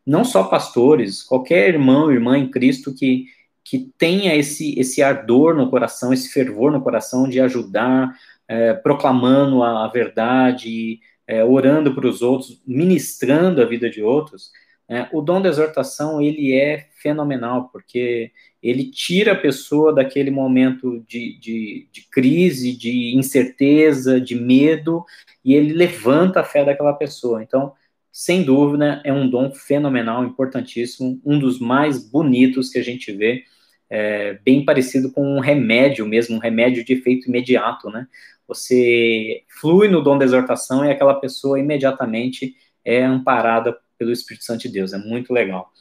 não 0.06 0.24
só 0.24 0.44
pastores, 0.44 1.22
qualquer 1.22 1.68
irmão, 1.68 2.12
irmã 2.12 2.38
em 2.38 2.50
Cristo 2.50 2.94
que, 2.94 3.26
que 3.62 3.90
tenha 3.98 4.34
esse, 4.34 4.78
esse 4.78 5.02
ardor 5.02 5.54
no 5.54 5.70
coração, 5.70 6.12
esse 6.12 6.30
fervor 6.30 6.70
no 6.70 6.82
coração 6.82 7.28
de 7.28 7.40
ajudar, 7.40 8.14
é, 8.46 8.74
proclamando 8.74 9.62
a, 9.62 9.84
a 9.84 9.88
verdade, 9.88 11.00
é, 11.26 11.42
orando 11.44 11.94
para 11.94 12.06
os 12.06 12.22
outros, 12.22 12.60
ministrando 12.66 13.62
a 13.62 13.64
vida 13.64 13.88
de 13.88 14.02
outros, 14.02 14.50
é, 14.88 15.08
o 15.12 15.22
dom 15.22 15.40
da 15.40 15.48
exortação 15.48 16.20
ele 16.20 16.52
é 16.52 16.88
fenomenal, 17.00 17.68
porque 17.70 18.30
ele 18.62 18.90
tira 18.90 19.32
a 19.32 19.36
pessoa 19.36 19.94
daquele 19.94 20.30
momento 20.30 21.02
de, 21.08 21.38
de, 21.38 21.88
de, 21.90 22.08
crise, 22.10 22.76
de 22.76 23.16
incerteza, 23.16 24.20
de 24.20 24.34
medo, 24.34 25.04
e 25.44 25.54
ele 25.54 25.72
levanta 25.72 26.40
a 26.40 26.44
fé 26.44 26.64
daquela 26.64 26.92
pessoa. 26.92 27.42
Então, 27.42 27.72
sem 28.12 28.42
dúvida, 28.44 29.00
é 29.04 29.12
um 29.12 29.28
dom 29.28 29.52
fenomenal, 29.52 30.24
importantíssimo, 30.24 31.20
um 31.24 31.38
dos 31.38 31.58
mais 31.58 31.98
bonitos 31.98 32.68
que 32.70 32.78
a 32.78 32.82
gente 32.82 33.10
vê, 33.12 33.44
é, 33.88 34.34
bem 34.44 34.64
parecido 34.64 35.10
com 35.12 35.22
um 35.36 35.40
remédio 35.40 36.06
mesmo, 36.06 36.36
um 36.36 36.40
remédio 36.40 36.84
de 36.84 36.92
efeito 36.92 37.28
imediato, 37.28 37.90
né? 37.90 38.06
Você 38.46 39.42
flui 39.60 39.88
no 39.88 40.02
dom 40.02 40.18
da 40.18 40.24
exortação 40.24 40.84
e 40.84 40.90
aquela 40.90 41.14
pessoa 41.14 41.58
imediatamente 41.58 42.54
é 42.84 43.02
amparada 43.02 43.76
pelo 44.04 44.12
Espírito 44.12 44.44
Santo 44.44 44.62
de 44.62 44.68
Deus, 44.68 44.92
é 44.92 44.98
muito 44.98 45.32
legal. 45.32 45.72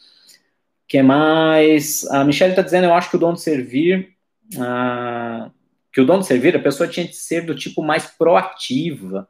O 0.84 0.88
que 0.88 1.02
mais? 1.02 2.06
A 2.06 2.24
Michelle 2.24 2.52
está 2.52 2.62
dizendo, 2.62 2.86
eu 2.86 2.94
acho 2.94 3.10
que 3.10 3.16
o 3.18 3.20
dom 3.20 3.34
de 3.34 3.42
servir, 3.42 4.16
ah, 4.60 5.52
que 5.92 6.02
o 6.02 6.06
dom 6.06 6.20
de 6.20 6.26
servir, 6.26 6.56
a 6.56 6.62
pessoa 6.62 6.88
tinha 6.88 7.08
que 7.08 7.16
ser 7.16 7.46
do 7.46 7.56
tipo 7.56 7.84
mais 7.84 8.08
proativa, 8.08 9.28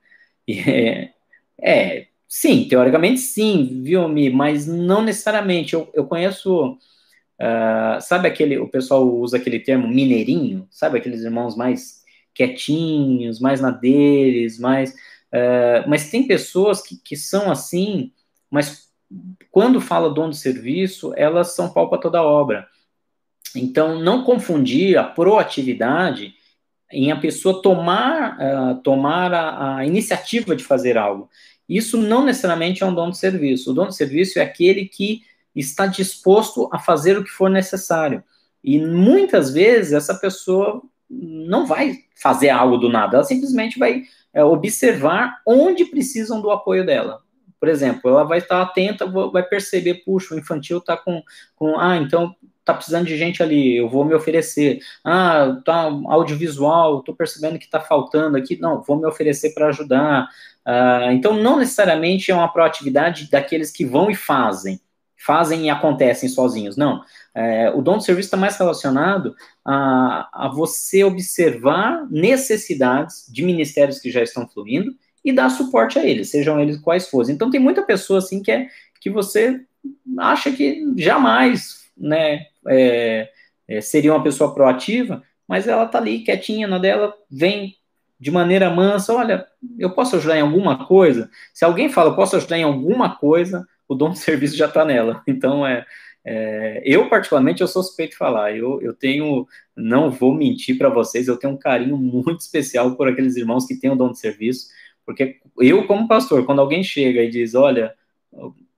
é, 0.47 1.09
é 1.61 2.07
Sim, 2.35 2.67
teoricamente 2.67 3.19
sim, 3.19 3.83
viu, 3.83 4.09
Mi? 4.09 4.27
Mas 4.27 4.65
não 4.65 5.03
necessariamente. 5.03 5.75
Eu, 5.75 5.87
eu 5.93 6.07
conheço, 6.07 6.71
uh, 6.71 8.01
sabe 8.01 8.27
aquele, 8.27 8.57
o 8.57 8.67
pessoal 8.67 9.07
usa 9.07 9.37
aquele 9.37 9.59
termo 9.59 9.87
mineirinho, 9.87 10.67
sabe 10.71 10.97
aqueles 10.97 11.21
irmãos 11.21 11.55
mais 11.55 12.01
quietinhos, 12.33 13.39
mais 13.39 13.61
na 13.61 13.69
deles, 13.69 14.57
mais. 14.57 14.93
Uh, 15.31 15.87
mas 15.87 16.09
tem 16.09 16.25
pessoas 16.25 16.81
que, 16.81 16.97
que 16.97 17.15
são 17.15 17.51
assim, 17.51 18.11
mas 18.53 18.87
quando 19.49 19.81
fala 19.81 20.13
dom 20.13 20.29
de 20.29 20.37
serviço, 20.37 21.11
elas 21.17 21.55
são 21.55 21.73
pau 21.73 21.89
para 21.89 21.97
toda 21.97 22.21
obra. 22.21 22.67
Então, 23.55 23.99
não 23.99 24.23
confundir 24.23 24.95
a 24.95 25.03
proatividade 25.03 26.35
em 26.91 27.11
a 27.11 27.15
pessoa 27.15 27.63
tomar, 27.63 28.37
uh, 28.37 28.75
tomar 28.83 29.33
a, 29.33 29.77
a 29.77 29.85
iniciativa 29.87 30.55
de 30.55 30.63
fazer 30.63 30.99
algo. 30.99 31.27
Isso 31.67 31.97
não 31.97 32.23
necessariamente 32.23 32.83
é 32.83 32.85
um 32.85 32.93
dom 32.93 33.09
de 33.09 33.17
serviço. 33.17 33.71
O 33.71 33.73
dom 33.73 33.87
de 33.87 33.95
serviço 33.95 34.37
é 34.37 34.43
aquele 34.43 34.85
que 34.85 35.23
está 35.55 35.87
disposto 35.87 36.69
a 36.71 36.77
fazer 36.77 37.17
o 37.17 37.23
que 37.23 37.31
for 37.31 37.49
necessário. 37.49 38.23
E 38.63 38.79
muitas 38.79 39.51
vezes 39.51 39.93
essa 39.93 40.13
pessoa 40.13 40.79
não 41.09 41.65
vai 41.65 42.03
fazer 42.21 42.49
algo 42.49 42.77
do 42.77 42.87
nada, 42.87 43.17
ela 43.17 43.23
simplesmente 43.23 43.79
vai 43.79 44.03
é, 44.31 44.43
observar 44.43 45.41
onde 45.43 45.85
precisam 45.85 46.39
do 46.39 46.51
apoio 46.51 46.85
dela. 46.85 47.22
Por 47.63 47.69
exemplo, 47.69 48.09
ela 48.09 48.25
vai 48.25 48.39
estar 48.39 48.61
atenta, 48.61 49.05
vai 49.05 49.41
perceber, 49.41 50.03
puxa, 50.03 50.35
o 50.35 50.37
infantil 50.37 50.79
está 50.79 50.97
com, 50.97 51.23
com, 51.55 51.79
ah, 51.79 51.95
então 51.95 52.35
tá 52.65 52.73
precisando 52.73 53.07
de 53.07 53.15
gente 53.17 53.41
ali, 53.41 53.77
eu 53.77 53.87
vou 53.87 54.03
me 54.03 54.13
oferecer. 54.13 54.79
Ah, 55.01 55.61
tá 55.63 55.83
audiovisual, 56.07 57.01
tô 57.03 57.15
percebendo 57.15 57.57
que 57.57 57.69
tá 57.69 57.79
faltando 57.79 58.35
aqui, 58.35 58.59
não, 58.59 58.81
vou 58.81 58.97
me 58.97 59.07
oferecer 59.07 59.53
para 59.53 59.67
ajudar. 59.67 60.27
Uh, 60.67 61.11
então, 61.13 61.41
não 61.41 61.57
necessariamente 61.57 62.29
é 62.29 62.35
uma 62.35 62.51
proatividade 62.51 63.31
daqueles 63.31 63.71
que 63.71 63.85
vão 63.85 64.11
e 64.11 64.15
fazem, 64.15 64.77
fazem 65.15 65.67
e 65.67 65.69
acontecem 65.69 66.27
sozinhos, 66.27 66.75
não. 66.75 67.01
É, 67.33 67.71
o 67.73 67.81
dom 67.81 67.97
de 67.97 68.03
serviço 68.03 68.27
está 68.27 68.35
mais 68.35 68.57
relacionado 68.57 69.33
a, 69.63 70.47
a 70.47 70.49
você 70.49 71.05
observar 71.05 72.05
necessidades 72.11 73.25
de 73.31 73.41
ministérios 73.41 73.99
que 73.99 74.11
já 74.11 74.21
estão 74.21 74.45
fluindo 74.49 74.93
e 75.23 75.31
dar 75.31 75.49
suporte 75.49 75.97
a 75.97 76.05
eles, 76.05 76.29
sejam 76.29 76.59
eles 76.59 76.77
quais 76.77 77.07
forem. 77.07 77.33
Então, 77.33 77.49
tem 77.49 77.59
muita 77.59 77.81
pessoa 77.81 78.19
assim 78.19 78.41
que, 78.41 78.51
é, 78.51 78.67
que 78.99 79.09
você 79.09 79.61
acha 80.17 80.51
que 80.51 80.83
jamais 80.97 81.85
né, 81.97 82.47
é, 82.67 83.29
é, 83.67 83.81
seria 83.81 84.13
uma 84.13 84.23
pessoa 84.23 84.53
proativa, 84.53 85.23
mas 85.47 85.67
ela 85.67 85.85
está 85.85 85.97
ali 85.97 86.19
quietinha 86.19 86.67
na 86.67 86.77
dela, 86.77 87.13
vem 87.29 87.75
de 88.19 88.31
maneira 88.31 88.69
mansa, 88.69 89.13
olha, 89.13 89.45
eu 89.77 89.91
posso 89.91 90.15
ajudar 90.15 90.37
em 90.37 90.41
alguma 90.41 90.85
coisa? 90.85 91.29
Se 91.53 91.65
alguém 91.65 91.89
fala, 91.89 92.11
eu 92.11 92.15
posso 92.15 92.35
ajudar 92.35 92.57
em 92.57 92.63
alguma 92.63 93.17
coisa, 93.17 93.67
o 93.87 93.95
dom 93.95 94.11
de 94.11 94.19
serviço 94.19 94.55
já 94.55 94.67
está 94.67 94.85
nela. 94.85 95.21
Então, 95.27 95.67
é, 95.67 95.85
é, 96.25 96.81
eu, 96.85 97.09
particularmente, 97.09 97.61
eu 97.61 97.67
sou 97.67 97.83
suspeito 97.83 98.11
de 98.11 98.17
falar. 98.17 98.55
Eu, 98.55 98.81
eu 98.81 98.93
tenho, 98.93 99.45
não 99.75 100.09
vou 100.09 100.33
mentir 100.33 100.77
para 100.77 100.89
vocês, 100.89 101.27
eu 101.27 101.37
tenho 101.37 101.53
um 101.53 101.57
carinho 101.57 101.97
muito 101.97 102.39
especial 102.39 102.95
por 102.95 103.07
aqueles 103.07 103.35
irmãos 103.35 103.65
que 103.65 103.75
têm 103.75 103.91
o 103.91 103.95
dom 103.95 104.11
de 104.11 104.19
serviço, 104.19 104.67
porque 105.05 105.39
eu, 105.59 105.85
como 105.85 106.07
pastor, 106.07 106.45
quando 106.45 106.59
alguém 106.59 106.83
chega 106.83 107.21
e 107.21 107.29
diz, 107.29 107.55
olha, 107.55 107.93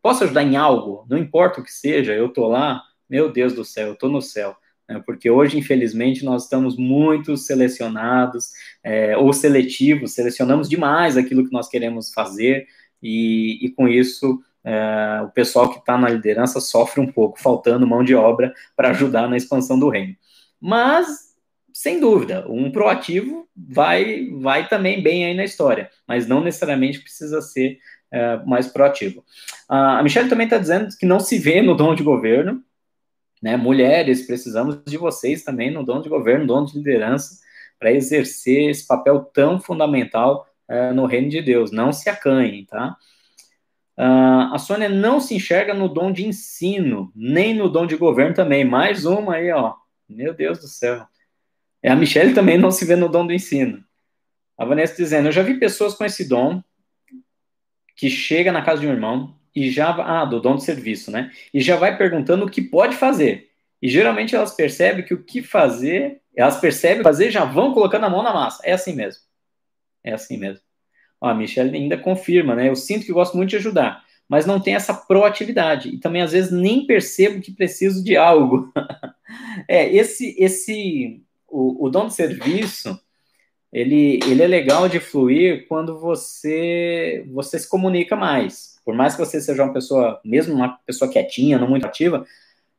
posso 0.01 0.23
ajudar 0.23 0.43
em 0.43 0.55
algo? 0.55 1.05
Não 1.09 1.17
importa 1.17 1.61
o 1.61 1.63
que 1.63 1.71
seja, 1.71 2.13
eu 2.13 2.27
estou 2.27 2.47
lá, 2.47 2.81
meu 3.09 3.31
Deus 3.31 3.53
do 3.53 3.63
céu, 3.63 3.87
eu 3.87 3.93
estou 3.93 4.09
no 4.09 4.21
céu 4.21 4.55
né, 4.87 5.01
porque 5.05 5.29
hoje, 5.29 5.57
infelizmente, 5.57 6.23
nós 6.23 6.43
estamos 6.43 6.77
muito 6.77 7.35
selecionados 7.35 8.51
é, 8.83 9.17
ou 9.17 9.33
seletivos, 9.33 10.13
selecionamos 10.13 10.69
demais 10.69 11.17
aquilo 11.17 11.45
que 11.45 11.53
nós 11.53 11.67
queremos 11.67 12.13
fazer, 12.13 12.67
e, 13.01 13.65
e 13.65 13.69
com 13.71 13.87
isso 13.87 14.39
é, 14.63 15.21
o 15.23 15.29
pessoal 15.29 15.69
que 15.71 15.79
está 15.79 15.97
na 15.97 16.09
liderança 16.09 16.59
sofre 16.59 17.01
um 17.01 17.11
pouco, 17.11 17.39
faltando 17.39 17.87
mão 17.87 18.03
de 18.03 18.15
obra 18.15 18.53
para 18.75 18.89
ajudar 18.91 19.27
na 19.27 19.37
expansão 19.37 19.77
do 19.77 19.89
reino. 19.89 20.15
Mas, 20.59 21.24
sem 21.75 21.99
dúvida, 21.99 22.45
um 22.47 22.71
proativo 22.71 23.49
vai, 23.53 24.29
vai 24.39 24.65
também 24.69 25.03
bem 25.03 25.25
aí 25.25 25.33
na 25.33 25.43
história, 25.43 25.89
mas 26.07 26.25
não 26.25 26.41
necessariamente 26.41 27.01
precisa 27.01 27.41
ser 27.41 27.79
é, 28.09 28.37
mais 28.45 28.65
proativo. 28.65 29.25
a 29.67 30.01
Michelle 30.01 30.29
também 30.29 30.45
está 30.45 30.57
dizendo 30.57 30.87
que 30.97 31.05
não 31.05 31.19
se 31.19 31.37
vê 31.37 31.61
no 31.61 31.75
dom 31.75 31.93
de 31.93 32.01
governo, 32.01 32.63
né? 33.43 33.57
Mulheres, 33.57 34.25
precisamos 34.25 34.79
de 34.85 34.97
vocês 34.97 35.43
também 35.43 35.69
no 35.69 35.83
dono 35.83 36.01
de 36.01 36.07
governo, 36.07 36.47
dono 36.47 36.65
de 36.65 36.77
liderança, 36.77 37.41
para 37.77 37.91
exercer 37.91 38.69
esse 38.69 38.87
papel 38.87 39.19
tão 39.33 39.59
fundamental 39.59 40.47
uh, 40.69 40.93
no 40.93 41.05
reino 41.05 41.27
de 41.27 41.41
Deus. 41.41 41.71
Não 41.71 41.91
se 41.91 42.09
acanhem, 42.09 42.65
tá? 42.65 42.95
Uh, 43.97 44.53
a 44.53 44.57
Sônia 44.57 44.87
não 44.87 45.19
se 45.19 45.35
enxerga 45.35 45.73
no 45.73 45.89
dom 45.89 46.13
de 46.13 46.25
ensino, 46.25 47.11
nem 47.13 47.53
no 47.53 47.67
dom 47.67 47.85
de 47.85 47.97
governo 47.97 48.33
também. 48.33 48.63
Mais 48.63 49.03
uma 49.03 49.35
aí, 49.35 49.51
ó. 49.51 49.73
Meu 50.07 50.33
Deus 50.33 50.59
do 50.59 50.67
céu. 50.67 51.05
É, 51.85 51.91
a 51.91 51.95
Michelle 51.95 52.33
também 52.33 52.57
não 52.57 52.71
se 52.71 52.83
vê 52.83 52.95
no 52.95 53.07
dom 53.07 53.27
do 53.27 53.31
ensino. 53.31 53.85
A 54.57 54.65
Vanessa 54.65 54.95
dizendo: 54.95 55.27
Eu 55.27 55.31
já 55.31 55.43
vi 55.43 55.59
pessoas 55.59 55.93
com 55.93 56.03
esse 56.03 56.27
dom 56.27 56.63
que 57.95 58.09
chega 58.09 58.51
na 58.51 58.63
casa 58.63 58.81
de 58.81 58.87
um 58.87 58.91
irmão, 58.91 59.37
e 59.55 59.69
já 59.69 59.91
ah, 59.91 60.25
do 60.25 60.41
dom 60.41 60.55
de 60.55 60.63
serviço, 60.63 61.11
né? 61.11 61.31
E 61.53 61.61
já 61.61 61.75
vai 61.75 61.95
perguntando 61.95 62.43
o 62.43 62.49
que 62.49 62.59
pode 62.59 62.95
fazer. 62.95 63.51
E 63.79 63.87
geralmente 63.87 64.35
elas 64.35 64.55
percebem 64.55 65.05
que 65.05 65.13
o 65.13 65.23
que 65.23 65.43
fazer, 65.43 66.21
elas 66.35 66.59
percebem 66.59 67.03
fazer, 67.03 67.29
já 67.29 67.45
vão 67.45 67.71
colocando 67.71 68.05
a 68.05 68.09
mão 68.09 68.23
na 68.23 68.33
massa. 68.33 68.63
É 68.65 68.71
assim 68.71 68.95
mesmo. 68.95 69.21
É 70.03 70.11
assim 70.11 70.37
mesmo. 70.37 70.61
Ó, 71.21 71.27
a 71.27 71.35
Michelle 71.35 71.77
ainda 71.77 71.99
confirma, 71.99 72.55
né? 72.55 72.67
Eu 72.67 72.75
sinto 72.75 73.05
que 73.05 73.13
gosto 73.13 73.37
muito 73.37 73.51
de 73.51 73.57
ajudar, 73.57 74.03
mas 74.27 74.47
não 74.47 74.59
tem 74.59 74.73
essa 74.73 74.93
proatividade 74.93 75.89
e 75.89 75.99
também 75.99 76.23
às 76.23 76.31
vezes 76.31 76.51
nem 76.51 76.87
percebo 76.87 77.41
que 77.41 77.51
preciso 77.51 78.03
de 78.03 78.17
algo. 78.17 78.73
é, 79.69 79.87
esse 79.95 80.35
esse 80.39 81.23
o, 81.55 81.85
o 81.85 81.89
dom 81.89 82.07
de 82.07 82.13
serviço, 82.13 82.99
ele, 83.71 84.19
ele 84.25 84.43
é 84.43 84.47
legal 84.47 84.87
de 84.89 84.99
fluir 84.99 85.67
quando 85.67 85.99
você 85.99 87.25
você 87.31 87.59
se 87.59 87.69
comunica 87.69 88.15
mais 88.15 88.75
por 88.85 88.93
mais 88.93 89.15
que 89.15 89.25
você 89.25 89.41
seja 89.41 89.63
uma 89.63 89.73
pessoa, 89.73 90.21
mesmo 90.23 90.53
uma 90.53 90.77
pessoa 90.85 91.11
quietinha, 91.11 91.57
não 91.57 91.67
muito 91.67 91.87
ativa, 91.87 92.23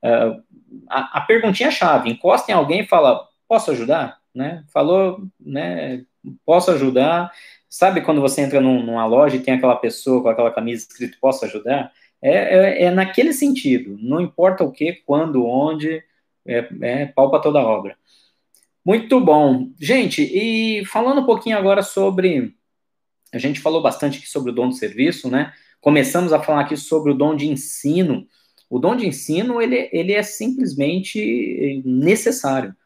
uh, 0.04 0.42
a, 0.88 1.18
a 1.18 1.20
perguntinha 1.22 1.70
chave, 1.70 2.08
encosta 2.08 2.52
em 2.52 2.54
alguém 2.54 2.82
e 2.82 2.86
fala, 2.86 3.26
posso 3.48 3.72
ajudar? 3.72 4.20
Né? 4.32 4.64
Falou, 4.72 5.20
né? 5.40 6.04
Posso 6.44 6.70
ajudar? 6.70 7.32
Sabe 7.68 8.02
quando 8.02 8.20
você 8.20 8.40
entra 8.40 8.60
num, 8.60 8.82
numa 8.82 9.04
loja 9.04 9.36
e 9.36 9.40
tem 9.40 9.54
aquela 9.54 9.74
pessoa 9.74 10.22
com 10.22 10.28
aquela 10.28 10.52
camisa 10.52 10.86
escrito 10.88 11.18
posso 11.20 11.44
ajudar? 11.44 11.92
É, 12.22 12.32
é, 12.32 12.82
é 12.84 12.90
naquele 12.90 13.32
sentido, 13.32 13.98
não 14.00 14.20
importa 14.20 14.62
o 14.62 14.70
que, 14.70 14.92
quando, 15.04 15.44
onde, 15.44 16.02
é, 16.46 16.68
é 16.82 17.06
pau 17.06 17.30
para 17.30 17.40
toda 17.40 17.58
obra. 17.58 17.96
Muito 18.86 19.18
bom. 19.18 19.72
Gente, 19.80 20.22
e 20.22 20.84
falando 20.84 21.20
um 21.20 21.26
pouquinho 21.26 21.58
agora 21.58 21.82
sobre. 21.82 22.54
A 23.34 23.38
gente 23.38 23.58
falou 23.58 23.82
bastante 23.82 24.18
aqui 24.18 24.28
sobre 24.28 24.52
o 24.52 24.54
dom 24.54 24.68
de 24.68 24.78
serviço, 24.78 25.28
né? 25.28 25.52
Começamos 25.80 26.32
a 26.32 26.40
falar 26.40 26.60
aqui 26.60 26.76
sobre 26.76 27.10
o 27.10 27.14
dom 27.14 27.34
de 27.34 27.48
ensino. 27.48 28.28
O 28.70 28.78
dom 28.78 28.94
de 28.94 29.04
ensino, 29.04 29.60
ele, 29.60 29.90
ele 29.92 30.12
é 30.12 30.22
simplesmente 30.22 31.82
necessário. 31.84 32.76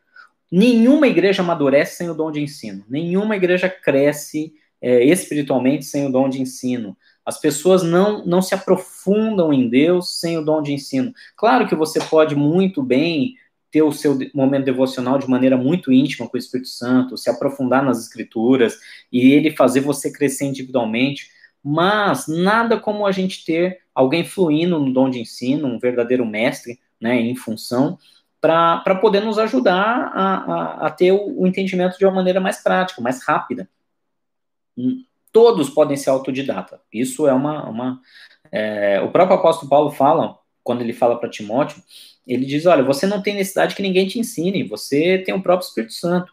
nenhuma 0.50 1.06
igreja 1.06 1.42
amadurece 1.42 1.96
sem 1.96 2.08
o 2.08 2.14
dom 2.14 2.32
de 2.32 2.40
ensino, 2.40 2.82
nenhuma 2.88 3.36
igreja 3.36 3.68
cresce 3.68 4.54
é, 4.80 5.04
espiritualmente 5.04 5.84
sem 5.84 6.06
o 6.06 6.10
dom 6.10 6.30
de 6.30 6.40
ensino. 6.40 6.96
As 7.26 7.38
pessoas 7.38 7.82
não, 7.82 8.24
não 8.24 8.40
se 8.40 8.54
aprofundam 8.54 9.52
em 9.52 9.68
Deus 9.68 10.18
sem 10.18 10.38
o 10.38 10.44
dom 10.44 10.62
de 10.62 10.72
ensino. 10.72 11.12
Claro 11.36 11.68
que 11.68 11.74
você 11.74 12.00
pode 12.00 12.34
muito 12.34 12.82
bem 12.82 13.36
ter 13.70 13.82
o 13.82 13.92
seu 13.92 14.18
momento 14.34 14.64
devocional 14.64 15.18
de 15.18 15.28
maneira 15.28 15.56
muito 15.56 15.92
íntima 15.92 16.28
com 16.28 16.36
o 16.36 16.38
Espírito 16.38 16.68
Santo, 16.68 17.16
se 17.16 17.30
aprofundar 17.30 17.84
nas 17.84 18.00
Escrituras 18.00 18.78
e 19.12 19.32
ele 19.32 19.54
fazer 19.54 19.80
você 19.80 20.12
crescer 20.12 20.46
individualmente, 20.46 21.30
mas 21.62 22.26
nada 22.26 22.78
como 22.78 23.06
a 23.06 23.12
gente 23.12 23.44
ter 23.44 23.80
alguém 23.94 24.24
fluindo 24.24 24.78
no 24.78 24.92
dom 24.92 25.10
de 25.10 25.20
ensino, 25.20 25.68
um 25.68 25.78
verdadeiro 25.78 26.24
mestre, 26.26 26.80
né, 27.00 27.20
em 27.20 27.36
função, 27.36 27.98
para 28.40 28.94
poder 29.00 29.20
nos 29.20 29.38
ajudar 29.38 30.10
a, 30.14 30.34
a, 30.34 30.86
a 30.86 30.90
ter 30.90 31.12
o, 31.12 31.46
entendimento 31.46 31.98
de 31.98 32.04
uma 32.06 32.14
maneira 32.14 32.40
mais 32.40 32.62
prática, 32.62 33.00
mais 33.00 33.22
rápida. 33.22 33.68
Hum, 34.76 35.04
todos 35.30 35.68
podem 35.68 35.96
ser 35.96 36.10
autodidata. 36.10 36.80
Isso 36.92 37.28
é 37.28 37.32
uma. 37.34 37.68
uma 37.68 38.00
é, 38.50 39.00
o 39.02 39.10
próprio 39.10 39.36
apóstolo 39.36 39.68
Paulo 39.68 39.90
fala, 39.90 40.38
quando 40.64 40.80
ele 40.80 40.94
fala 40.94 41.18
para 41.20 41.28
Timóteo, 41.28 41.82
ele 42.32 42.46
diz: 42.46 42.66
olha, 42.66 42.82
você 42.82 43.06
não 43.06 43.22
tem 43.22 43.34
necessidade 43.34 43.74
que 43.74 43.82
ninguém 43.82 44.06
te 44.06 44.18
ensine, 44.18 44.62
você 44.62 45.18
tem 45.18 45.34
o 45.34 45.42
próprio 45.42 45.66
Espírito 45.66 45.94
Santo. 45.94 46.32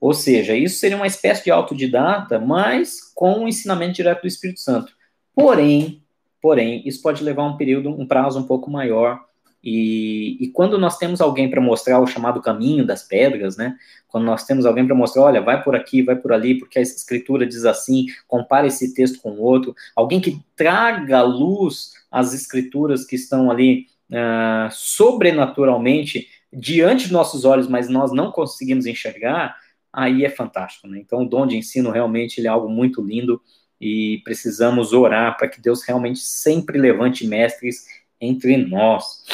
Ou 0.00 0.12
seja, 0.12 0.54
isso 0.54 0.78
seria 0.78 0.96
uma 0.96 1.06
espécie 1.06 1.44
de 1.44 1.50
autodidata, 1.50 2.38
mas 2.38 3.00
com 3.14 3.44
o 3.44 3.48
ensinamento 3.48 3.94
direto 3.94 4.22
do 4.22 4.28
Espírito 4.28 4.60
Santo. 4.60 4.92
Porém, 5.34 6.02
porém, 6.40 6.82
isso 6.86 7.00
pode 7.02 7.24
levar 7.24 7.44
um 7.44 7.56
período, 7.56 7.90
um 7.90 8.06
prazo 8.06 8.38
um 8.38 8.46
pouco 8.46 8.70
maior 8.70 9.26
e, 9.68 10.36
e 10.40 10.48
quando 10.48 10.78
nós 10.78 10.96
temos 10.96 11.20
alguém 11.20 11.50
para 11.50 11.60
mostrar 11.60 11.98
o 11.98 12.06
chamado 12.06 12.40
caminho 12.40 12.86
das 12.86 13.02
pedras, 13.02 13.56
né? 13.56 13.76
Quando 14.06 14.24
nós 14.24 14.44
temos 14.44 14.64
alguém 14.64 14.86
para 14.86 14.94
mostrar, 14.94 15.22
olha, 15.22 15.42
vai 15.42 15.60
por 15.60 15.74
aqui, 15.74 16.02
vai 16.02 16.14
por 16.14 16.32
ali, 16.32 16.56
porque 16.56 16.78
a 16.78 16.82
escritura 16.82 17.44
diz 17.44 17.64
assim, 17.64 18.06
compara 18.28 18.68
esse 18.68 18.94
texto 18.94 19.20
com 19.20 19.36
outro, 19.40 19.74
alguém 19.96 20.20
que 20.20 20.40
traga 20.54 21.18
à 21.18 21.22
luz 21.22 21.94
as 22.12 22.32
escrituras 22.32 23.04
que 23.04 23.16
estão 23.16 23.50
ali 23.50 23.86
uh, 24.10 24.70
sobrenaturalmente 24.70 26.28
diante 26.52 27.06
de 27.06 27.12
nossos 27.12 27.44
olhos, 27.44 27.68
mas 27.68 27.88
nós 27.88 28.12
não 28.12 28.30
conseguimos 28.30 28.86
enxergar, 28.86 29.56
aí 29.92 30.24
é 30.24 30.30
fantástico, 30.30 30.86
né? 30.86 30.98
Então, 30.98 31.22
o 31.22 31.28
dom 31.28 31.46
de 31.46 31.56
ensino 31.56 31.90
realmente 31.90 32.44
é 32.44 32.48
algo 32.48 32.68
muito 32.68 33.02
lindo 33.02 33.40
e 33.80 34.20
precisamos 34.24 34.92
orar 34.92 35.36
para 35.36 35.48
que 35.48 35.60
Deus 35.60 35.82
realmente 35.82 36.20
sempre 36.20 36.78
levante 36.78 37.26
mestres 37.26 37.86
entre 38.20 38.56
nós. 38.56 39.24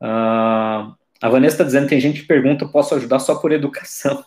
Uh, 0.00 0.94
a 1.22 1.28
Vanessa 1.28 1.54
está 1.54 1.64
dizendo 1.64 1.88
tem 1.88 2.00
gente 2.00 2.22
que 2.22 2.26
pergunta, 2.26 2.66
posso 2.66 2.94
ajudar 2.94 3.18
só 3.18 3.36
por 3.36 3.52
educação? 3.52 4.24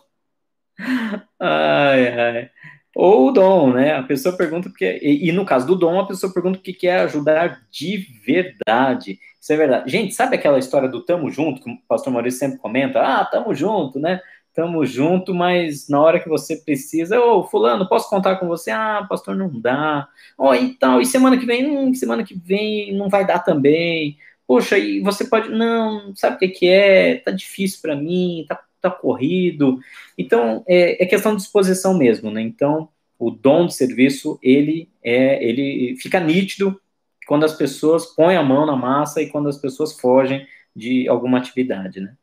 ai, 1.39 2.07
ai. 2.19 2.49
Ou 2.95 3.29
o 3.29 3.31
dom, 3.31 3.73
né? 3.73 3.95
A 3.95 4.03
pessoa 4.03 4.37
pergunta 4.37 4.69
porque. 4.69 4.99
E, 5.01 5.29
e, 5.29 5.31
no 5.31 5.45
caso 5.45 5.65
do 5.65 5.75
dom, 5.75 5.99
a 5.99 6.07
pessoa 6.07 6.31
pergunta 6.31 6.59
o 6.59 6.61
que 6.61 6.73
quer 6.73 6.99
ajudar 7.01 7.65
de 7.71 7.97
verdade. 8.23 9.19
Isso 9.43 9.51
é 9.51 9.57
verdade. 9.57 9.91
Gente, 9.91 10.15
sabe 10.15 10.37
aquela 10.37 10.57
história 10.57 10.87
do 10.87 11.01
tamo 11.03 11.29
junto, 11.29 11.61
que 11.61 11.69
o 11.69 11.77
pastor 11.85 12.13
Maurício 12.13 12.39
sempre 12.39 12.59
comenta? 12.59 13.01
Ah, 13.01 13.25
tamo 13.25 13.53
junto, 13.53 13.99
né? 13.99 14.21
Tamo 14.53 14.85
junto, 14.85 15.35
mas 15.35 15.89
na 15.89 15.99
hora 15.99 16.17
que 16.17 16.29
você 16.29 16.55
precisa, 16.55 17.19
ô, 17.19 17.43
fulano, 17.43 17.89
posso 17.89 18.09
contar 18.09 18.37
com 18.37 18.47
você? 18.47 18.71
Ah, 18.71 19.05
pastor, 19.09 19.35
não 19.35 19.49
dá. 19.59 20.07
Ó, 20.37 20.51
oh, 20.51 20.55
e 20.55 20.75
tal, 20.75 21.01
e 21.01 21.05
semana 21.05 21.37
que 21.37 21.45
vem? 21.45 21.65
Hum, 21.69 21.93
semana 21.93 22.23
que 22.23 22.33
vem 22.33 22.95
não 22.95 23.09
vai 23.09 23.27
dar 23.27 23.39
também. 23.39 24.17
Poxa, 24.47 24.77
e 24.77 25.01
você 25.01 25.25
pode, 25.25 25.49
não, 25.49 26.15
sabe 26.15 26.37
o 26.37 26.39
que, 26.39 26.47
que 26.47 26.69
é? 26.69 27.15
Tá 27.17 27.31
difícil 27.31 27.81
para 27.81 27.97
mim, 27.97 28.45
tá, 28.47 28.57
tá 28.79 28.89
corrido. 28.89 29.77
Então, 30.17 30.63
é, 30.65 31.03
é, 31.03 31.05
questão 31.05 31.35
de 31.35 31.41
disposição 31.41 31.97
mesmo, 31.97 32.31
né? 32.31 32.41
Então, 32.41 32.87
o 33.19 33.29
dom 33.29 33.65
de 33.65 33.75
serviço, 33.75 34.39
ele 34.41 34.89
é, 35.03 35.43
ele 35.43 35.97
fica 35.97 36.17
nítido 36.21 36.79
quando 37.25 37.43
as 37.43 37.53
pessoas 37.53 38.05
põem 38.05 38.35
a 38.35 38.43
mão 38.43 38.65
na 38.65 38.75
massa 38.75 39.21
e 39.21 39.29
quando 39.29 39.49
as 39.49 39.57
pessoas 39.57 39.99
fogem 39.99 40.47
de 40.75 41.07
alguma 41.07 41.37
atividade, 41.37 41.99
né? 41.99 42.15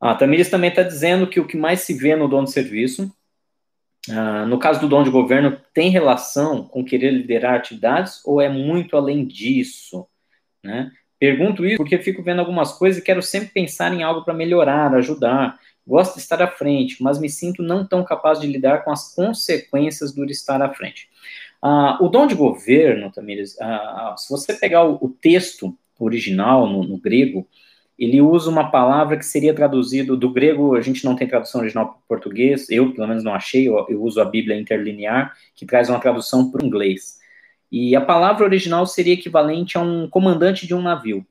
A 0.00 0.14
Tamires 0.14 0.50
também 0.50 0.70
está 0.70 0.82
dizendo 0.82 1.28
que 1.28 1.38
o 1.38 1.46
que 1.46 1.56
mais 1.56 1.82
se 1.82 1.94
vê 1.94 2.16
no 2.16 2.26
dom 2.26 2.42
de 2.42 2.50
serviço, 2.50 3.14
ah, 4.10 4.44
no 4.46 4.58
caso 4.58 4.80
do 4.80 4.88
dom 4.88 5.04
de 5.04 5.10
governo, 5.10 5.60
tem 5.72 5.90
relação 5.90 6.64
com 6.64 6.84
querer 6.84 7.12
liderar 7.12 7.54
atividades 7.54 8.20
ou 8.24 8.40
é 8.40 8.48
muito 8.48 8.96
além 8.96 9.24
disso, 9.24 10.06
né? 10.62 10.90
Pergunto 11.20 11.64
isso 11.64 11.76
porque 11.76 11.98
fico 11.98 12.20
vendo 12.20 12.40
algumas 12.40 12.72
coisas 12.72 13.00
e 13.00 13.04
quero 13.04 13.22
sempre 13.22 13.50
pensar 13.50 13.94
em 13.94 14.02
algo 14.02 14.24
para 14.24 14.34
melhorar, 14.34 14.92
ajudar. 14.92 15.56
Gosto 15.86 16.14
de 16.14 16.20
estar 16.20 16.42
à 16.42 16.48
frente, 16.48 17.00
mas 17.00 17.20
me 17.20 17.30
sinto 17.30 17.62
não 17.62 17.86
tão 17.86 18.04
capaz 18.04 18.40
de 18.40 18.46
lidar 18.48 18.82
com 18.82 18.90
as 18.90 19.14
consequências 19.14 20.12
do 20.12 20.24
estar 20.24 20.60
à 20.60 20.74
frente. 20.74 21.08
Ah, 21.62 21.96
o 22.00 22.08
dom 22.08 22.26
de 22.26 22.34
governo, 22.34 23.12
Tamires, 23.12 23.56
ah, 23.60 24.16
se 24.18 24.28
você 24.28 24.52
pegar 24.52 24.84
o, 24.84 24.98
o 25.00 25.08
texto 25.08 25.72
original 25.98 26.66
no, 26.66 26.82
no, 26.82 26.98
grego, 26.98 27.46
ele 27.96 28.20
usa 28.20 28.50
uma 28.50 28.68
palavra 28.68 29.16
que 29.16 29.24
seria 29.24 29.54
traduzido 29.54 30.16
do 30.16 30.28
grego, 30.28 30.74
a 30.74 30.80
gente 30.80 31.04
não 31.04 31.14
tem 31.14 31.28
tradução 31.28 31.60
original 31.60 31.86
para 31.86 31.98
o 31.98 32.02
português, 32.08 32.68
eu 32.68 32.92
pelo 32.92 33.06
menos 33.06 33.22
não 33.22 33.32
achei, 33.32 33.68
eu, 33.68 33.86
eu 33.88 34.02
uso 34.02 34.20
a 34.20 34.24
Bíblia 34.24 34.58
interlinear, 34.58 35.36
que 35.54 35.64
traz 35.64 35.88
uma 35.88 36.00
tradução 36.00 36.50
para 36.50 36.64
o 36.64 36.66
inglês. 36.66 37.20
E 37.70 37.94
a 37.94 38.00
palavra 38.00 38.44
original 38.44 38.84
seria 38.84 39.14
equivalente 39.14 39.78
a 39.78 39.80
um 39.80 40.08
comandante 40.08 40.66
de 40.66 40.74
um 40.74 40.82
navio, 40.82 41.24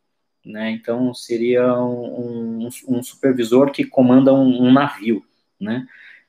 né? 0.46 0.72
Então 0.72 1.13
seria 1.13 1.76
um, 1.76 2.67
um, 2.67 2.70
um 2.88 3.04
supervisor 3.04 3.70
que 3.70 3.84
comanda 3.84 4.34
um, 4.34 4.63
um 4.63 4.72
navio, 4.72 5.24
né? 5.60 5.86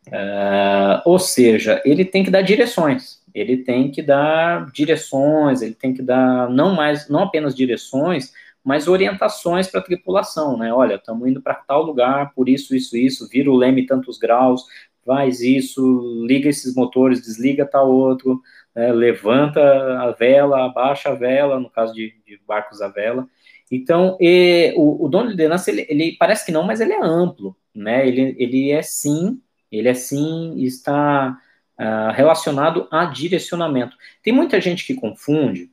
Uh, 0.09 1.01
ou 1.05 1.19
seja, 1.19 1.81
ele 1.85 2.05
tem 2.05 2.25
que 2.25 2.31
dar 2.31 2.43
direções, 2.43 3.22
ele 3.35 3.59
tem 3.59 3.91
que 3.91 4.03
dar 4.03 4.71
direções, 4.73 5.63
ele 5.63 5.75
tem 5.75 5.95
que 5.95 6.03
dar 6.03 6.51
não 6.51 6.75
mais, 6.75 7.09
não 7.09 7.25
apenas 7.25 7.55
direções, 7.55 8.33
mas 8.65 8.87
orientações 8.87 9.69
para 9.69 9.81
a 9.81 9.83
tripulação, 9.83 10.57
né? 10.57 10.73
Olha, 10.73 10.95
estamos 10.95 11.29
indo 11.29 11.43
para 11.43 11.55
tal 11.55 11.83
lugar, 11.83 12.33
por 12.35 12.49
isso, 12.49 12.75
isso, 12.77 12.97
isso, 12.97 13.29
vira 13.29 13.51
o 13.51 13.57
leme 13.57 13.87
tantos 13.87 14.19
graus, 14.19 14.65
faz 15.05 15.41
isso, 15.41 16.25
liga 16.27 16.49
esses 16.49 16.75
motores, 16.75 17.23
desliga 17.23 17.67
tal 17.67 17.91
outro, 17.91 18.41
né, 18.75 18.93
levanta 18.93 19.61
a 20.01 20.13
vela, 20.13 20.65
abaixa 20.65 21.11
a 21.11 21.15
vela, 21.15 21.59
no 21.59 21.69
caso 21.69 21.93
de, 21.93 22.15
de 22.27 22.41
barcos 22.47 22.81
a 22.81 22.89
vela. 22.89 23.27
Então, 23.71 24.17
e, 24.21 24.73
o, 24.77 25.07
o 25.07 25.09
dono 25.09 25.25
de 25.25 25.31
liderança, 25.33 25.71
ele, 25.71 25.87
ele, 25.89 26.17
parece 26.19 26.45
que 26.45 26.53
não, 26.53 26.63
mas 26.63 26.81
ele 26.81 26.93
é 26.93 27.03
amplo, 27.03 27.57
né? 27.75 28.07
Ele, 28.07 28.37
ele 28.39 28.71
é 28.71 28.83
sim, 28.83 29.41
ele 29.71 29.89
é 29.89 29.95
sim, 29.95 30.55
está 30.59 31.37
uh, 31.79 32.13
relacionado 32.13 32.89
a 32.91 33.05
direcionamento. 33.05 33.97
Tem 34.23 34.33
muita 34.33 34.61
gente 34.61 34.87
que 34.87 34.95
confunde 34.95 35.71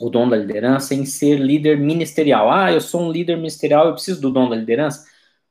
o 0.00 0.08
dom 0.08 0.28
da 0.28 0.36
liderança 0.36 0.94
em 0.94 1.04
ser 1.04 1.38
líder 1.38 1.78
ministerial. 1.78 2.50
Ah, 2.50 2.72
eu 2.72 2.80
sou 2.80 3.02
um 3.02 3.10
líder 3.10 3.36
ministerial, 3.36 3.86
eu 3.86 3.94
preciso 3.94 4.20
do 4.20 4.30
dom 4.30 4.48
da 4.48 4.56
liderança. 4.56 5.06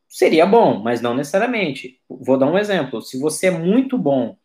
Seria 0.07 0.45
bom, 0.45 0.79
mas 0.79 1.01
não 1.01 1.13
necessariamente. 1.13 1.99
Vou 2.09 2.37
dar 2.37 2.47
um 2.47 2.57
exemplo. 2.57 3.01
Se 3.01 3.19
você 3.19 3.47
é 3.47 3.51
muito 3.51 3.97
bom 3.97 4.37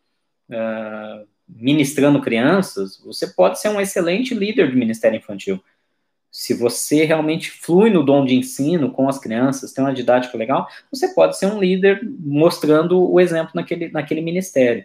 uh, 0.49 1.27
ministrando 1.47 2.21
crianças, 2.21 2.99
você 3.03 3.27
pode 3.27 3.59
ser 3.59 3.69
um 3.69 3.79
excelente 3.79 4.33
líder 4.33 4.69
de 4.69 4.75
ministério 4.75 5.17
infantil. 5.17 5.63
Se 6.29 6.53
você 6.53 7.05
realmente 7.05 7.51
flui 7.51 7.91
no 7.91 8.03
dom 8.03 8.25
de 8.25 8.35
ensino 8.35 8.91
com 8.91 9.07
as 9.07 9.19
crianças, 9.19 9.71
tem 9.71 9.83
uma 9.83 9.93
didática 9.93 10.35
legal, 10.37 10.67
você 10.91 11.13
pode 11.13 11.37
ser 11.37 11.45
um 11.45 11.59
líder 11.59 12.01
mostrando 12.19 13.09
o 13.09 13.19
exemplo 13.19 13.51
naquele, 13.53 13.89
naquele 13.89 14.21
ministério. 14.21 14.83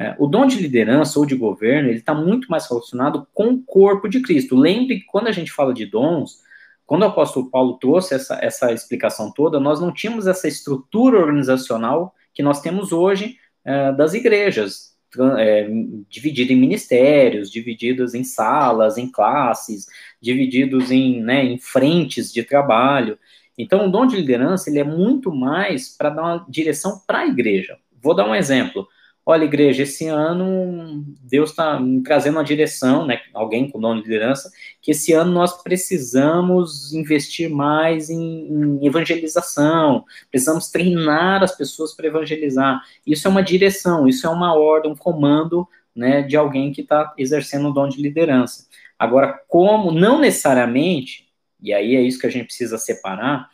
É, 0.00 0.14
o 0.18 0.26
dom 0.26 0.46
de 0.46 0.58
liderança 0.58 1.18
ou 1.20 1.26
de 1.26 1.36
governo, 1.36 1.90
ele 1.90 1.98
está 1.98 2.14
muito 2.14 2.50
mais 2.50 2.66
relacionado 2.66 3.28
com 3.34 3.48
o 3.48 3.62
corpo 3.62 4.08
de 4.08 4.22
Cristo. 4.22 4.56
Lembre 4.56 5.00
que 5.00 5.04
quando 5.04 5.26
a 5.26 5.32
gente 5.32 5.52
fala 5.52 5.74
de 5.74 5.84
dons, 5.84 6.38
quando 6.86 7.02
o 7.02 7.04
apóstolo 7.04 7.50
Paulo 7.50 7.74
trouxe 7.74 8.14
essa, 8.14 8.38
essa 8.42 8.72
explicação 8.72 9.30
toda, 9.30 9.60
nós 9.60 9.78
não 9.78 9.92
tínhamos 9.92 10.26
essa 10.26 10.48
estrutura 10.48 11.18
organizacional 11.18 12.14
que 12.32 12.42
nós 12.42 12.62
temos 12.62 12.92
hoje 12.92 13.36
é, 13.62 13.92
das 13.92 14.14
igrejas, 14.14 14.96
é, 15.36 15.68
dividido 16.08 16.50
em 16.50 16.56
ministérios, 16.56 17.50
divididos 17.50 18.14
em 18.14 18.24
salas, 18.24 18.96
em 18.96 19.10
classes, 19.10 19.84
divididos 20.18 20.90
em, 20.90 21.20
né, 21.20 21.44
em 21.44 21.58
frentes 21.58 22.32
de 22.32 22.42
trabalho. 22.42 23.18
Então, 23.58 23.86
o 23.86 23.90
dom 23.90 24.06
de 24.06 24.16
liderança 24.16 24.70
ele 24.70 24.78
é 24.78 24.84
muito 24.84 25.30
mais 25.30 25.94
para 25.94 26.08
dar 26.08 26.22
uma 26.22 26.46
direção 26.48 27.02
para 27.06 27.18
a 27.18 27.26
igreja. 27.26 27.76
Vou 28.02 28.14
dar 28.14 28.26
um 28.26 28.34
exemplo. 28.34 28.88
Olha, 29.24 29.44
igreja, 29.44 29.82
esse 29.82 30.06
ano 30.06 31.04
Deus 31.22 31.50
está 31.50 31.78
trazendo 32.04 32.36
uma 32.36 32.44
direção, 32.44 33.06
né? 33.06 33.20
Alguém 33.34 33.70
com 33.70 33.78
dom 33.78 33.96
de 33.96 34.02
liderança, 34.02 34.50
que 34.80 34.90
esse 34.90 35.12
ano 35.12 35.30
nós 35.30 35.62
precisamos 35.62 36.92
investir 36.92 37.48
mais 37.50 38.08
em, 38.10 38.18
em 38.18 38.86
evangelização, 38.86 40.04
precisamos 40.30 40.68
treinar 40.70 41.42
as 41.42 41.54
pessoas 41.54 41.94
para 41.94 42.06
evangelizar. 42.06 42.80
Isso 43.06 43.28
é 43.28 43.30
uma 43.30 43.42
direção, 43.42 44.08
isso 44.08 44.26
é 44.26 44.30
uma 44.30 44.54
ordem, 44.54 44.90
um 44.90 44.96
comando, 44.96 45.68
né, 45.94 46.22
de 46.22 46.36
alguém 46.36 46.72
que 46.72 46.80
está 46.80 47.12
exercendo 47.18 47.68
o 47.68 47.72
dom 47.72 47.88
de 47.88 48.00
liderança. 48.00 48.66
Agora, 48.98 49.40
como 49.48 49.92
não 49.92 50.18
necessariamente, 50.18 51.28
e 51.62 51.72
aí 51.72 51.94
é 51.94 52.00
isso 52.00 52.18
que 52.18 52.26
a 52.26 52.30
gente 52.30 52.46
precisa 52.46 52.78
separar, 52.78 53.48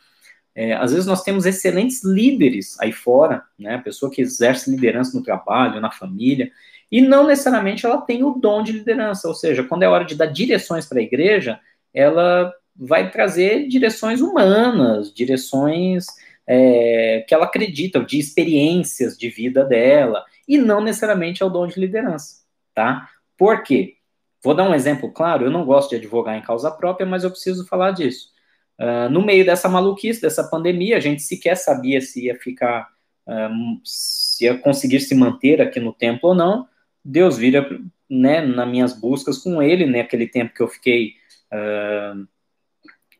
É, 0.57 0.73
às 0.73 0.91
vezes 0.91 1.05
nós 1.05 1.21
temos 1.21 1.45
excelentes 1.45 2.03
líderes 2.03 2.79
aí 2.79 2.91
fora, 2.91 3.43
né? 3.59 3.77
Pessoa 3.77 4.11
que 4.11 4.23
exerce 4.23 4.71
liderança 4.71 5.15
no 5.15 5.23
trabalho, 5.23 5.79
na 5.79 5.91
família, 5.91 6.51
e 6.91 6.99
não 6.99 7.27
necessariamente 7.27 7.85
ela 7.85 8.01
tem 8.01 8.23
o 8.23 8.31
dom 8.31 8.63
de 8.63 8.71
liderança, 8.71 9.27
ou 9.27 9.35
seja, 9.35 9.63
quando 9.63 9.83
é 9.83 9.87
hora 9.87 10.03
de 10.03 10.15
dar 10.15 10.25
direções 10.25 10.87
para 10.87 10.97
a 10.97 11.03
igreja, 11.03 11.59
ela 11.93 12.51
vai 12.75 13.11
trazer 13.11 13.67
direções 13.67 14.19
humanas, 14.19 15.13
direções 15.13 16.07
é, 16.47 17.23
que 17.27 17.35
ela 17.35 17.45
acredita, 17.45 18.03
de 18.03 18.17
experiências 18.17 19.15
de 19.15 19.29
vida 19.29 19.63
dela, 19.63 20.25
e 20.47 20.57
não 20.57 20.81
necessariamente 20.81 21.43
é 21.43 21.45
o 21.45 21.51
dom 21.51 21.67
de 21.67 21.79
liderança, 21.79 22.37
tá? 22.73 23.07
Por 23.37 23.61
quê? 23.61 23.97
Vou 24.43 24.55
dar 24.55 24.67
um 24.67 24.73
exemplo 24.73 25.11
claro, 25.11 25.45
eu 25.45 25.51
não 25.51 25.65
gosto 25.65 25.91
de 25.91 25.97
advogar 25.97 26.35
em 26.35 26.41
causa 26.41 26.71
própria, 26.71 27.05
mas 27.05 27.23
eu 27.23 27.29
preciso 27.29 27.67
falar 27.67 27.91
disso. 27.91 28.35
Uh, 28.79 29.09
no 29.09 29.25
meio 29.25 29.45
dessa 29.45 29.67
maluquice, 29.67 30.21
dessa 30.21 30.43
pandemia, 30.43 30.97
a 30.97 30.99
gente 30.99 31.21
sequer 31.21 31.55
sabia 31.55 31.99
se 31.99 32.25
ia 32.25 32.35
ficar, 32.35 32.87
uh, 33.27 33.79
se 33.83 34.45
ia 34.45 34.57
conseguir 34.57 34.99
se 34.99 35.15
manter 35.15 35.61
aqui 35.61 35.79
no 35.79 35.93
templo 35.93 36.29
ou 36.29 36.35
não. 36.35 36.67
Deus 37.03 37.37
vira, 37.37 37.67
né, 38.09 38.41
nas 38.41 38.67
minhas 38.67 38.93
buscas 38.93 39.37
com 39.37 39.61
ele, 39.61 39.85
né, 39.85 40.03
tempo 40.03 40.53
que 40.53 40.61
eu 40.61 40.67
fiquei 40.67 41.13
uh, 41.51 42.27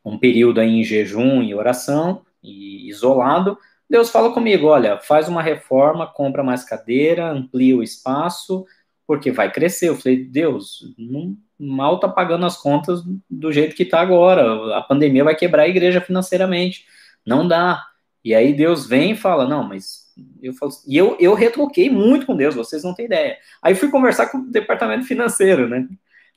um 0.04 0.18
período 0.18 0.60
aí 0.60 0.70
em 0.70 0.84
jejum 0.84 1.42
e 1.42 1.54
oração, 1.54 2.22
e 2.42 2.88
isolado, 2.88 3.58
Deus 3.88 4.10
fala 4.10 4.32
comigo, 4.32 4.66
olha, 4.66 4.98
faz 4.98 5.28
uma 5.28 5.42
reforma, 5.42 6.06
compra 6.06 6.42
mais 6.44 6.62
cadeira, 6.62 7.30
amplia 7.30 7.76
o 7.76 7.82
espaço, 7.82 8.66
porque 9.06 9.30
vai 9.30 9.50
crescer. 9.50 9.88
Eu 9.88 9.96
falei, 9.96 10.24
Deus, 10.24 10.94
não, 10.98 11.34
mal 11.58 11.98
tá 11.98 12.08
pagando 12.08 12.46
as 12.46 12.56
contas 12.56 13.02
do 13.28 13.52
jeito 13.52 13.74
que 13.74 13.84
tá 13.84 14.00
agora. 14.00 14.76
A 14.76 14.82
pandemia 14.82 15.24
vai 15.24 15.34
quebrar 15.34 15.64
a 15.64 15.68
igreja 15.68 16.00
financeiramente. 16.00 16.86
Não 17.26 17.46
dá. 17.46 17.84
E 18.24 18.34
aí 18.34 18.52
Deus 18.52 18.86
vem 18.86 19.12
e 19.12 19.16
fala, 19.16 19.46
não, 19.46 19.62
mas 19.62 20.08
eu 20.42 20.52
falo, 20.54 20.72
e 20.86 20.96
eu, 20.96 21.16
eu 21.20 21.34
retroquei 21.34 21.88
muito 21.90 22.26
com 22.26 22.36
Deus, 22.36 22.54
vocês 22.54 22.82
não 22.82 22.94
têm 22.94 23.06
ideia. 23.06 23.38
Aí 23.62 23.74
fui 23.74 23.90
conversar 23.90 24.26
com 24.26 24.38
o 24.38 24.50
departamento 24.50 25.04
financeiro, 25.04 25.68
né? 25.68 25.86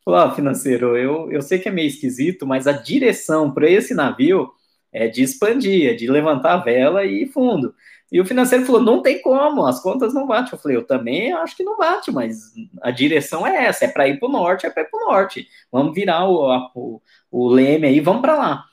Falar, 0.03 0.25
ah, 0.25 0.31
financeiro, 0.36 0.97
eu, 0.97 1.31
eu 1.31 1.41
sei 1.41 1.60
que 1.60 1.69
é 1.69 1.71
meio 1.71 1.88
esquisito, 1.88 2.45
mas 2.47 2.65
a 2.67 2.71
direção 2.71 3.51
para 3.51 3.69
esse 3.69 3.93
navio 3.93 4.51
é 4.91 5.07
de 5.07 5.21
expandir, 5.21 5.89
é 5.89 5.93
de 5.93 6.07
levantar 6.10 6.53
a 6.53 6.57
vela 6.57 7.05
e 7.05 7.23
ir 7.23 7.27
fundo. 7.27 7.73
E 8.12 8.19
o 8.19 8.26
financeiro 8.26 8.65
falou: 8.65 8.82
não 8.82 9.02
tem 9.02 9.21
como, 9.21 9.65
as 9.65 9.82
contas 9.82 10.13
não 10.13 10.28
batem. 10.28 10.52
Eu 10.52 10.60
falei: 10.60 10.78
eu 10.78 10.86
também 10.86 11.32
acho 11.32 11.56
que 11.56 11.63
não 11.63 11.78
bate, 11.78 12.12
mas 12.12 12.54
a 12.82 12.91
direção 12.91 13.47
é 13.47 13.65
essa: 13.65 13.86
é 13.86 13.88
para 13.88 14.08
ir 14.08 14.19
para 14.19 14.28
o 14.28 14.32
norte, 14.32 14.65
é 14.65 14.69
para 14.69 14.84
ir 14.84 14.89
para 14.89 15.04
o 15.04 15.10
norte. 15.10 15.47
Vamos 15.71 15.95
virar 15.95 16.28
o, 16.28 16.52
a, 16.52 16.71
o, 16.76 17.02
o 17.32 17.47
leme 17.47 17.88
aí, 17.88 18.00
vamos 18.02 18.21
para 18.21 18.36
lá. 18.36 18.65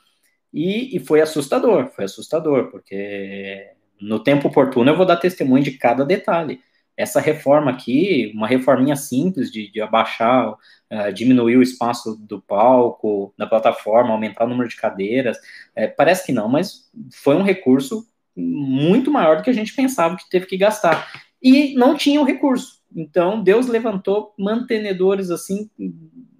E, 0.53 0.95
e 0.95 0.99
foi 0.99 1.21
assustador, 1.21 1.89
foi 1.89 2.05
assustador, 2.05 2.69
porque 2.71 3.71
no 4.01 4.19
tempo 4.19 4.47
oportuno 4.47 4.89
eu 4.89 4.97
vou 4.97 5.05
dar 5.05 5.17
testemunho 5.17 5.63
de 5.63 5.71
cada 5.71 6.03
detalhe. 6.03 6.59
Essa 6.97 7.21
reforma 7.21 7.71
aqui, 7.71 8.29
uma 8.35 8.47
reforminha 8.47 8.95
simples 8.95 9.49
de, 9.49 9.71
de 9.71 9.79
abaixar, 9.79 10.51
uh, 10.51 11.13
diminuir 11.13 11.55
o 11.55 11.61
espaço 11.61 12.17
do 12.17 12.41
palco, 12.41 13.33
da 13.37 13.47
plataforma, 13.47 14.11
aumentar 14.11 14.43
o 14.43 14.49
número 14.49 14.67
de 14.67 14.75
cadeiras, 14.75 15.37
é, 15.73 15.87
parece 15.87 16.25
que 16.25 16.33
não, 16.33 16.49
mas 16.49 16.91
foi 17.13 17.37
um 17.37 17.43
recurso 17.43 18.05
muito 18.39 19.11
maior 19.11 19.37
do 19.37 19.43
que 19.43 19.49
a 19.49 19.53
gente 19.53 19.75
pensava 19.75 20.15
que 20.15 20.29
teve 20.29 20.45
que 20.45 20.57
gastar. 20.57 21.07
E 21.41 21.73
não 21.75 21.95
tinha 21.95 22.21
o 22.21 22.25
recurso. 22.25 22.79
Então, 22.95 23.41
Deus 23.41 23.67
levantou 23.67 24.33
mantenedores 24.37 25.29
assim, 25.29 25.69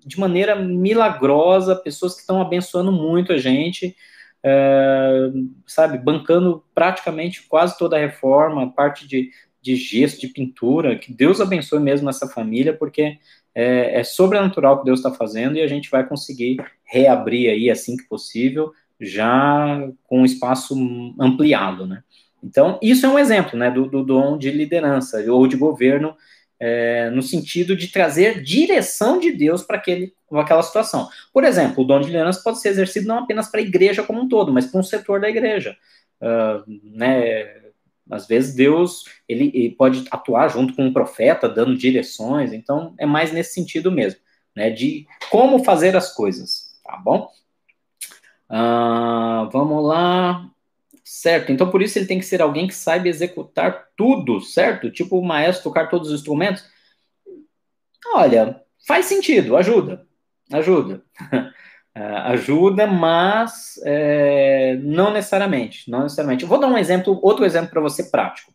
de 0.05 0.19
maneira 0.19 0.55
milagrosa, 0.55 1.75
pessoas 1.75 2.15
que 2.15 2.21
estão 2.21 2.41
abençoando 2.41 2.91
muito 2.91 3.31
a 3.31 3.37
gente, 3.37 3.95
é, 4.43 5.29
sabe, 5.67 5.97
bancando 5.97 6.63
praticamente 6.73 7.43
quase 7.47 7.77
toda 7.77 7.97
a 7.97 7.99
reforma, 7.99 8.73
parte 8.73 9.07
de, 9.07 9.29
de 9.61 9.75
gesso, 9.75 10.19
de 10.19 10.27
pintura, 10.27 10.97
que 10.97 11.13
Deus 11.13 11.39
abençoe 11.39 11.79
mesmo 11.79 12.09
essa 12.09 12.27
família, 12.27 12.73
porque 12.73 13.17
é, 13.53 13.99
é 13.99 14.03
sobrenatural 14.03 14.75
o 14.75 14.79
que 14.79 14.85
Deus 14.85 14.99
está 14.99 15.11
fazendo 15.11 15.57
e 15.57 15.61
a 15.61 15.67
gente 15.67 15.89
vai 15.89 16.07
conseguir 16.07 16.57
reabrir 16.83 17.49
aí 17.49 17.69
assim 17.69 17.97
que 17.97 18.07
possível, 18.07 18.71
já 18.99 19.87
com 20.03 20.25
espaço 20.25 20.75
ampliado, 21.19 21.87
né? 21.87 22.03
Então, 22.43 22.79
isso 22.81 23.05
é 23.05 23.09
um 23.09 23.19
exemplo, 23.19 23.57
né, 23.57 23.69
do, 23.69 23.85
do 23.85 24.03
dom 24.03 24.37
de 24.37 24.49
liderança 24.49 25.19
ou 25.31 25.45
de 25.47 25.57
governo, 25.57 26.15
é, 26.59 27.09
no 27.09 27.21
sentido 27.21 27.75
de 27.75 27.87
trazer 27.87 28.41
direção 28.41 29.19
de 29.19 29.31
Deus 29.31 29.63
para 29.63 29.77
aquela 29.77 30.63
situação. 30.63 31.07
Por 31.33 31.43
exemplo, 31.43 31.83
o 31.83 31.87
dom 31.87 32.01
de 32.01 32.07
liderança 32.07 32.41
pode 32.43 32.59
ser 32.59 32.69
exercido 32.69 33.07
não 33.07 33.19
apenas 33.19 33.49
para 33.49 33.59
a 33.59 33.63
igreja 33.63 34.03
como 34.03 34.21
um 34.21 34.27
todo, 34.27 34.51
mas 34.51 34.65
para 34.65 34.79
um 34.79 34.83
setor 34.83 35.21
da 35.21 35.29
igreja. 35.29 35.77
Uh, 36.21 36.79
né, 36.83 37.59
às 38.09 38.27
vezes 38.27 38.55
Deus 38.55 39.05
ele, 39.27 39.51
ele, 39.53 39.71
pode 39.71 40.05
atuar 40.11 40.49
junto 40.49 40.75
com 40.75 40.85
um 40.85 40.93
profeta, 40.93 41.47
dando 41.47 41.77
direções, 41.77 42.51
então 42.51 42.93
é 42.97 43.05
mais 43.05 43.31
nesse 43.31 43.53
sentido 43.53 43.89
mesmo, 43.89 44.19
né, 44.53 44.69
de 44.69 45.07
como 45.29 45.63
fazer 45.63 45.95
as 45.95 46.13
coisas, 46.13 46.77
tá 46.83 46.97
bom? 46.97 47.29
Uh, 48.49 49.49
vamos 49.51 49.85
lá. 49.85 50.49
Certo, 51.03 51.51
então 51.51 51.71
por 51.71 51.81
isso 51.81 51.97
ele 51.97 52.05
tem 52.05 52.19
que 52.19 52.25
ser 52.25 52.41
alguém 52.41 52.67
que 52.67 52.75
saiba 52.75 53.07
executar 53.07 53.87
tudo, 53.95 54.41
certo? 54.41 54.91
Tipo 54.91 55.17
o 55.17 55.25
maestro 55.25 55.63
tocar 55.63 55.87
todos 55.89 56.09
os 56.09 56.19
instrumentos. 56.19 56.63
Olha, 58.13 58.61
faz 58.87 59.05
sentido, 59.07 59.57
ajuda, 59.57 60.05
ajuda. 60.51 61.03
Uh, 61.95 62.15
ajuda, 62.29 62.85
mas 62.85 63.79
é, 63.83 64.75
não 64.83 65.11
necessariamente, 65.11 65.89
não 65.89 66.03
necessariamente. 66.03 66.43
Eu 66.43 66.49
vou 66.49 66.59
dar 66.59 66.67
um 66.67 66.77
exemplo, 66.77 67.19
outro 67.23 67.43
exemplo 67.45 67.71
para 67.71 67.81
você 67.81 68.03
prático. 68.11 68.53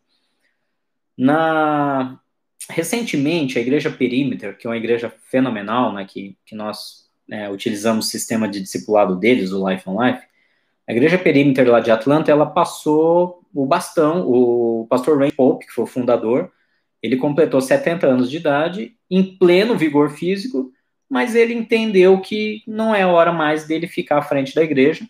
Na 1.16 2.20
recentemente 2.68 3.59
a 3.59 3.62
igreja 3.62 3.90
Perimeter, 3.90 4.57
que 4.57 4.66
é 4.66 4.70
uma 4.70 4.76
igreja 4.76 5.11
fenomenal, 5.11 5.92
né, 5.92 6.04
que, 6.04 6.37
que 6.46 6.54
nós 6.54 7.03
é, 7.30 7.48
utilizamos 7.48 8.06
o 8.06 8.10
sistema 8.10 8.48
de 8.48 8.60
discipulado 8.60 9.16
deles, 9.16 9.52
o 9.52 9.68
Life 9.68 9.88
on 9.88 10.02
Life, 10.02 10.22
a 10.87 10.92
igreja 10.92 11.18
Perímeter 11.18 11.68
lá 11.70 11.80
de 11.80 11.90
Atlanta, 11.90 12.30
ela 12.30 12.46
passou 12.46 13.42
o 13.54 13.64
bastão, 13.64 14.28
o 14.28 14.87
pastor 14.88 15.18
Ray 15.18 15.32
Pope, 15.32 15.66
que 15.66 15.72
foi 15.72 15.84
o 15.84 15.88
fundador, 15.88 16.52
ele 17.02 17.16
completou 17.16 17.60
70 17.60 18.06
anos 18.06 18.30
de 18.30 18.37
idade, 18.37 18.96
em 19.10 19.37
pleno 19.37 19.76
vigor 19.76 20.10
físico, 20.10 20.72
mas 21.08 21.34
ele 21.34 21.54
entendeu 21.54 22.20
que 22.20 22.62
não 22.66 22.94
é 22.94 23.06
hora 23.06 23.32
mais 23.32 23.66
dele 23.66 23.87
ficar 23.87 24.18
à 24.18 24.22
frente 24.22 24.54
da 24.54 24.62
igreja, 24.62 25.06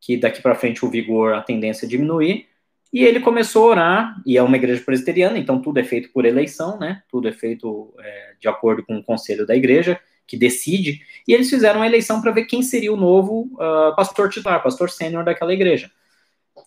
que 0.00 0.16
daqui 0.16 0.40
para 0.40 0.54
frente 0.54 0.84
o 0.84 0.90
vigor, 0.90 1.34
a 1.34 1.42
tendência 1.42 1.86
é 1.86 1.88
diminuir, 1.88 2.46
e 2.92 3.04
ele 3.04 3.20
começou 3.20 3.66
a 3.66 3.70
orar, 3.70 4.22
e 4.26 4.36
é 4.36 4.42
uma 4.42 4.56
igreja 4.56 4.82
presbiteriana, 4.82 5.38
então 5.38 5.60
tudo 5.60 5.78
é 5.78 5.84
feito 5.84 6.10
por 6.12 6.24
eleição, 6.24 6.78
né? 6.78 7.02
Tudo 7.08 7.28
é 7.28 7.32
feito 7.32 7.94
é, 8.00 8.34
de 8.40 8.48
acordo 8.48 8.84
com 8.84 8.98
o 8.98 9.04
conselho 9.04 9.46
da 9.46 9.54
igreja 9.54 10.00
que 10.30 10.36
decide, 10.36 11.02
e 11.26 11.34
eles 11.34 11.50
fizeram 11.50 11.80
uma 11.80 11.86
eleição 11.86 12.22
para 12.22 12.30
ver 12.30 12.44
quem 12.44 12.62
seria 12.62 12.92
o 12.92 12.96
novo 12.96 13.50
uh, 13.54 13.96
pastor 13.96 14.30
titular, 14.30 14.62
pastor 14.62 14.88
sênior 14.88 15.24
daquela 15.24 15.52
igreja. 15.52 15.90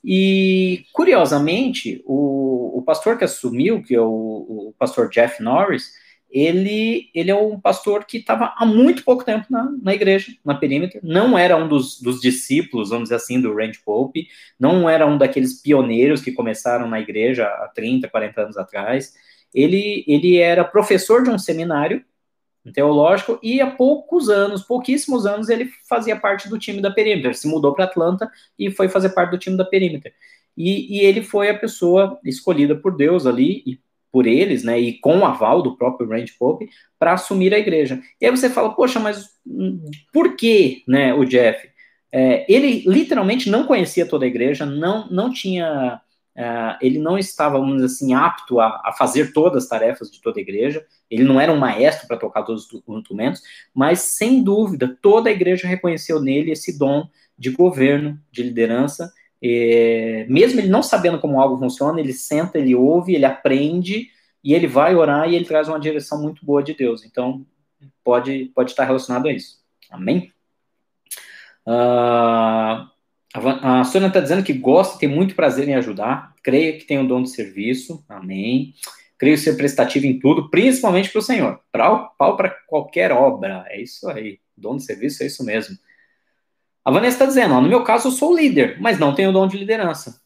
E, 0.03 0.83
curiosamente, 0.91 2.03
o, 2.05 2.79
o 2.79 2.81
pastor 2.81 3.17
que 3.17 3.23
assumiu, 3.23 3.81
que 3.81 3.95
é 3.95 4.01
o, 4.01 4.05
o 4.67 4.75
pastor 4.77 5.09
Jeff 5.09 5.41
Norris, 5.41 5.93
ele, 6.29 7.09
ele 7.15 7.31
é 7.31 7.35
um 7.35 7.57
pastor 7.57 8.03
que 8.03 8.17
estava 8.17 8.53
há 8.57 8.65
muito 8.65 9.05
pouco 9.05 9.23
tempo 9.23 9.45
na, 9.49 9.71
na 9.81 9.93
igreja, 9.93 10.33
na 10.43 10.55
perímetro, 10.55 10.99
não 11.01 11.37
era 11.37 11.55
um 11.55 11.65
dos, 11.65 12.01
dos 12.01 12.19
discípulos, 12.19 12.89
vamos 12.89 13.05
dizer 13.05 13.15
assim, 13.15 13.39
do 13.39 13.55
Randy 13.55 13.79
Pope, 13.85 14.27
não 14.59 14.89
era 14.89 15.07
um 15.07 15.17
daqueles 15.17 15.61
pioneiros 15.61 16.21
que 16.21 16.33
começaram 16.33 16.89
na 16.89 16.99
igreja 16.99 17.45
há 17.45 17.71
30, 17.73 18.09
40 18.09 18.41
anos 18.41 18.57
atrás, 18.57 19.13
ele, 19.53 20.03
ele 20.05 20.35
era 20.35 20.65
professor 20.65 21.23
de 21.23 21.29
um 21.29 21.39
seminário 21.39 22.03
teológico, 22.71 23.39
e 23.43 23.59
há 23.59 23.69
poucos 23.69 24.29
anos, 24.29 24.63
pouquíssimos 24.63 25.25
anos, 25.25 25.49
ele 25.49 25.69
fazia 25.87 26.15
parte 26.15 26.47
do 26.47 26.57
time 26.57 26.81
da 26.81 26.91
Perímeter, 26.91 27.35
se 27.35 27.47
mudou 27.47 27.73
para 27.73 27.85
Atlanta 27.85 28.31
e 28.57 28.71
foi 28.71 28.87
fazer 28.87 29.09
parte 29.09 29.31
do 29.31 29.37
time 29.37 29.57
da 29.57 29.65
Perímeter. 29.65 30.13
E, 30.55 30.97
e, 30.97 31.01
ele 31.01 31.21
foi 31.21 31.49
a 31.49 31.57
pessoa 31.57 32.19
escolhida 32.23 32.75
por 32.75 32.95
Deus 32.95 33.25
ali, 33.25 33.63
e 33.65 33.79
por 34.11 34.27
eles, 34.27 34.63
né, 34.63 34.79
e 34.79 34.99
com 34.99 35.17
o 35.17 35.25
aval 35.25 35.63
do 35.63 35.75
próprio 35.75 36.07
Randy 36.07 36.33
Pope, 36.33 36.69
para 36.99 37.13
assumir 37.13 37.53
a 37.53 37.59
igreja. 37.59 37.99
E 38.21 38.25
aí 38.25 38.31
você 38.31 38.47
fala, 38.49 38.73
poxa, 38.75 38.99
mas 38.99 39.31
por 40.13 40.35
que, 40.35 40.83
né, 40.87 41.13
o 41.15 41.25
Jeff? 41.25 41.67
É, 42.11 42.45
ele 42.47 42.83
literalmente 42.85 43.49
não 43.49 43.65
conhecia 43.65 44.05
toda 44.05 44.23
a 44.23 44.27
igreja, 44.27 44.65
não, 44.65 45.09
não 45.09 45.33
tinha 45.33 45.99
Uh, 46.35 46.73
ele 46.81 46.97
não 46.97 47.15
estava, 47.15 47.59
vamos 47.59 47.75
dizer 47.75 47.85
assim, 47.85 48.13
apto 48.15 48.59
a, 48.59 48.81
a, 48.83 48.91
fazer 48.91 49.33
todas 49.33 49.63
as 49.63 49.69
tarefas 49.69 50.09
de 50.09 50.19
toda 50.19 50.39
a 50.39 50.41
igreja, 50.41 50.83
ele 51.13 51.23
não 51.23 51.39
era 51.39 51.51
um 51.51 51.57
maestro 51.57 52.07
para 52.07 52.17
tocar 52.17 52.43
todos 52.43 52.67
os 52.71 52.81
instrumentos, 52.97 53.41
mas 53.73 53.99
sem 53.99 54.43
dúvida 54.43 54.97
toda 55.01 55.29
a 55.29 55.31
igreja 55.31 55.67
reconheceu 55.67 56.21
nele 56.21 56.51
esse 56.51 56.77
dom 56.77 57.07
de 57.37 57.49
governo, 57.51 58.19
de 58.31 58.43
liderança, 58.43 59.11
e, 59.41 60.25
mesmo 60.29 60.59
ele 60.59 60.69
não 60.69 60.81
sabendo 60.81 61.19
como 61.19 61.39
algo 61.39 61.57
funciona, 61.57 61.99
ele 61.99 62.13
senta, 62.13 62.57
ele 62.57 62.75
ouve, 62.75 63.15
ele 63.15 63.25
aprende, 63.25 64.09
e 64.43 64.53
ele 64.53 64.67
vai 64.67 64.95
orar 64.95 65.29
e 65.29 65.35
ele 65.35 65.45
traz 65.45 65.67
uma 65.67 65.79
direção 65.79 66.21
muito 66.21 66.45
boa 66.45 66.61
de 66.61 66.73
Deus, 66.73 67.05
então 67.05 67.45
pode, 68.03 68.51
pode 68.53 68.71
estar 68.71 68.85
relacionado 68.85 69.27
a 69.27 69.33
isso, 69.33 69.59
amém? 69.89 70.31
Uh, 71.65 72.91
A 73.35 73.83
Sônia 73.85 74.07
está 74.07 74.19
dizendo 74.19 74.43
que 74.43 74.53
gosta, 74.53 74.99
tem 74.99 75.09
muito 75.09 75.33
prazer 75.33 75.67
em 75.67 75.73
ajudar, 75.73 76.35
creio 76.43 76.77
que 76.77 76.85
tem 76.85 76.99
o 76.99 77.07
dom 77.07 77.23
de 77.23 77.31
serviço, 77.31 78.05
amém. 78.07 78.75
Creio 79.23 79.37
ser 79.37 79.55
prestativo 79.55 80.05
em 80.05 80.19
tudo, 80.19 80.49
principalmente 80.49 81.09
para 81.09 81.19
o 81.19 81.21
Senhor. 81.21 81.57
Pau 81.71 82.35
para 82.35 82.49
qualquer 82.67 83.09
obra, 83.13 83.63
é 83.69 83.81
isso 83.81 84.09
aí. 84.09 84.37
Dom 84.57 84.75
de 84.75 84.83
serviço 84.83 85.23
é 85.23 85.27
isso 85.27 85.45
mesmo. 85.45 85.77
A 86.83 86.91
Vanessa 86.91 87.15
está 87.15 87.25
dizendo, 87.25 87.53
ó, 87.53 87.61
no 87.61 87.69
meu 87.69 87.85
caso 87.85 88.09
eu 88.09 88.11
sou 88.11 88.35
líder, 88.35 88.81
mas 88.81 88.99
não 88.99 89.15
tenho 89.15 89.31
dom 89.31 89.47
de 89.47 89.57
liderança. 89.57 90.21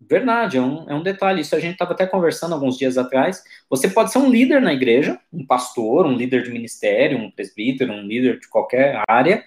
Verdade, 0.00 0.56
é 0.56 0.62
um, 0.62 0.88
é 0.88 0.94
um 0.94 1.02
detalhe. 1.02 1.42
Isso 1.42 1.54
a 1.54 1.60
gente 1.60 1.74
estava 1.74 1.92
até 1.92 2.06
conversando 2.06 2.54
alguns 2.54 2.78
dias 2.78 2.96
atrás. 2.96 3.44
Você 3.68 3.86
pode 3.86 4.10
ser 4.10 4.16
um 4.16 4.30
líder 4.30 4.62
na 4.62 4.72
igreja, 4.72 5.20
um 5.30 5.44
pastor, 5.44 6.06
um 6.06 6.16
líder 6.16 6.42
de 6.42 6.50
ministério, 6.52 7.18
um 7.18 7.30
presbítero, 7.30 7.92
um 7.92 8.00
líder 8.00 8.40
de 8.40 8.48
qualquer 8.48 9.02
área, 9.06 9.44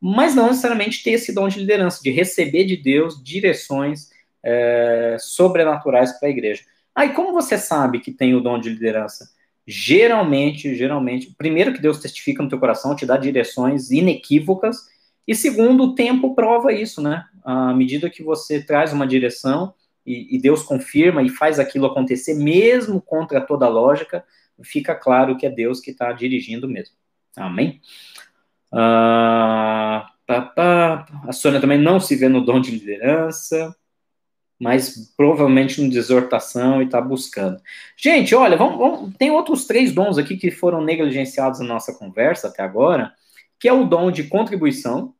mas 0.00 0.36
não 0.36 0.46
necessariamente 0.46 1.02
ter 1.02 1.10
esse 1.10 1.34
dom 1.34 1.48
de 1.48 1.58
liderança, 1.58 2.00
de 2.00 2.12
receber 2.12 2.66
de 2.66 2.76
Deus 2.76 3.20
direções 3.20 4.10
é, 4.44 5.16
sobrenaturais 5.18 6.12
para 6.20 6.28
a 6.28 6.30
igreja. 6.30 6.62
Aí, 6.98 7.12
como 7.12 7.32
você 7.32 7.56
sabe 7.56 8.00
que 8.00 8.10
tem 8.10 8.34
o 8.34 8.40
dom 8.40 8.58
de 8.58 8.70
liderança? 8.70 9.30
Geralmente, 9.64 10.74
geralmente, 10.74 11.32
primeiro 11.38 11.72
que 11.72 11.80
Deus 11.80 12.00
testifica 12.00 12.42
no 12.42 12.48
teu 12.48 12.58
coração, 12.58 12.96
te 12.96 13.06
dá 13.06 13.16
direções 13.16 13.92
inequívocas, 13.92 14.78
e 15.24 15.32
segundo, 15.32 15.84
o 15.84 15.94
tempo 15.94 16.34
prova 16.34 16.72
isso, 16.72 17.00
né? 17.00 17.24
À 17.44 17.72
medida 17.72 18.10
que 18.10 18.20
você 18.20 18.60
traz 18.60 18.92
uma 18.92 19.06
direção 19.06 19.72
e, 20.04 20.34
e 20.34 20.40
Deus 20.40 20.64
confirma 20.64 21.22
e 21.22 21.28
faz 21.28 21.60
aquilo 21.60 21.86
acontecer, 21.86 22.34
mesmo 22.34 23.00
contra 23.00 23.40
toda 23.40 23.66
a 23.66 23.68
lógica, 23.68 24.24
fica 24.64 24.92
claro 24.92 25.36
que 25.36 25.46
é 25.46 25.50
Deus 25.50 25.78
que 25.78 25.92
está 25.92 26.12
dirigindo 26.12 26.68
mesmo. 26.68 26.96
Amém? 27.36 27.80
Ah, 28.72 30.10
pá, 30.26 30.42
pá. 30.42 31.06
A 31.28 31.32
Sônia 31.32 31.60
também 31.60 31.78
não 31.78 32.00
se 32.00 32.16
vê 32.16 32.28
no 32.28 32.44
dom 32.44 32.60
de 32.60 32.72
liderança, 32.72 33.72
mas 34.58 35.12
provavelmente 35.16 35.80
no 35.80 35.88
de 35.88 35.98
exortação 35.98 36.82
e 36.82 36.86
está 36.86 37.00
buscando. 37.00 37.60
Gente, 37.96 38.34
olha, 38.34 38.56
vamos, 38.56 38.78
vamos, 38.78 39.16
tem 39.16 39.30
outros 39.30 39.66
três 39.66 39.92
dons 39.92 40.18
aqui 40.18 40.36
que 40.36 40.50
foram 40.50 40.82
negligenciados 40.82 41.60
na 41.60 41.66
nossa 41.66 41.94
conversa 41.94 42.48
até 42.48 42.62
agora, 42.62 43.12
que 43.58 43.68
é 43.68 43.72
o 43.72 43.84
dom 43.84 44.10
de 44.10 44.24
contribuição, 44.24 45.14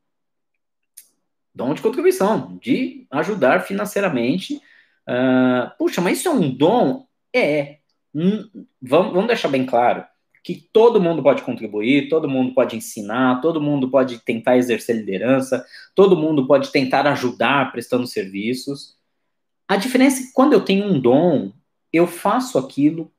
dom 1.55 1.75
de 1.75 1.83
contribuição, 1.83 2.59
de 2.61 3.07
ajudar 3.11 3.61
financeiramente. 3.61 4.61
Uh, 5.09 5.71
puxa, 5.79 6.01
mas 6.01 6.19
isso 6.19 6.29
é 6.29 6.33
um 6.33 6.51
dom? 6.51 7.07
É. 7.35 7.79
Hum, 8.15 8.49
vamos, 8.81 9.13
vamos 9.13 9.27
deixar 9.29 9.49
bem 9.49 9.65
claro 9.65 10.05
que 10.49 10.67
todo 10.73 10.99
mundo 10.99 11.23
pode 11.23 11.43
contribuir, 11.43 12.09
todo 12.09 12.27
mundo 12.27 12.55
pode 12.55 12.75
ensinar, 12.75 13.41
todo 13.43 13.61
mundo 13.61 13.91
pode 13.91 14.19
tentar 14.21 14.57
exercer 14.57 14.97
liderança, 14.97 15.63
todo 15.95 16.17
mundo 16.17 16.47
pode 16.47 16.73
tentar 16.73 17.07
ajudar 17.07 17.71
prestando 17.71 18.07
serviços. 18.07 18.98
A 19.69 19.77
diferença 19.77 20.23
é 20.23 20.27
que 20.27 20.33
quando 20.33 20.55
eu 20.55 20.65
tenho 20.65 20.87
um 20.87 20.99
dom, 20.99 21.53
eu 21.93 22.07
faço 22.07 22.59
aquilo 22.59 23.13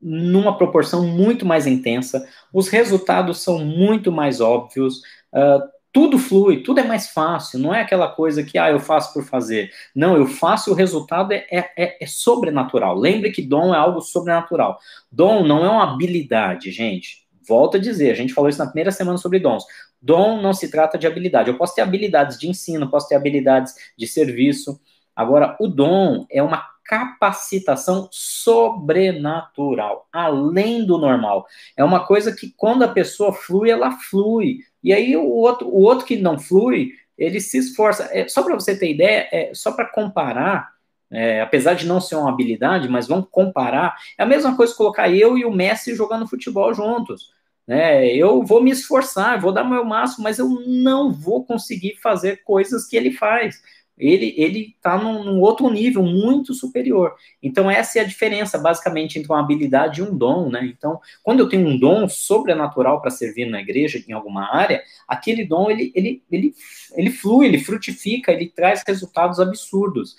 numa 0.00 0.56
proporção 0.56 1.06
muito 1.06 1.44
mais 1.44 1.66
intensa, 1.66 2.26
os 2.52 2.68
resultados 2.68 3.42
são 3.42 3.58
muito 3.58 4.10
mais 4.10 4.40
óbvios, 4.40 5.02
uh, 5.34 5.60
tudo 5.92 6.18
flui, 6.18 6.62
tudo 6.62 6.80
é 6.80 6.84
mais 6.84 7.08
fácil, 7.08 7.58
não 7.58 7.74
é 7.74 7.80
aquela 7.80 8.08
coisa 8.08 8.42
que, 8.42 8.56
ah, 8.56 8.70
eu 8.70 8.78
faço 8.78 9.12
por 9.12 9.24
fazer. 9.24 9.70
Não, 9.94 10.16
eu 10.16 10.26
faço 10.26 10.70
e 10.70 10.72
o 10.72 10.76
resultado 10.76 11.32
é, 11.32 11.44
é, 11.50 12.02
é, 12.02 12.06
sobrenatural. 12.06 12.96
Lembre 12.96 13.32
que 13.32 13.42
dom 13.42 13.74
é 13.74 13.78
algo 13.78 14.00
sobrenatural. 14.00 14.78
Dom 15.10 15.44
não 15.44 15.64
é 15.64 15.68
uma 15.68 15.92
habilidade, 15.92 16.70
gente. 16.70 17.26
Volto 17.46 17.76
a 17.76 17.80
dizer, 17.80 18.12
a 18.12 18.14
gente 18.14 18.32
falou 18.32 18.48
isso 18.48 18.60
na 18.60 18.66
primeira 18.66 18.92
semana 18.92 19.18
sobre 19.18 19.40
dons. 19.40 19.64
Dom 20.00 20.40
não 20.40 20.52
se 20.52 20.70
trata 20.70 20.96
de 20.96 21.08
habilidade. 21.08 21.50
Eu 21.50 21.58
posso 21.58 21.74
ter 21.74 21.82
habilidades 21.82 22.38
de 22.38 22.48
ensino, 22.48 22.88
posso 22.88 23.08
ter 23.08 23.16
habilidades 23.16 23.74
de 23.98 24.06
serviço. 24.06 24.80
Agora, 25.14 25.56
o 25.60 25.68
dom 25.68 26.26
é 26.30 26.42
uma 26.42 26.70
capacitação 26.90 28.08
sobrenatural, 28.10 30.08
além 30.12 30.84
do 30.84 30.98
normal. 30.98 31.46
É 31.76 31.84
uma 31.84 32.04
coisa 32.04 32.34
que 32.34 32.52
quando 32.56 32.82
a 32.82 32.88
pessoa 32.88 33.32
flui, 33.32 33.70
ela 33.70 33.92
flui. 33.92 34.58
E 34.82 34.92
aí 34.92 35.16
o 35.16 35.24
outro, 35.28 35.68
o 35.68 35.82
outro 35.82 36.04
que 36.04 36.16
não 36.16 36.36
flui, 36.36 36.90
ele 37.16 37.40
se 37.40 37.58
esforça. 37.58 38.08
É, 38.12 38.26
só 38.26 38.42
para 38.42 38.54
você 38.54 38.76
ter 38.76 38.90
ideia, 38.90 39.28
é, 39.30 39.52
só 39.54 39.70
para 39.70 39.84
comparar, 39.84 40.72
é, 41.08 41.40
apesar 41.40 41.74
de 41.74 41.86
não 41.86 42.00
ser 42.00 42.16
uma 42.16 42.28
habilidade, 42.28 42.88
mas 42.88 43.06
vamos 43.06 43.28
comparar, 43.30 43.96
é 44.18 44.24
a 44.24 44.26
mesma 44.26 44.56
coisa 44.56 44.74
colocar 44.74 45.08
eu 45.08 45.38
e 45.38 45.44
o 45.44 45.52
Messi 45.52 45.94
jogando 45.94 46.26
futebol 46.26 46.74
juntos. 46.74 47.30
Né? 47.68 48.08
Eu 48.16 48.42
vou 48.42 48.60
me 48.60 48.72
esforçar, 48.72 49.40
vou 49.40 49.52
dar 49.52 49.62
meu 49.62 49.84
máximo, 49.84 50.24
mas 50.24 50.40
eu 50.40 50.48
não 50.66 51.12
vou 51.12 51.44
conseguir 51.44 51.94
fazer 52.02 52.42
coisas 52.42 52.84
que 52.84 52.96
ele 52.96 53.12
faz 53.12 53.62
ele 54.00 54.34
ele 54.36 54.74
está 54.76 54.96
num, 54.96 55.22
num, 55.22 55.40
outro 55.40 55.68
nível 55.70 56.02
muito 56.02 56.54
superior. 56.54 57.14
Então 57.42 57.70
essa 57.70 57.98
é 57.98 58.02
a 58.02 58.06
diferença 58.06 58.58
basicamente 58.58 59.18
entre 59.18 59.30
uma 59.30 59.40
habilidade 59.40 60.00
e 60.00 60.02
um 60.02 60.16
dom, 60.16 60.48
né? 60.48 60.64
Então 60.64 60.98
quando 61.22 61.40
eu 61.40 61.48
tenho 61.48 61.68
um 61.68 61.78
dom 61.78 62.08
sobrenatural 62.08 63.00
para 63.00 63.10
servir 63.10 63.46
na 63.46 63.60
igreja 63.60 64.02
em 64.08 64.12
alguma 64.12 64.54
área, 64.54 64.82
aquele 65.06 65.44
dom 65.44 65.70
ele 65.70 65.92
ele 65.94 66.22
ele 66.30 66.54
ele 66.94 67.10
flui, 67.10 67.46
ele 67.46 67.58
frutifica, 67.58 68.32
ele 68.32 68.48
traz 68.48 68.82
resultados 68.86 69.38
absurdos. 69.38 70.16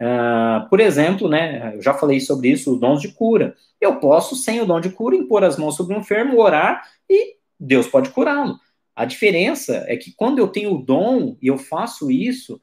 Uh, 0.00 0.68
por 0.68 0.80
exemplo, 0.80 1.28
né? 1.28 1.74
Eu 1.76 1.82
já 1.82 1.94
falei 1.94 2.20
sobre 2.20 2.48
isso, 2.48 2.72
os 2.72 2.80
dons 2.80 3.00
de 3.00 3.12
cura. 3.12 3.54
Eu 3.80 3.96
posso 3.96 4.34
sem 4.36 4.60
o 4.60 4.66
dom 4.66 4.80
de 4.80 4.90
cura 4.90 5.16
impor 5.16 5.44
as 5.44 5.56
mãos 5.56 5.76
sobre 5.76 5.94
um 5.94 6.00
enfermo, 6.00 6.40
orar 6.40 6.82
e 7.08 7.36
Deus 7.58 7.86
pode 7.86 8.10
curá-lo. 8.10 8.58
A 8.96 9.04
diferença 9.04 9.84
é 9.88 9.96
que 9.96 10.12
quando 10.12 10.38
eu 10.38 10.48
tenho 10.48 10.74
o 10.74 10.82
dom 10.82 11.36
e 11.42 11.48
eu 11.48 11.58
faço 11.58 12.10
isso, 12.10 12.60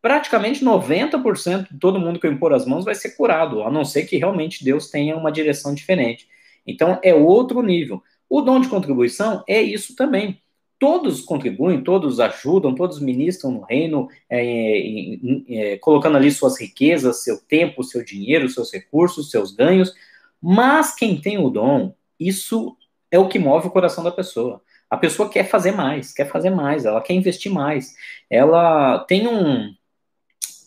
praticamente 0.00 0.64
90% 0.64 1.72
de 1.72 1.78
todo 1.78 2.00
mundo 2.00 2.18
que 2.18 2.26
eu 2.26 2.32
impor 2.32 2.52
as 2.52 2.66
mãos 2.66 2.84
vai 2.84 2.94
ser 2.94 3.10
curado, 3.16 3.62
a 3.62 3.70
não 3.70 3.84
ser 3.84 4.04
que 4.04 4.16
realmente 4.16 4.64
Deus 4.64 4.90
tenha 4.90 5.16
uma 5.16 5.30
direção 5.30 5.74
diferente. 5.74 6.26
Então, 6.66 6.98
é 7.02 7.14
outro 7.14 7.62
nível. 7.62 8.02
O 8.28 8.40
dom 8.40 8.60
de 8.60 8.68
contribuição 8.68 9.44
é 9.48 9.60
isso 9.60 9.94
também. 9.94 10.40
Todos 10.78 11.20
contribuem, 11.20 11.82
todos 11.82 12.20
ajudam, 12.20 12.74
todos 12.74 13.00
ministram 13.00 13.50
no 13.50 13.60
reino, 13.60 14.08
é, 14.30 15.18
é, 15.48 15.76
colocando 15.78 16.16
ali 16.16 16.30
suas 16.30 16.58
riquezas, 16.58 17.22
seu 17.22 17.38
tempo, 17.38 17.84
seu 17.84 18.02
dinheiro, 18.02 18.48
seus 18.48 18.72
recursos, 18.72 19.30
seus 19.30 19.52
ganhos. 19.52 19.92
Mas 20.40 20.94
quem 20.94 21.20
tem 21.20 21.36
o 21.36 21.50
dom, 21.50 21.94
isso 22.18 22.76
é 23.10 23.18
o 23.18 23.28
que 23.28 23.38
move 23.38 23.66
o 23.66 23.70
coração 23.70 24.02
da 24.02 24.10
pessoa. 24.10 24.62
A 24.90 24.96
pessoa 24.96 25.30
quer 25.30 25.44
fazer 25.44 25.70
mais, 25.70 26.12
quer 26.12 26.26
fazer 26.26 26.50
mais, 26.50 26.84
ela 26.84 27.00
quer 27.00 27.14
investir 27.14 27.50
mais. 27.52 27.94
Ela 28.28 28.98
tem 29.00 29.28
um 29.28 29.72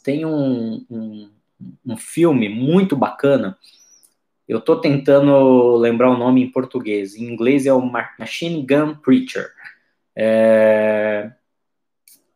tem 0.03 0.25
um, 0.25 0.85
um, 0.89 1.31
um 1.85 1.97
filme 1.97 2.49
muito 2.49 2.95
bacana. 2.95 3.57
Eu 4.47 4.59
estou 4.59 4.79
tentando 4.79 5.75
lembrar 5.77 6.09
o 6.11 6.17
nome 6.17 6.43
em 6.43 6.51
português. 6.51 7.15
Em 7.15 7.23
inglês 7.23 7.65
é 7.65 7.73
o 7.73 7.81
Machine 7.81 8.65
Gun 8.65 8.95
Preacher. 8.95 9.49
É, 10.15 11.31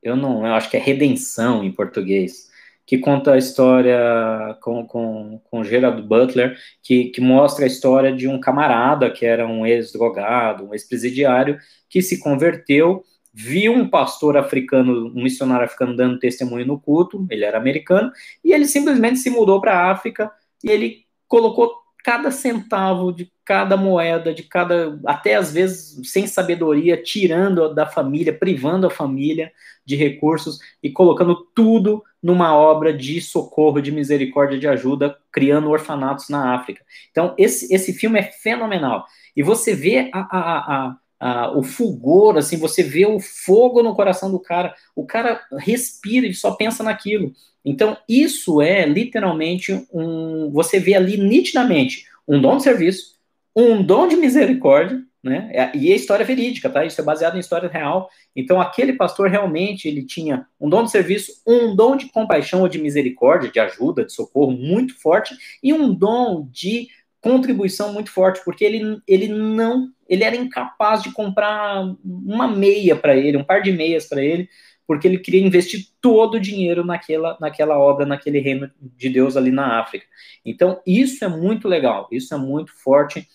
eu 0.02 0.16
não, 0.16 0.46
eu 0.46 0.54
acho 0.54 0.70
que 0.70 0.78
é 0.78 0.80
Redenção 0.80 1.64
em 1.64 1.72
português 1.72 2.50
que 2.88 2.98
conta 2.98 3.34
a 3.34 3.38
história 3.38 4.58
com, 4.62 4.88
com, 4.88 5.42
com 5.52 5.62
Gerald 5.62 6.02
Butler, 6.04 6.58
que, 6.82 7.10
que 7.10 7.20
mostra 7.20 7.66
a 7.66 7.68
história 7.68 8.16
de 8.16 8.30
um 8.30 8.40
camarada 8.40 9.12
que 9.12 9.26
era 9.26 9.46
um 9.46 9.66
ex-drogado, 9.66 10.66
um 10.70 10.74
ex-presidiário, 10.74 11.60
que 11.90 12.02
se 12.02 12.18
converteu, 12.22 13.04
viu 13.34 13.74
um 13.74 13.90
pastor 13.90 14.38
africano, 14.38 15.12
um 15.14 15.22
missionário 15.22 15.66
africano 15.66 15.98
dando 15.98 16.18
testemunho 16.18 16.66
no 16.66 16.80
culto, 16.80 17.28
ele 17.30 17.44
era 17.44 17.58
americano, 17.58 18.10
e 18.44 18.54
ele 18.54 18.66
simplesmente 18.66 19.20
se 19.20 19.30
mudou 19.30 19.60
para 19.60 19.74
a 19.74 19.92
África 19.92 20.32
e 20.64 20.72
ele 20.72 21.06
colocou 21.28 21.70
cada 22.06 22.32
centavo 22.32 23.12
de 23.12 23.30
cada 23.44 23.76
moeda, 23.76 24.34
de 24.34 24.44
cada, 24.44 24.98
até 25.06 25.36
às 25.36 25.52
vezes 25.52 26.10
sem 26.10 26.26
sabedoria, 26.26 26.96
tirando 26.96 27.74
da 27.74 27.86
família, 27.86 28.32
privando 28.32 28.88
a 28.88 28.90
família 28.90 29.52
de 29.86 29.98
recursos 29.98 30.58
e 30.82 30.90
colocando 30.90 31.36
tudo 31.54 32.02
numa 32.22 32.55
obra 32.55 32.93
de 32.93 33.22
socorro, 33.22 33.82
de 33.82 33.91
misericórdia, 33.91 34.59
de 34.59 34.68
ajuda, 34.68 35.18
criando 35.32 35.70
orfanatos 35.70 36.30
na 36.30 36.55
África. 36.55 36.84
Então, 37.11 37.34
esse, 37.38 37.74
esse 37.74 37.93
filme 37.93 38.20
é 38.20 38.24
fenomenal. 38.24 39.05
E 39.36 39.43
você 39.43 39.76
vê 39.76 40.09
a, 40.13 40.20
a, 40.20 40.95
a, 41.20 41.57
o 41.57 41.63
fulgor, 41.63 42.38
assim, 42.38 42.57
você 42.57 42.84
vê 42.84 43.05
o 43.05 43.20
fogo 43.20 43.84
no 43.84 43.95
coração 43.95 44.32
do 44.32 44.39
cara. 44.39 44.74
O 44.95 45.05
cara 45.05 45.41
respira 45.57 46.26
e 46.26 46.34
só 46.34 46.51
pensa 46.51 46.84
naquilo. 46.84 47.32
Então, 47.63 47.97
isso 48.07 48.61
é 48.61 48.86
literalmente 48.86 49.86
um. 49.93 50.49
Você 50.51 50.80
vê 50.80 50.95
ali 50.95 51.18
nitidamente 51.18 52.05
um 52.28 52.41
dom 52.41 52.57
de 52.57 52.63
serviço, 52.63 53.15
um 53.55 53.84
dom 53.84 54.07
de 54.07 54.15
misericórdia, 54.15 55.01
né? 55.28 55.50
É, 55.54 55.78
e 55.78 55.92
a 55.92 55.96
história 55.96 56.24
é 56.24 56.26
verídica, 56.26 56.70
tá? 56.70 56.86
Isso 56.86 57.00
é 57.00 57.04
baseado 57.04 57.36
em 57.36 57.40
história 57.40 57.70
real. 57.70 58.10
Então, 58.36 58.60
aquele 58.60 58.94
pastor 58.94 59.30
realmente 59.30 59.88
ele 59.88 60.04
tinha 60.04 60.48
um 60.60 60.70
dom 60.70 60.84
de 60.84 60.92
serviço, 60.92 61.32
um 61.46 61.76
dom 61.76 61.96
de 61.96 62.10
compaixão 62.12 62.62
ou 62.62 62.68
de 62.68 62.80
misericórdia, 62.80 63.52
de 63.52 63.60
ajuda, 63.60 64.06
de 64.06 64.14
socorro 64.14 64.52
muito 64.52 65.00
forte, 65.00 65.36
e 65.62 65.74
um 65.74 65.94
dom 65.94 66.48
de 66.52 66.88
contribuição 67.22 67.94
muito 67.94 68.12
forte, 68.12 68.42
porque 68.46 68.64
ele, 68.64 69.02
ele 69.08 69.28
não, 69.28 69.90
ele 70.08 70.24
era 70.24 70.36
incapaz 70.36 71.04
de 71.04 71.12
comprar 71.12 71.84
uma 72.04 72.48
meia 72.48 72.96
para 72.96 73.16
ele, 73.16 73.38
um 73.38 73.44
par 73.44 73.62
de 73.62 73.72
meias 73.72 74.08
para 74.08 74.24
ele, 74.24 74.48
porque 74.88 75.06
ele 75.08 75.20
queria 75.20 75.46
investir 75.46 75.88
todo 76.00 76.36
o 76.36 76.40
dinheiro 76.40 76.86
naquela, 76.86 77.38
naquela 77.42 77.78
obra, 77.78 78.06
naquele 78.06 78.40
reino 78.40 78.72
de 78.80 79.10
Deus 79.10 79.36
ali 79.36 79.52
na 79.52 79.82
África. 79.82 80.06
Então, 80.46 80.82
isso 80.88 81.26
é 81.26 81.28
muito 81.28 81.68
legal, 81.68 82.08
isso 82.10 82.34
é 82.34 82.38
muito 82.38 82.72
forte. 82.82 83.28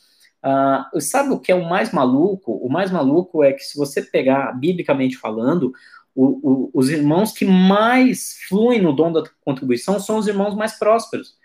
Uh, 0.44 1.00
sabe 1.00 1.32
o 1.32 1.38
que 1.38 1.52
é 1.52 1.54
o 1.54 1.68
mais 1.68 1.92
maluco? 1.92 2.52
O 2.52 2.68
mais 2.68 2.90
maluco 2.90 3.44
é 3.44 3.52
que, 3.52 3.62
se 3.62 3.78
você 3.78 4.02
pegar, 4.02 4.52
biblicamente 4.52 5.16
falando, 5.16 5.72
o, 6.14 6.24
o, 6.42 6.70
os 6.74 6.90
irmãos 6.90 7.32
que 7.32 7.44
mais 7.44 8.36
fluem 8.48 8.82
no 8.82 8.92
dom 8.92 9.12
da 9.12 9.22
contribuição 9.44 10.00
são 10.00 10.18
os 10.18 10.26
irmãos 10.26 10.54
mais 10.54 10.78
prósperos. 10.78 11.36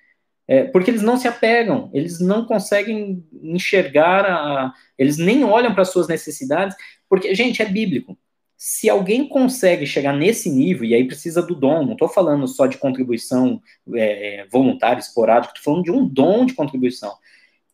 É, 0.47 0.63
porque 0.63 0.89
eles 0.89 1.01
não 1.01 1.17
se 1.17 1.27
apegam, 1.27 1.89
eles 1.93 2.19
não 2.21 2.45
conseguem 2.45 3.23
enxergar, 3.43 4.25
a, 4.25 4.73
eles 4.97 5.17
nem 5.17 5.43
olham 5.43 5.73
para 5.73 5.81
as 5.81 5.91
suas 5.91 6.07
necessidades, 6.07 6.75
porque, 7.09 7.35
gente, 7.35 7.61
é 7.61 7.65
bíblico. 7.65 8.17
Se 8.55 8.89
alguém 8.89 9.27
consegue 9.27 9.85
chegar 9.85 10.13
nesse 10.13 10.49
nível, 10.49 10.85
e 10.85 10.95
aí 10.95 11.05
precisa 11.05 11.43
do 11.43 11.53
dom, 11.53 11.85
não 11.85 11.93
estou 11.93 12.07
falando 12.07 12.47
só 12.47 12.65
de 12.65 12.77
contribuição 12.77 13.61
é, 13.93 14.41
é 14.41 14.47
voluntária, 14.47 14.99
esporádica, 14.99 15.53
estou 15.53 15.73
falando 15.73 15.83
de 15.83 15.91
um 15.91 16.07
dom 16.07 16.45
de 16.45 16.53
contribuição. 16.53 17.13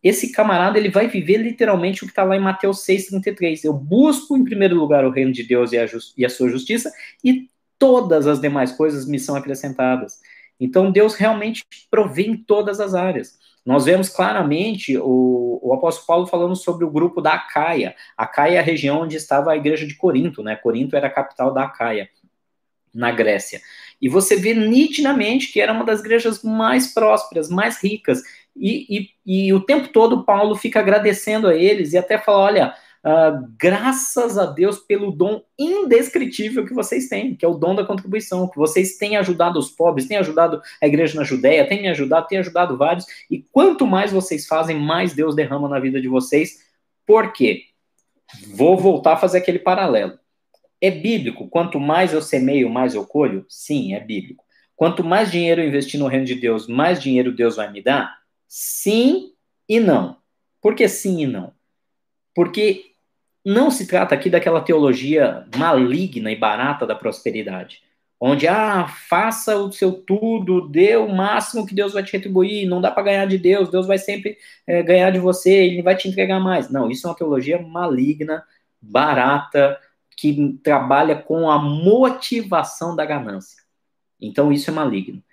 Esse 0.03 0.31
camarada, 0.31 0.77
ele 0.77 0.89
vai 0.89 1.07
viver 1.07 1.37
literalmente 1.37 2.03
o 2.03 2.05
que 2.05 2.11
está 2.11 2.23
lá 2.23 2.35
em 2.35 2.41
Mateus 2.41 2.85
6,33. 2.85 3.63
Eu 3.63 3.73
busco 3.73 4.35
em 4.35 4.43
primeiro 4.43 4.75
lugar 4.75 5.05
o 5.05 5.09
reino 5.09 5.31
de 5.31 5.43
Deus 5.43 5.71
e 5.71 5.77
a, 5.77 5.85
e 6.17 6.25
a 6.25 6.29
sua 6.29 6.49
justiça, 6.49 6.91
e 7.23 7.47
todas 7.79 8.27
as 8.27 8.41
demais 8.41 8.71
coisas 8.71 9.07
me 9.07 9.17
são 9.17 9.35
acrescentadas. 9.35 10.19
Então, 10.59 10.91
Deus 10.91 11.15
realmente 11.15 11.63
provê 11.89 12.23
em 12.23 12.37
todas 12.37 12.79
as 12.79 12.93
áreas. 12.93 13.37
Nós 13.65 13.85
vemos 13.85 14.09
claramente 14.09 14.97
o, 14.97 15.59
o 15.61 15.73
apóstolo 15.73 16.05
Paulo 16.05 16.27
falando 16.27 16.55
sobre 16.55 16.83
o 16.83 16.91
grupo 16.91 17.21
da 17.21 17.33
Acaia. 17.33 17.95
Acaia 18.17 18.57
é 18.57 18.59
a 18.59 18.63
região 18.63 19.01
onde 19.01 19.15
estava 19.15 19.51
a 19.51 19.55
igreja 19.55 19.87
de 19.87 19.95
Corinto, 19.95 20.43
né? 20.43 20.55
Corinto 20.55 20.95
era 20.95 21.07
a 21.07 21.09
capital 21.09 21.53
da 21.53 21.63
Acaia, 21.63 22.09
na 22.93 23.09
Grécia. 23.11 23.61
E 24.01 24.09
você 24.09 24.35
vê 24.35 24.53
nitidamente 24.53 25.51
que 25.51 25.61
era 25.61 25.71
uma 25.71 25.85
das 25.85 26.01
igrejas 26.01 26.43
mais 26.43 26.93
prósperas, 26.93 27.49
mais 27.49 27.81
ricas. 27.81 28.21
E, 28.55 29.09
e, 29.25 29.45
e 29.47 29.53
o 29.53 29.61
tempo 29.61 29.87
todo 29.89 30.23
Paulo 30.23 30.55
fica 30.55 30.79
agradecendo 30.79 31.47
a 31.47 31.55
eles 31.55 31.93
e 31.93 31.97
até 31.97 32.17
fala: 32.17 32.39
olha, 32.39 32.75
Uh, 33.05 33.51
graças 33.59 34.37
a 34.37 34.45
Deus 34.45 34.79
pelo 34.79 35.11
dom 35.11 35.43
indescritível 35.59 36.65
que 36.65 36.73
vocês 36.73 37.09
têm, 37.09 37.35
que 37.35 37.43
é 37.43 37.47
o 37.47 37.55
dom 37.55 37.75
da 37.75 37.85
contribuição, 37.85 38.47
que 38.47 38.55
vocês 38.55 38.95
têm 38.95 39.17
ajudado 39.17 39.59
os 39.59 39.69
pobres, 39.69 40.07
têm 40.07 40.15
ajudado 40.15 40.61
a 40.81 40.87
igreja 40.87 41.19
na 41.19 41.25
Judéia, 41.25 41.67
têm 41.67 41.81
me 41.81 41.89
ajudado, 41.89 42.27
têm 42.27 42.37
ajudado 42.37 42.77
vários, 42.77 43.05
e 43.29 43.45
quanto 43.51 43.85
mais 43.85 44.13
vocês 44.13 44.47
fazem, 44.47 44.79
mais 44.79 45.13
Deus 45.13 45.35
derrama 45.35 45.67
na 45.67 45.81
vida 45.81 45.99
de 45.99 46.07
vocês. 46.07 46.59
Por 47.05 47.33
quê? 47.33 47.63
Vou 48.47 48.77
voltar 48.77 49.13
a 49.13 49.17
fazer 49.17 49.39
aquele 49.39 49.59
paralelo. 49.59 50.17
É 50.79 50.89
bíblico, 50.89 51.49
quanto 51.49 51.81
mais 51.81 52.13
eu 52.13 52.21
semeio, 52.21 52.69
mais 52.69 52.95
eu 52.95 53.05
colho? 53.05 53.45
Sim, 53.49 53.95
é 53.95 53.99
bíblico. 53.99 54.45
Quanto 54.77 55.03
mais 55.03 55.29
dinheiro 55.29 55.61
eu 55.61 55.67
investir 55.67 55.99
no 55.99 56.07
reino 56.07 56.25
de 56.25 56.35
Deus, 56.35 56.69
mais 56.69 57.03
dinheiro 57.03 57.35
Deus 57.35 57.57
vai 57.57 57.69
me 57.69 57.81
dar? 57.81 58.22
Sim 58.55 59.33
e 59.67 59.79
não. 59.79 60.17
Por 60.61 60.75
que 60.75 60.87
sim 60.87 61.23
e 61.23 61.25
não? 61.25 61.51
Porque 62.35 62.91
não 63.43 63.71
se 63.71 63.87
trata 63.87 64.13
aqui 64.13 64.29
daquela 64.29 64.61
teologia 64.61 65.47
maligna 65.57 66.31
e 66.31 66.35
barata 66.35 66.85
da 66.85 66.93
prosperidade, 66.93 67.81
onde, 68.19 68.47
ah, 68.47 68.87
faça 68.87 69.57
o 69.57 69.71
seu 69.71 69.91
tudo, 69.91 70.69
dê 70.69 70.95
o 70.95 71.09
máximo 71.09 71.65
que 71.65 71.73
Deus 71.73 71.93
vai 71.93 72.03
te 72.03 72.13
retribuir, 72.13 72.67
não 72.67 72.79
dá 72.79 72.91
para 72.91 73.01
ganhar 73.01 73.25
de 73.25 73.39
Deus, 73.39 73.71
Deus 73.71 73.87
vai 73.87 73.97
sempre 73.97 74.37
é, 74.67 74.83
ganhar 74.83 75.09
de 75.09 75.17
você, 75.17 75.49
ele 75.49 75.81
vai 75.81 75.95
te 75.97 76.07
entregar 76.07 76.39
mais. 76.39 76.69
Não, 76.69 76.91
isso 76.91 77.07
é 77.07 77.09
uma 77.09 77.17
teologia 77.17 77.59
maligna, 77.59 78.43
barata, 78.79 79.79
que 80.15 80.59
trabalha 80.63 81.15
com 81.15 81.49
a 81.49 81.57
motivação 81.57 82.95
da 82.95 83.03
ganância. 83.03 83.63
Então, 84.21 84.53
isso 84.53 84.69
é 84.69 84.73
maligno. 84.73 85.23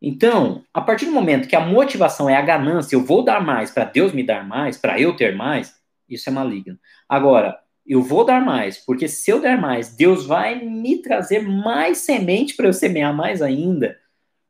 Então, 0.00 0.64
a 0.72 0.80
partir 0.80 1.04
do 1.04 1.12
momento 1.12 1.48
que 1.48 1.56
a 1.56 1.60
motivação 1.60 2.28
é 2.28 2.36
a 2.36 2.42
ganância, 2.42 2.96
eu 2.96 3.04
vou 3.04 3.22
dar 3.22 3.44
mais 3.44 3.70
para 3.70 3.84
Deus 3.84 4.12
me 4.12 4.22
dar 4.22 4.46
mais, 4.46 4.78
para 4.78 4.98
eu 4.98 5.14
ter 5.14 5.36
mais, 5.36 5.74
isso 6.08 6.28
é 6.28 6.32
maligno. 6.32 6.78
Agora, 7.08 7.58
eu 7.86 8.02
vou 8.02 8.24
dar 8.24 8.44
mais, 8.44 8.78
porque 8.78 9.08
se 9.08 9.30
eu 9.30 9.40
der 9.40 9.60
mais, 9.60 9.94
Deus 9.94 10.24
vai 10.24 10.64
me 10.64 11.02
trazer 11.02 11.40
mais 11.40 11.98
semente 11.98 12.54
para 12.54 12.66
eu 12.66 12.72
semear 12.72 13.14
mais 13.14 13.42
ainda. 13.42 13.98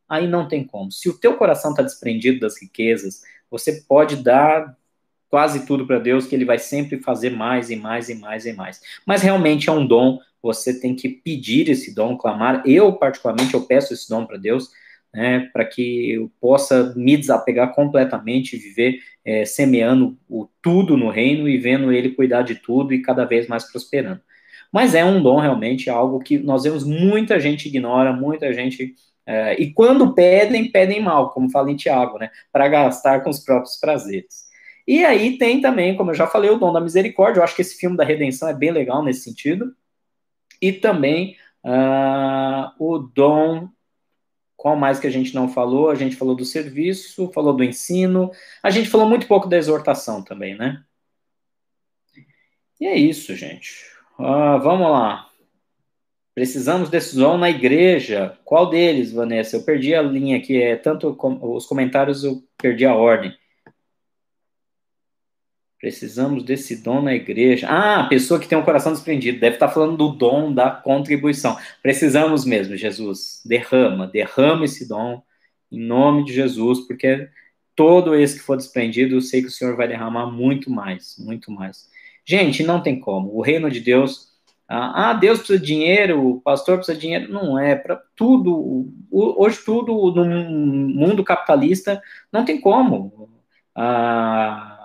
Aí 0.09 0.27
não 0.27 0.47
tem 0.47 0.65
como. 0.65 0.91
Se 0.93 1.09
o 1.09 1.19
teu 1.19 1.37
coração 1.37 1.71
está 1.71 1.83
desprendido 1.83 2.41
das 2.41 2.61
riquezas, 2.61 3.23
você 3.51 3.85
pode 3.89 4.17
dar 4.17 4.77
quase 5.29 5.65
tudo 5.65 5.87
para 5.87 5.99
Deus, 5.99 6.27
que 6.27 6.35
Ele 6.35 6.45
vai 6.45 6.59
sempre 6.59 6.99
fazer 6.99 7.31
mais 7.31 7.71
e 7.71 7.77
mais 7.77 8.09
e 8.09 8.15
mais 8.15 8.45
e 8.45 8.53
mais. 8.53 8.81
Mas 9.07 9.23
realmente 9.23 9.69
é 9.69 9.73
um 9.73 9.87
dom, 9.87 10.19
você 10.43 10.79
tem 10.79 10.95
que 10.95 11.09
pedir 11.09 11.69
esse 11.69 11.95
dom, 11.95 12.17
clamar. 12.17 12.63
Eu, 12.67 12.93
particularmente, 12.95 13.55
eu 13.55 13.63
peço 13.63 13.95
esse 13.95 14.09
dom 14.09 14.27
para 14.27 14.37
Deus, 14.37 14.71
né, 15.13 15.49
para 15.53 15.65
que 15.65 16.13
eu 16.13 16.31
possa 16.41 16.95
me 16.97 17.17
desapegar 17.17 17.75
completamente, 17.75 18.57
viver 18.57 19.01
é, 19.25 19.45
semeando 19.45 20.17
o 20.29 20.49
tudo 20.63 20.97
no 20.97 21.11
reino 21.11 21.49
e 21.49 21.59
vendo 21.59 21.93
ele 21.93 22.11
cuidar 22.11 22.43
de 22.43 22.55
tudo 22.55 22.95
e 22.95 23.03
cada 23.03 23.25
vez 23.25 23.49
mais 23.49 23.71
prosperando. 23.71 24.21
Mas 24.73 24.95
é 24.95 25.05
um 25.05 25.23
dom 25.23 25.41
realmente, 25.41 25.91
algo 25.91 26.21
que 26.21 26.39
nós 26.39 26.63
vemos 26.63 26.85
muita 26.85 27.41
gente 27.41 27.69
ignora, 27.69 28.13
muita 28.13 28.53
gente. 28.53 28.95
É, 29.27 29.61
e 29.61 29.73
quando 29.73 30.15
pedem, 30.15 30.71
pedem 30.71 31.03
mal, 31.03 31.31
como 31.31 31.51
fala 31.51 31.71
em 31.71 31.77
Tiago, 31.77 32.19
né, 32.19 32.31
para 32.53 32.69
gastar 32.69 33.21
com 33.23 33.31
os 33.31 33.41
próprios 33.41 33.77
prazeres. 33.79 34.49
E 34.87 35.05
aí 35.05 35.39
tem 35.39 35.61
também, 35.61 35.97
como 35.97 36.11
eu 36.11 36.15
já 36.15 36.27
falei, 36.27 36.51
o 36.51 36.59
dom 36.59 36.73
da 36.73 36.81
misericórdia. 36.81 37.41
Eu 37.41 37.45
acho 37.45 37.55
que 37.55 37.63
esse 37.63 37.77
filme 37.77 37.97
da 37.97 38.05
redenção 38.05 38.49
é 38.49 38.55
bem 38.55 38.71
legal 38.71 39.05
nesse 39.05 39.23
sentido. 39.23 39.73
E 40.61 40.73
também 40.73 41.37
uh, 41.65 42.73
o 42.79 42.99
dom 42.99 43.69
qual 44.61 44.77
mais 44.77 45.01
que 45.01 45.07
a 45.07 45.11
gente 45.11 45.35
não 45.35 45.49
falou? 45.49 45.89
A 45.89 45.95
gente 45.95 46.17
falou 46.17 46.35
do 46.35 46.45
serviço, 46.45 47.33
falou 47.33 47.57
do 47.57 47.65
ensino, 47.65 48.31
a 48.63 48.69
gente 48.69 48.91
falou 48.91 49.09
muito 49.09 49.27
pouco 49.27 49.49
da 49.49 49.57
exortação 49.57 50.23
também, 50.23 50.55
né? 50.55 50.85
E 52.79 52.87
é 52.87 52.95
isso, 52.95 53.35
gente. 53.35 53.87
Uh, 54.19 54.61
vamos 54.63 54.91
lá. 54.91 55.31
Precisamos 56.35 56.91
dom 57.15 57.39
na 57.39 57.49
igreja. 57.49 58.39
Qual 58.45 58.69
deles, 58.69 59.13
Vanessa? 59.13 59.57
Eu 59.57 59.63
perdi 59.63 59.95
a 59.95 60.03
linha 60.03 60.37
aqui. 60.37 60.61
É 60.61 60.77
tanto 60.77 61.15
com, 61.15 61.39
os 61.57 61.65
comentários 61.65 62.23
eu 62.23 62.43
perdi 62.59 62.85
a 62.85 62.95
ordem. 62.95 63.35
Precisamos 65.81 66.45
desse 66.45 66.76
dom 66.83 67.01
na 67.01 67.14
igreja. 67.14 67.66
Ah, 67.70 68.07
pessoa 68.07 68.39
que 68.39 68.47
tem 68.47 68.59
um 68.59 68.62
coração 68.62 68.93
desprendido. 68.93 69.41
Deve 69.41 69.57
estar 69.57 69.68
falando 69.70 69.97
do 69.97 70.11
dom 70.11 70.53
da 70.53 70.70
contribuição. 70.70 71.57
Precisamos 71.83 72.45
mesmo, 72.45 72.76
Jesus. 72.76 73.41
Derrama, 73.47 74.07
derrama 74.07 74.66
esse 74.66 74.87
dom 74.87 75.22
em 75.72 75.81
nome 75.81 76.24
de 76.26 76.35
Jesus, 76.35 76.81
porque 76.81 77.28
todo 77.74 78.14
esse 78.14 78.37
que 78.39 78.45
for 78.45 78.59
desprendido, 78.59 79.14
eu 79.14 79.20
sei 79.22 79.41
que 79.41 79.49
o 79.49 79.51
Senhor 79.51 79.74
vai 79.74 79.89
derramar 79.89 80.26
muito 80.26 80.70
mais, 80.70 81.16
muito 81.18 81.51
mais. 81.51 81.89
Gente, 82.26 82.62
não 82.62 82.83
tem 82.83 83.01
como. 83.01 83.35
O 83.35 83.41
reino 83.41 83.70
de 83.70 83.81
Deus. 83.81 84.28
Ah, 84.68 85.14
Deus 85.14 85.39
precisa 85.39 85.59
de 85.59 85.66
dinheiro, 85.66 86.26
o 86.26 86.41
pastor 86.43 86.76
precisa 86.76 86.95
de 86.95 87.01
dinheiro. 87.01 87.33
Não 87.33 87.59
é. 87.59 87.74
Para 87.74 87.97
tudo. 88.14 88.93
Hoje, 89.11 89.59
tudo 89.64 90.12
no 90.14 90.24
mundo 90.26 91.24
capitalista 91.24 92.03
não 92.31 92.45
tem 92.45 92.61
como. 92.61 93.31
Ah, 93.74 94.76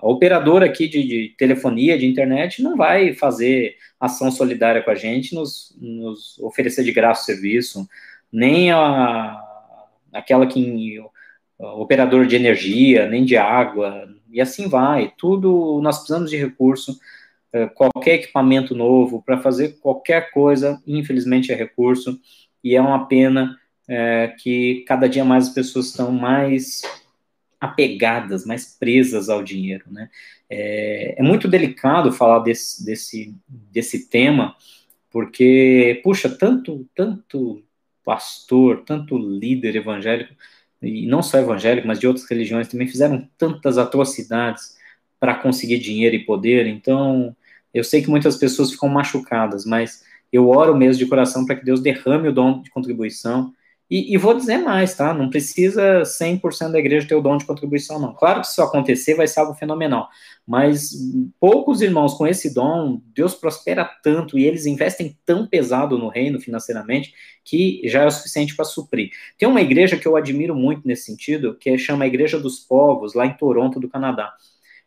a 0.00 0.06
operadora 0.06 0.66
aqui 0.66 0.88
de, 0.88 1.02
de, 1.02 1.34
telefonia, 1.36 1.98
de 1.98 2.06
internet, 2.06 2.62
não 2.62 2.76
vai 2.76 3.12
fazer 3.14 3.76
ação 3.98 4.30
solidária 4.30 4.82
com 4.82 4.90
a 4.90 4.94
gente, 4.94 5.34
nos, 5.34 5.76
nos 5.80 6.38
oferecer 6.40 6.84
de 6.84 6.92
graça 6.92 7.22
o 7.22 7.24
serviço, 7.24 7.88
nem 8.32 8.70
a, 8.70 9.40
aquela 10.12 10.46
que 10.46 11.00
operador 11.58 12.26
de 12.26 12.36
energia, 12.36 13.06
nem 13.08 13.24
de 13.24 13.36
água, 13.36 14.08
e 14.30 14.40
assim 14.40 14.68
vai. 14.68 15.12
Tudo 15.16 15.80
nós 15.82 15.98
precisamos 15.98 16.30
de 16.30 16.36
recurso. 16.36 16.98
É, 17.52 17.66
qualquer 17.66 18.14
equipamento 18.14 18.74
novo 18.74 19.22
para 19.22 19.38
fazer 19.38 19.78
qualquer 19.80 20.32
coisa, 20.32 20.82
infelizmente 20.84 21.52
é 21.52 21.54
recurso, 21.54 22.18
e 22.64 22.74
é 22.74 22.80
uma 22.80 23.06
pena 23.06 23.56
é, 23.88 24.34
que 24.38 24.84
cada 24.88 25.08
dia 25.08 25.24
mais 25.24 25.48
as 25.48 25.54
pessoas 25.54 25.86
estão 25.86 26.10
mais 26.10 26.82
apegadas, 27.64 28.44
mais 28.44 28.76
presas 28.78 29.28
ao 29.28 29.42
dinheiro, 29.42 29.84
né? 29.90 30.08
É, 30.48 31.16
é 31.18 31.22
muito 31.22 31.48
delicado 31.48 32.12
falar 32.12 32.40
desse, 32.40 32.84
desse, 32.84 33.34
desse 33.48 34.08
tema, 34.08 34.54
porque, 35.10 36.00
puxa, 36.04 36.28
tanto, 36.28 36.86
tanto 36.94 37.62
pastor, 38.04 38.84
tanto 38.84 39.16
líder 39.16 39.76
evangélico, 39.76 40.34
e 40.82 41.06
não 41.06 41.22
só 41.22 41.38
evangélico, 41.38 41.86
mas 41.86 41.98
de 41.98 42.06
outras 42.06 42.28
religiões 42.28 42.68
também 42.68 42.86
fizeram 42.86 43.26
tantas 43.38 43.78
atrocidades 43.78 44.76
para 45.18 45.34
conseguir 45.34 45.78
dinheiro 45.78 46.14
e 46.14 46.24
poder, 46.24 46.66
então 46.66 47.34
eu 47.72 47.82
sei 47.82 48.02
que 48.02 48.10
muitas 48.10 48.36
pessoas 48.36 48.70
ficam 48.70 48.88
machucadas, 48.88 49.64
mas 49.64 50.04
eu 50.30 50.48
oro 50.48 50.76
mesmo 50.76 50.98
de 51.02 51.08
coração 51.08 51.46
para 51.46 51.56
que 51.56 51.64
Deus 51.64 51.80
derrame 51.80 52.28
o 52.28 52.32
dom 52.32 52.60
de 52.60 52.70
contribuição 52.70 53.52
E, 53.90 54.14
e, 54.14 54.16
vou 54.16 54.34
dizer 54.34 54.58
mais, 54.58 54.94
tá? 54.96 55.12
Não 55.12 55.28
precisa 55.28 56.02
100% 56.04 56.72
da 56.72 56.78
igreja 56.78 57.06
ter 57.06 57.14
o 57.14 57.20
dom 57.20 57.36
de 57.36 57.44
contribuição, 57.44 58.00
não. 58.00 58.14
Claro 58.14 58.40
que 58.40 58.46
se 58.46 58.52
isso 58.52 58.62
acontecer, 58.62 59.14
vai 59.14 59.26
ser 59.26 59.40
algo 59.40 59.54
fenomenal. 59.54 60.08
Mas 60.46 60.92
poucos 61.38 61.82
irmãos 61.82 62.14
com 62.14 62.26
esse 62.26 62.52
dom, 62.52 63.00
Deus 63.14 63.34
prospera 63.34 63.84
tanto 64.02 64.38
e 64.38 64.44
eles 64.44 64.64
investem 64.64 65.18
tão 65.24 65.46
pesado 65.46 65.98
no 65.98 66.08
reino 66.08 66.40
financeiramente 66.40 67.12
que 67.44 67.82
já 67.84 68.02
é 68.02 68.06
o 68.06 68.10
suficiente 68.10 68.56
para 68.56 68.64
suprir. 68.64 69.10
Tem 69.38 69.48
uma 69.48 69.60
igreja 69.60 69.98
que 69.98 70.08
eu 70.08 70.16
admiro 70.16 70.54
muito 70.54 70.86
nesse 70.86 71.04
sentido, 71.04 71.54
que 71.54 71.76
chama 71.76 72.04
a 72.04 72.08
Igreja 72.08 72.38
dos 72.38 72.58
Povos, 72.58 73.14
lá 73.14 73.26
em 73.26 73.36
Toronto, 73.36 73.78
do 73.78 73.88
Canadá. 73.88 74.32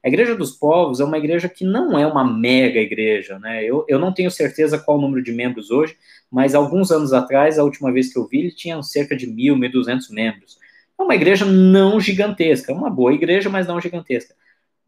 A 0.07 0.09
Igreja 0.09 0.37
dos 0.37 0.53
Povos 0.53 1.01
é 1.01 1.03
uma 1.03 1.17
igreja 1.17 1.49
que 1.49 1.65
não 1.65 1.99
é 1.99 2.07
uma 2.07 2.23
mega 2.23 2.79
igreja, 2.79 3.37
né? 3.39 3.61
Eu, 3.61 3.83
eu 3.89 3.99
não 3.99 4.13
tenho 4.13 4.31
certeza 4.31 4.79
qual 4.79 4.97
o 4.97 5.01
número 5.01 5.21
de 5.21 5.33
membros 5.33 5.69
hoje, 5.69 5.97
mas 6.31 6.55
alguns 6.55 6.91
anos 6.91 7.11
atrás, 7.11 7.59
a 7.59 7.63
última 7.65 7.91
vez 7.91 8.13
que 8.13 8.17
eu 8.17 8.25
vi, 8.25 8.39
ele 8.39 8.51
tinha 8.51 8.81
cerca 8.81 9.17
de 9.17 9.27
mil, 9.27 9.57
mil 9.57 9.69
duzentos 9.69 10.09
membros. 10.09 10.57
É 10.97 11.03
uma 11.03 11.13
igreja 11.13 11.43
não 11.43 11.99
gigantesca, 11.99 12.71
é 12.71 12.75
uma 12.75 12.89
boa 12.89 13.11
igreja, 13.13 13.49
mas 13.49 13.67
não 13.67 13.81
gigantesca. 13.81 14.33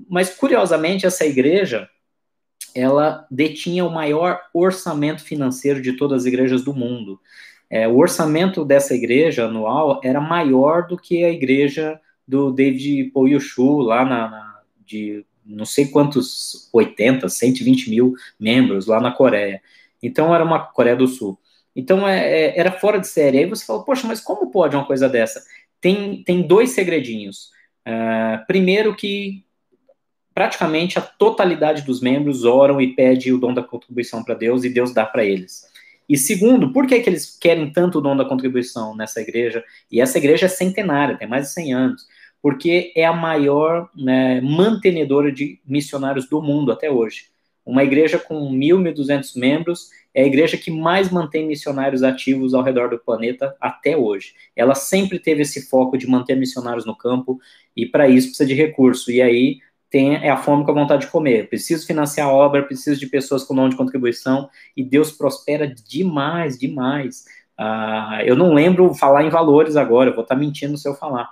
Mas, 0.09 0.33
curiosamente, 0.33 1.05
essa 1.05 1.25
igreja, 1.25 1.89
ela 2.73 3.27
detinha 3.29 3.83
o 3.83 3.91
maior 3.91 4.39
orçamento 4.53 5.21
financeiro 5.21 5.81
de 5.81 5.97
todas 5.97 6.21
as 6.21 6.27
igrejas 6.27 6.63
do 6.63 6.73
mundo. 6.73 7.19
É, 7.69 7.89
o 7.89 7.97
orçamento 7.97 8.63
dessa 8.63 8.95
igreja 8.95 9.47
anual 9.47 9.99
era 10.01 10.21
maior 10.21 10.87
do 10.87 10.97
que 10.97 11.25
a 11.25 11.29
igreja 11.29 11.99
do 12.25 12.53
David 12.53 13.11
Poyoshu, 13.11 13.79
lá 13.79 14.05
na, 14.05 14.29
na 14.29 14.48
de 14.89 15.25
não 15.45 15.65
sei 15.65 15.87
quantos, 15.87 16.69
80, 16.73 17.29
120 17.29 17.89
mil 17.89 18.13
membros 18.39 18.87
lá 18.87 18.99
na 18.99 19.11
Coreia. 19.11 19.61
Então 20.01 20.33
era 20.33 20.43
uma 20.43 20.59
Coreia 20.59 20.95
do 20.95 21.07
Sul. 21.07 21.39
Então 21.75 22.07
é, 22.07 22.19
é, 22.19 22.59
era 22.59 22.71
fora 22.71 22.99
de 22.99 23.07
série. 23.07 23.39
Aí 23.39 23.45
você 23.45 23.65
fala, 23.65 23.83
poxa, 23.83 24.07
mas 24.07 24.19
como 24.19 24.51
pode 24.51 24.75
uma 24.75 24.85
coisa 24.85 25.07
dessa? 25.07 25.43
Tem, 25.79 26.23
tem 26.23 26.41
dois 26.41 26.71
segredinhos. 26.71 27.51
Uh, 27.87 28.45
primeiro 28.45 28.95
que 28.95 29.43
praticamente 30.33 30.97
a 30.97 31.01
totalidade 31.01 31.83
dos 31.83 32.01
membros 32.01 32.43
oram 32.43 32.79
e 32.79 32.95
pede 32.95 33.33
o 33.33 33.37
dom 33.37 33.53
da 33.53 33.63
contribuição 33.63 34.23
para 34.23 34.35
Deus 34.35 34.63
e 34.63 34.69
Deus 34.69 34.93
dá 34.93 35.05
para 35.05 35.23
eles. 35.23 35.63
E 36.07 36.17
segundo, 36.17 36.73
por 36.73 36.87
que, 36.87 36.99
que 36.99 37.09
eles 37.09 37.37
querem 37.37 37.71
tanto 37.71 37.99
o 37.99 38.01
dom 38.01 38.15
da 38.15 38.25
contribuição 38.25 38.95
nessa 38.95 39.21
igreja? 39.21 39.63
E 39.91 40.01
essa 40.01 40.17
igreja 40.17 40.47
é 40.47 40.49
centenária, 40.49 41.17
tem 41.17 41.27
mais 41.27 41.47
de 41.47 41.53
100 41.53 41.73
anos 41.73 42.07
porque 42.41 42.93
é 42.95 43.05
a 43.05 43.13
maior 43.13 43.89
né, 43.95 44.39
mantenedora 44.41 45.31
de 45.31 45.59
missionários 45.65 46.27
do 46.27 46.41
mundo 46.41 46.71
até 46.71 46.89
hoje. 46.89 47.25
Uma 47.65 47.83
igreja 47.83 48.17
com 48.17 48.51
1.000, 48.51 48.93
1.200 48.95 49.37
membros 49.39 49.89
é 50.13 50.23
a 50.23 50.27
igreja 50.27 50.57
que 50.57 50.71
mais 50.71 51.11
mantém 51.11 51.45
missionários 51.45 52.01
ativos 52.01 52.53
ao 52.53 52.63
redor 52.63 52.89
do 52.89 52.97
planeta 52.97 53.55
até 53.61 53.95
hoje. 53.95 54.33
Ela 54.55 54.73
sempre 54.73 55.19
teve 55.19 55.43
esse 55.43 55.69
foco 55.69 55.97
de 55.97 56.07
manter 56.07 56.35
missionários 56.35 56.85
no 56.85 56.95
campo 56.95 57.39
e 57.75 57.85
para 57.85 58.07
isso 58.07 58.29
precisa 58.29 58.47
de 58.47 58.55
recurso. 58.55 59.11
E 59.11 59.21
aí 59.21 59.59
tem 59.89 60.15
é 60.15 60.29
a 60.29 60.37
fome 60.37 60.63
com 60.65 60.71
a 60.71 60.73
vontade 60.73 61.05
de 61.05 61.11
comer. 61.11 61.47
Preciso 61.49 61.85
financiar 61.85 62.27
a 62.27 62.31
obra, 62.31 62.63
preciso 62.63 62.99
de 62.99 63.07
pessoas 63.07 63.43
com 63.43 63.53
nome 63.53 63.71
de 63.71 63.77
contribuição 63.77 64.49
e 64.75 64.83
Deus 64.83 65.11
prospera 65.11 65.67
demais, 65.67 66.57
demais. 66.57 67.25
Ah, 67.57 68.21
eu 68.25 68.35
não 68.35 68.53
lembro 68.53 68.93
falar 68.93 69.23
em 69.23 69.29
valores 69.29 69.75
agora, 69.75 70.13
vou 70.13 70.23
estar 70.23 70.35
mentindo 70.35 70.77
se 70.77 70.87
eu 70.87 70.95
falar 70.95 71.29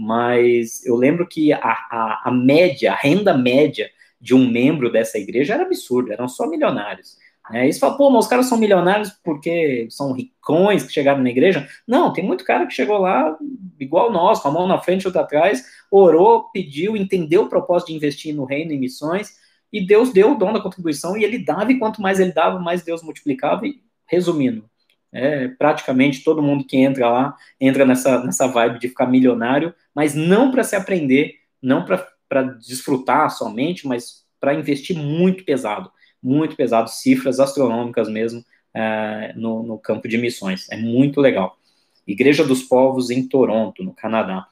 mas 0.00 0.84
eu 0.86 0.96
lembro 0.96 1.26
que 1.26 1.52
a, 1.52 1.58
a, 1.58 2.22
a, 2.24 2.30
média, 2.30 2.92
a 2.92 2.96
renda 2.96 3.36
média 3.36 3.90
de 4.20 4.34
um 4.34 4.50
membro 4.50 4.90
dessa 4.90 5.18
igreja 5.18 5.54
era 5.54 5.64
absurda, 5.64 6.14
eram 6.14 6.28
só 6.28 6.46
milionários. 6.46 7.18
Né? 7.50 7.68
E 7.68 7.72
você 7.72 7.78
fala, 7.78 7.96
pô, 7.96 8.10
mas 8.10 8.24
os 8.24 8.30
caras 8.30 8.46
são 8.46 8.56
milionários 8.56 9.10
porque 9.22 9.86
são 9.90 10.12
ricões 10.12 10.82
que 10.82 10.92
chegaram 10.92 11.22
na 11.22 11.28
igreja? 11.30 11.68
Não, 11.86 12.12
tem 12.12 12.24
muito 12.24 12.44
cara 12.44 12.66
que 12.66 12.72
chegou 12.72 12.98
lá 12.98 13.36
igual 13.78 14.10
nós, 14.10 14.40
com 14.40 14.48
a 14.48 14.52
mão 14.52 14.66
na 14.66 14.78
frente 14.78 15.02
e 15.02 15.06
outra 15.06 15.22
atrás, 15.22 15.64
orou, 15.90 16.50
pediu, 16.50 16.96
entendeu 16.96 17.42
o 17.42 17.48
propósito 17.48 17.88
de 17.88 17.94
investir 17.94 18.34
no 18.34 18.44
reino 18.44 18.72
em 18.72 18.78
missões, 18.78 19.34
e 19.72 19.84
Deus 19.84 20.12
deu 20.12 20.32
o 20.32 20.38
dom 20.38 20.52
da 20.52 20.60
contribuição, 20.60 21.16
e 21.16 21.24
ele 21.24 21.38
dava, 21.38 21.70
e 21.70 21.78
quanto 21.78 22.02
mais 22.02 22.18
ele 22.18 22.32
dava, 22.32 22.58
mais 22.58 22.82
Deus 22.82 23.02
multiplicava, 23.02 23.66
e 23.66 23.80
resumindo, 24.06 24.64
é, 25.12 25.48
praticamente 25.48 26.22
todo 26.22 26.42
mundo 26.42 26.64
que 26.64 26.76
entra 26.76 27.08
lá 27.08 27.36
entra 27.60 27.84
nessa, 27.84 28.22
nessa 28.24 28.46
vibe 28.46 28.78
de 28.78 28.88
ficar 28.88 29.06
milionário, 29.06 29.74
mas 29.94 30.14
não 30.14 30.50
para 30.50 30.62
se 30.62 30.76
aprender, 30.76 31.34
não 31.60 31.84
para 31.84 32.42
desfrutar 32.58 33.30
somente, 33.30 33.86
mas 33.86 34.24
para 34.38 34.54
investir 34.54 34.96
muito 34.96 35.44
pesado, 35.44 35.90
muito 36.22 36.56
pesado, 36.56 36.88
cifras 36.88 37.40
astronômicas 37.40 38.08
mesmo 38.08 38.44
é, 38.72 39.32
no, 39.36 39.62
no 39.62 39.78
campo 39.78 40.08
de 40.08 40.16
missões. 40.16 40.68
É 40.70 40.76
muito 40.76 41.20
legal. 41.20 41.58
Igreja 42.06 42.44
dos 42.44 42.62
Povos 42.62 43.10
em 43.10 43.26
Toronto, 43.26 43.84
no 43.84 43.92
Canadá. 43.92 44.46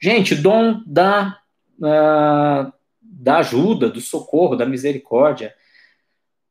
Gente, 0.00 0.34
dom 0.34 0.82
da, 0.86 1.38
uh, 1.78 2.72
da 3.02 3.38
ajuda, 3.38 3.88
do 3.90 4.00
socorro, 4.00 4.56
da 4.56 4.64
misericórdia. 4.64 5.54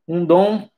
Um 0.07 0.23
dom 0.23 0.69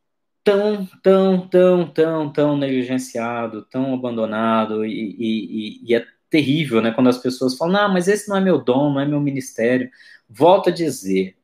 tão, 0.43 0.87
tão, 1.03 1.47
tão, 1.47 1.87
tão, 1.87 2.31
tão 2.31 2.57
negligenciado, 2.57 3.63
tão 3.63 3.93
abandonado, 3.93 4.85
e, 4.85 5.15
e, 5.19 5.81
e, 5.87 5.95
é 5.95 6.05
terrível, 6.29 6.81
né, 6.81 6.91
quando 6.91 7.09
as 7.09 7.17
pessoas 7.17 7.57
falam, 7.57 7.73
não, 7.73 7.93
mas 7.93 8.07
esse 8.07 8.29
não 8.29 8.37
é 8.37 8.41
meu 8.41 8.57
dom, 8.57 8.93
não 8.93 9.01
é 9.01 9.05
meu 9.05 9.19
ministério. 9.19 9.89
Volto 10.29 10.69
a 10.69 10.71
dizer, 10.73 11.35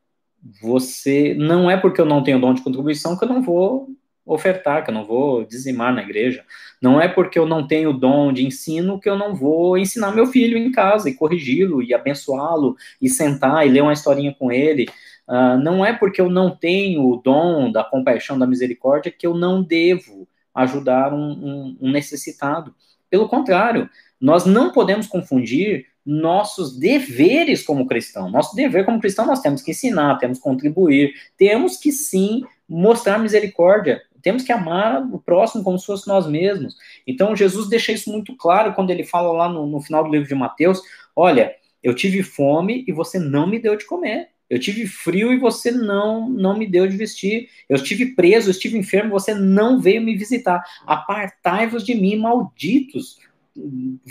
você, 0.62 1.34
não 1.36 1.70
é 1.70 1.78
porque 1.78 2.00
eu 2.00 2.06
não 2.06 2.24
tenho 2.24 2.40
dom 2.40 2.54
de 2.54 2.62
contribuição 2.62 3.18
que 3.18 3.24
eu 3.26 3.30
não 3.30 3.42
vou 3.42 3.90
ofertar, 4.26 4.84
que 4.84 4.90
eu 4.90 4.94
não 4.94 5.06
vou 5.06 5.46
dizimar 5.46 5.94
na 5.94 6.02
igreja. 6.02 6.44
Não 6.82 7.00
é 7.00 7.08
porque 7.08 7.40
eu 7.40 7.46
não 7.46 7.66
tenho 7.66 7.94
dom 7.94 8.32
de 8.34 8.46
ensino 8.46 9.00
que 9.00 9.10
eu 9.10 9.18
não 9.18 9.34
vou 9.34 9.78
ensinar 9.78 10.12
meu 10.12 10.28
filho 10.28 10.58
em 10.58 10.72
casa 10.72 11.10
e 11.10 11.16
corrigi-lo 11.16 11.82
e 11.82 11.94
abençoá-lo 11.94 12.76
e 13.02 13.10
sentar 13.10 13.66
e 13.66 13.70
ler 13.70 13.82
uma 13.82 13.94
historinha 13.94 14.36
com 14.38 14.52
ele. 14.52 14.88
Uh, 15.28 15.58
não 15.62 15.86
é 15.86 15.94
porque 15.94 16.22
eu 16.22 16.30
não 16.30 16.56
tenho 16.56 17.06
o 17.08 17.18
dom 17.18 17.72
da 17.72 17.84
compaixão, 17.84 18.40
da 18.40 18.48
misericórdia, 18.48 19.12
que 19.12 19.28
eu 19.28 19.34
não 19.34 19.62
devo 19.62 20.28
ajudar 20.54 21.14
um, 21.14 21.32
um, 21.32 21.78
um 21.82 21.92
necessitado. 21.92 22.74
Pelo 23.10 23.28
contrário, 23.28 23.90
nós 24.20 24.46
não 24.46 24.72
podemos 24.72 25.06
confundir 25.08 25.86
nossos 26.06 26.78
deveres 26.80 27.64
como 27.64 27.86
cristão. 27.86 28.30
Nosso 28.30 28.56
dever 28.56 28.86
como 28.86 29.00
cristão 29.00 29.26
nós 29.26 29.42
temos 29.42 29.62
que 29.62 29.72
ensinar, 29.72 30.18
temos 30.18 30.38
que 30.38 30.44
contribuir, 30.44 31.14
temos 31.38 31.76
que 31.78 31.92
sim 31.92 32.44
mostrar 32.68 33.20
misericórdia, 33.20 34.02
temos 34.22 34.44
que 34.44 34.52
amar 34.52 35.04
o 35.04 35.20
próximo 35.20 35.64
como 35.64 35.78
se 35.78 35.86
fosse 35.86 36.08
nós 36.08 36.26
mesmos. 36.26 36.76
Então 37.06 37.36
Jesus 37.36 37.70
deixa 37.70 37.92
isso 37.92 38.10
muito 38.10 38.36
claro 38.38 38.74
quando 38.74 38.90
ele 38.90 39.04
fala 39.04 39.32
lá 39.32 39.50
no, 39.50 39.68
no 39.68 39.82
final 39.82 40.04
do 40.04 40.10
livro 40.10 40.28
de 40.28 40.36
Mateus: 40.36 40.82
olha, 41.16 41.54
eu 41.84 41.94
tive 41.94 42.24
fome 42.24 42.86
e 42.88 42.92
você 42.92 43.20
não 43.20 43.46
me 43.46 43.60
deu 43.60 43.76
de 43.76 43.86
comer. 43.86 44.30
Eu 44.50 44.60
tive 44.60 44.88
frio 44.88 45.34
e 45.34 45.38
você 45.38 45.72
não 45.72 46.30
não 46.30 46.58
me 46.58 46.66
deu 46.66 46.88
de 46.88 46.96
vestir. 46.96 47.50
Eu 47.68 47.76
estive 47.76 48.16
preso, 48.16 48.48
eu 48.48 48.52
estive 48.52 48.78
enfermo, 48.78 49.12
você 49.12 49.34
não 49.34 49.80
veio 49.80 50.02
me 50.02 50.16
visitar. 50.16 50.64
Apartai-vos 50.86 51.84
de 51.84 51.96
mim, 51.96 52.16
malditos. 52.16 53.20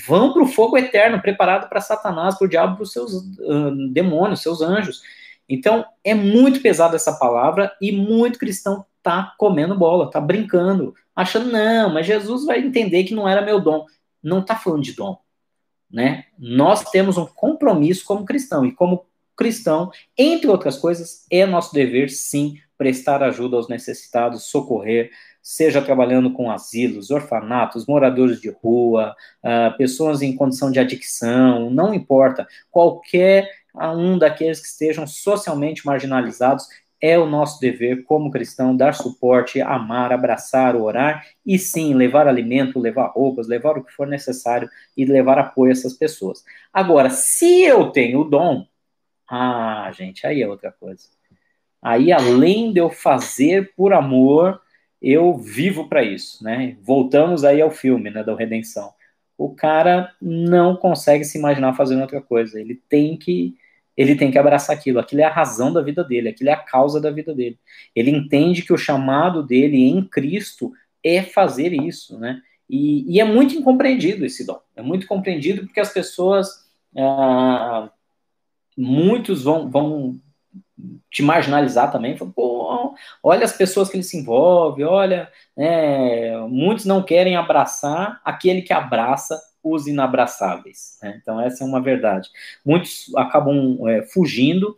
Vão 0.06 0.32
para 0.32 0.42
o 0.42 0.48
fogo 0.48 0.76
eterno, 0.76 1.22
preparado 1.22 1.68
para 1.68 1.80
Satanás, 1.80 2.36
para 2.36 2.46
o 2.46 2.48
diabo, 2.48 2.74
para 2.74 2.82
os 2.82 2.92
seus 2.92 3.12
uh, 3.12 3.92
demônios, 3.92 4.42
seus 4.42 4.60
anjos. 4.60 5.02
Então, 5.48 5.84
é 6.02 6.14
muito 6.14 6.60
pesada 6.60 6.96
essa 6.96 7.12
palavra 7.12 7.72
e 7.80 7.92
muito 7.92 8.38
cristão 8.38 8.84
tá 9.06 9.34
comendo 9.38 9.78
bola, 9.78 10.10
tá 10.10 10.20
brincando, 10.20 10.92
achando, 11.14 11.48
não, 11.52 11.94
mas 11.94 12.06
Jesus 12.06 12.44
vai 12.44 12.58
entender 12.58 13.04
que 13.04 13.14
não 13.14 13.28
era 13.28 13.40
meu 13.40 13.60
dom. 13.60 13.86
Não 14.20 14.44
tá 14.44 14.56
falando 14.56 14.82
de 14.82 14.94
dom, 14.94 15.16
né? 15.88 16.24
Nós 16.36 16.82
temos 16.90 17.16
um 17.16 17.24
compromisso 17.24 18.04
como 18.04 18.24
cristão, 18.24 18.66
e 18.66 18.72
como 18.72 19.05
cristão, 19.36 19.90
entre 20.16 20.48
outras 20.48 20.78
coisas, 20.78 21.26
é 21.30 21.44
nosso 21.44 21.74
dever, 21.74 22.08
sim, 22.10 22.56
prestar 22.78 23.22
ajuda 23.22 23.56
aos 23.56 23.68
necessitados, 23.68 24.44
socorrer, 24.44 25.10
seja 25.42 25.80
trabalhando 25.80 26.32
com 26.32 26.50
asilos, 26.50 27.10
orfanatos, 27.10 27.86
moradores 27.86 28.40
de 28.40 28.50
rua, 28.50 29.14
uh, 29.44 29.76
pessoas 29.76 30.20
em 30.20 30.34
condição 30.34 30.70
de 30.70 30.80
adicção, 30.80 31.70
não 31.70 31.94
importa, 31.94 32.46
qualquer 32.70 33.48
um 33.74 34.18
daqueles 34.18 34.58
que 34.58 34.66
estejam 34.66 35.06
socialmente 35.06 35.84
marginalizados, 35.86 36.66
é 37.00 37.18
o 37.18 37.26
nosso 37.26 37.60
dever 37.60 38.04
como 38.04 38.30
cristão 38.30 38.74
dar 38.76 38.94
suporte, 38.94 39.60
amar, 39.60 40.12
abraçar, 40.12 40.74
orar 40.74 41.24
e 41.44 41.58
sim 41.58 41.94
levar 41.94 42.26
alimento, 42.26 42.78
levar 42.78 43.08
roupas, 43.08 43.46
levar 43.46 43.76
o 43.76 43.84
que 43.84 43.92
for 43.92 44.06
necessário 44.06 44.68
e 44.96 45.04
levar 45.04 45.38
apoio 45.38 45.70
a 45.70 45.72
essas 45.72 45.92
pessoas. 45.92 46.42
Agora, 46.72 47.10
se 47.10 47.62
eu 47.62 47.90
tenho 47.90 48.20
o 48.20 48.24
dom, 48.24 48.66
ah, 49.28 49.90
gente, 49.92 50.26
aí 50.26 50.42
é 50.42 50.48
outra 50.48 50.72
coisa. 50.72 51.08
Aí, 51.82 52.12
além 52.12 52.72
de 52.72 52.80
eu 52.80 52.90
fazer 52.90 53.72
por 53.76 53.92
amor, 53.92 54.60
eu 55.00 55.36
vivo 55.36 55.88
para 55.88 56.02
isso, 56.02 56.42
né? 56.42 56.76
Voltamos 56.82 57.44
aí 57.44 57.60
ao 57.60 57.70
filme, 57.70 58.10
né, 58.10 58.24
da 58.24 58.34
redenção. 58.34 58.92
O 59.38 59.54
cara 59.54 60.12
não 60.20 60.76
consegue 60.76 61.24
se 61.24 61.38
imaginar 61.38 61.74
fazendo 61.74 62.02
outra 62.02 62.20
coisa. 62.20 62.60
Ele 62.60 62.80
tem 62.88 63.16
que 63.16 63.54
ele 63.96 64.14
tem 64.14 64.30
que 64.30 64.38
abraçar 64.38 64.76
aquilo. 64.76 64.98
Aquilo 64.98 65.22
é 65.22 65.24
a 65.24 65.32
razão 65.32 65.72
da 65.72 65.80
vida 65.80 66.04
dele, 66.04 66.28
aquilo 66.28 66.50
é 66.50 66.52
a 66.52 66.56
causa 66.56 67.00
da 67.00 67.10
vida 67.10 67.34
dele. 67.34 67.58
Ele 67.94 68.10
entende 68.10 68.62
que 68.62 68.72
o 68.72 68.76
chamado 68.78 69.42
dele 69.42 69.78
em 69.78 70.04
Cristo 70.04 70.72
é 71.02 71.22
fazer 71.22 71.72
isso, 71.72 72.18
né? 72.18 72.42
E, 72.68 73.14
e, 73.14 73.20
é 73.20 73.24
muito 73.24 73.54
incompreendido 73.54 74.24
esse 74.26 74.44
dom. 74.44 74.60
É 74.74 74.82
muito 74.82 75.06
compreendido 75.06 75.62
porque 75.62 75.80
as 75.80 75.92
pessoas, 75.92 76.68
ah, 76.96 77.90
muitos 78.76 79.42
vão, 79.42 79.70
vão 79.70 80.20
te 81.10 81.22
marginalizar 81.22 81.90
também. 81.90 82.16
Pô, 82.16 82.94
olha 83.22 83.44
as 83.44 83.52
pessoas 83.52 83.88
que 83.88 83.96
ele 83.96 84.02
se 84.02 84.16
envolve, 84.16 84.84
olha, 84.84 85.30
é, 85.56 86.36
muitos 86.48 86.84
não 86.84 87.02
querem 87.02 87.36
abraçar 87.36 88.20
aquele 88.24 88.62
que 88.62 88.72
abraça 88.72 89.40
os 89.62 89.86
inabraçáveis. 89.86 90.98
Né? 91.02 91.18
Então, 91.20 91.40
essa 91.40 91.64
é 91.64 91.66
uma 91.66 91.82
verdade. 91.82 92.28
Muitos 92.64 93.12
acabam 93.16 93.78
é, 93.88 94.02
fugindo. 94.02 94.76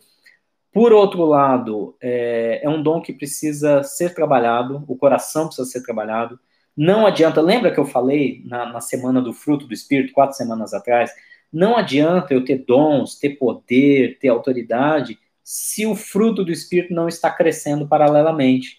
Por 0.73 0.93
outro 0.93 1.25
lado, 1.25 1.97
é, 2.01 2.61
é 2.63 2.69
um 2.69 2.83
dom 2.83 3.01
que 3.01 3.13
precisa 3.13 3.83
ser 3.83 4.15
trabalhado, 4.15 4.85
o 4.87 4.97
coração 4.97 5.47
precisa 5.47 5.69
ser 5.69 5.83
trabalhado. 5.83 6.39
Não 6.77 7.07
adianta, 7.07 7.41
lembra 7.41 7.73
que 7.73 7.81
eu 7.81 7.85
falei 7.85 8.43
na, 8.45 8.67
na 8.67 8.81
semana 8.81 9.21
do 9.21 9.33
fruto 9.33 9.67
do 9.67 9.75
Espírito, 9.75 10.13
quatro 10.13 10.37
semanas 10.37 10.73
atrás? 10.73 11.11
Não 11.53 11.77
adianta 11.77 12.35
eu 12.35 12.45
ter 12.45 12.65
dons, 12.67 13.19
ter 13.19 13.31
poder, 13.31 14.19
ter 14.19 14.29
autoridade, 14.29 15.19
se 15.43 15.87
o 15.87 15.95
fruto 15.95 16.45
do 16.45 16.53
Espírito 16.53 16.93
não 16.93 17.09
está 17.09 17.31
crescendo 17.31 17.89
paralelamente. 17.89 18.79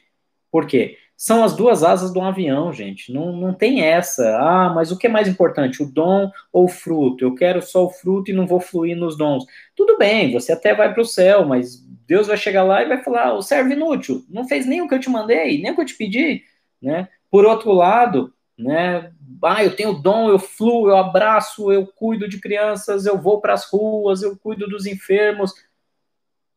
Por 0.51 0.67
quê? 0.67 0.97
São 1.17 1.43
as 1.43 1.53
duas 1.53 1.83
asas 1.83 2.13
de 2.13 2.17
um 2.17 2.23
avião, 2.23 2.71
gente. 2.71 3.11
Não, 3.11 3.35
não 3.35 3.53
tem 3.53 3.81
essa. 3.81 4.37
Ah, 4.37 4.71
mas 4.73 4.91
o 4.91 4.97
que 4.97 5.07
é 5.07 5.09
mais 5.09 5.27
importante, 5.27 5.83
o 5.83 5.91
dom 5.91 6.31
ou 6.53 6.65
o 6.65 6.69
fruto? 6.69 7.25
Eu 7.25 7.35
quero 7.35 7.61
só 7.61 7.85
o 7.85 7.89
fruto 7.89 8.31
e 8.31 8.33
não 8.33 8.47
vou 8.47 8.61
fluir 8.61 8.95
nos 8.95 9.17
dons. 9.17 9.43
Tudo 9.75 9.97
bem, 9.97 10.31
você 10.31 10.53
até 10.53 10.73
vai 10.73 10.93
para 10.93 11.01
o 11.01 11.05
céu, 11.05 11.45
mas 11.45 11.85
Deus 12.07 12.27
vai 12.27 12.37
chegar 12.37 12.63
lá 12.63 12.81
e 12.81 12.87
vai 12.87 13.03
falar: 13.03 13.33
o 13.33 13.41
servo 13.41 13.73
inútil, 13.73 14.23
não 14.29 14.47
fez 14.47 14.65
nem 14.65 14.81
o 14.81 14.87
que 14.87 14.95
eu 14.95 14.99
te 14.99 15.09
mandei, 15.09 15.61
nem 15.61 15.71
o 15.71 15.75
que 15.75 15.81
eu 15.81 15.85
te 15.85 15.97
pedi. 15.97 16.43
Né? 16.81 17.09
Por 17.29 17.45
outro 17.45 17.73
lado, 17.73 18.33
né, 18.57 19.11
ah, 19.43 19.63
eu 19.63 19.75
tenho 19.75 19.93
dom, 19.93 20.29
eu 20.29 20.39
fluo, 20.39 20.89
eu 20.89 20.97
abraço, 20.97 21.71
eu 21.71 21.87
cuido 21.87 22.27
de 22.27 22.39
crianças, 22.39 23.05
eu 23.05 23.19
vou 23.19 23.41
para 23.41 23.53
as 23.53 23.65
ruas, 23.65 24.21
eu 24.21 24.37
cuido 24.37 24.67
dos 24.67 24.85
enfermos. 24.85 25.53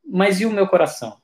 Mas 0.05 0.41
e 0.41 0.47
o 0.47 0.51
meu 0.51 0.67
coração? 0.67 1.19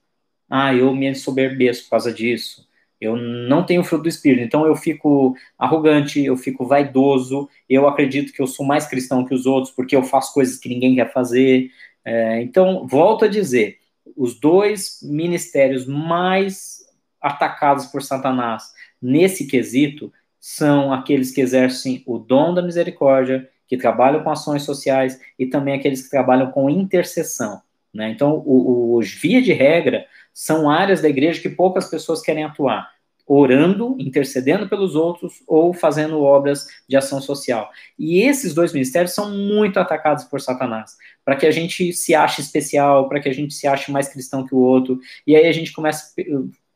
Ah, 0.48 0.74
eu 0.74 0.94
me 0.94 1.06
ensoberbeço 1.08 1.84
por 1.84 1.90
causa 1.90 2.12
disso 2.12 2.68
eu 3.00 3.16
não 3.16 3.64
tenho 3.64 3.84
fruto 3.84 4.04
do 4.04 4.08
Espírito, 4.08 4.42
então 4.42 4.66
eu 4.66 4.74
fico 4.74 5.36
arrogante, 5.56 6.24
eu 6.24 6.36
fico 6.36 6.66
vaidoso, 6.66 7.48
eu 7.68 7.86
acredito 7.86 8.32
que 8.32 8.42
eu 8.42 8.46
sou 8.46 8.66
mais 8.66 8.86
cristão 8.88 9.24
que 9.24 9.34
os 9.34 9.46
outros 9.46 9.72
porque 9.72 9.94
eu 9.94 10.02
faço 10.02 10.34
coisas 10.34 10.58
que 10.58 10.68
ninguém 10.68 10.96
quer 10.96 11.12
fazer. 11.12 11.70
É, 12.04 12.42
então, 12.42 12.86
volto 12.86 13.24
a 13.24 13.28
dizer, 13.28 13.78
os 14.16 14.38
dois 14.38 14.98
ministérios 15.02 15.86
mais 15.86 16.78
atacados 17.20 17.86
por 17.86 18.02
Satanás 18.02 18.64
nesse 19.00 19.46
quesito 19.46 20.12
são 20.40 20.92
aqueles 20.92 21.30
que 21.30 21.40
exercem 21.40 22.02
o 22.06 22.18
dom 22.18 22.54
da 22.54 22.62
misericórdia, 22.62 23.48
que 23.66 23.76
trabalham 23.76 24.22
com 24.22 24.30
ações 24.30 24.62
sociais 24.62 25.20
e 25.38 25.46
também 25.46 25.74
aqueles 25.74 26.02
que 26.02 26.10
trabalham 26.10 26.50
com 26.50 26.70
intercessão. 26.70 27.60
Né? 27.92 28.10
Então, 28.10 28.42
os 28.46 29.12
via 29.12 29.42
de 29.42 29.52
regra 29.52 30.06
são 30.32 30.70
áreas 30.70 31.00
da 31.00 31.08
igreja 31.08 31.40
que 31.40 31.48
poucas 31.48 31.90
pessoas 31.90 32.22
querem 32.22 32.44
atuar, 32.44 32.88
orando, 33.26 33.96
intercedendo 33.98 34.68
pelos 34.68 34.94
outros 34.94 35.42
ou 35.46 35.74
fazendo 35.74 36.22
obras 36.22 36.66
de 36.88 36.96
ação 36.96 37.20
social. 37.20 37.68
E 37.98 38.22
esses 38.22 38.54
dois 38.54 38.72
ministérios 38.72 39.12
são 39.12 39.30
muito 39.30 39.78
atacados 39.78 40.24
por 40.24 40.40
Satanás, 40.40 40.96
para 41.24 41.36
que 41.36 41.46
a 41.46 41.50
gente 41.50 41.92
se 41.92 42.14
ache 42.14 42.40
especial, 42.40 43.08
para 43.08 43.20
que 43.20 43.28
a 43.28 43.34
gente 43.34 43.52
se 43.52 43.66
ache 43.66 43.92
mais 43.92 44.08
cristão 44.08 44.46
que 44.46 44.54
o 44.54 44.58
outro, 44.58 44.98
e 45.26 45.36
aí 45.36 45.46
a 45.46 45.52
gente 45.52 45.72
começa, 45.72 46.14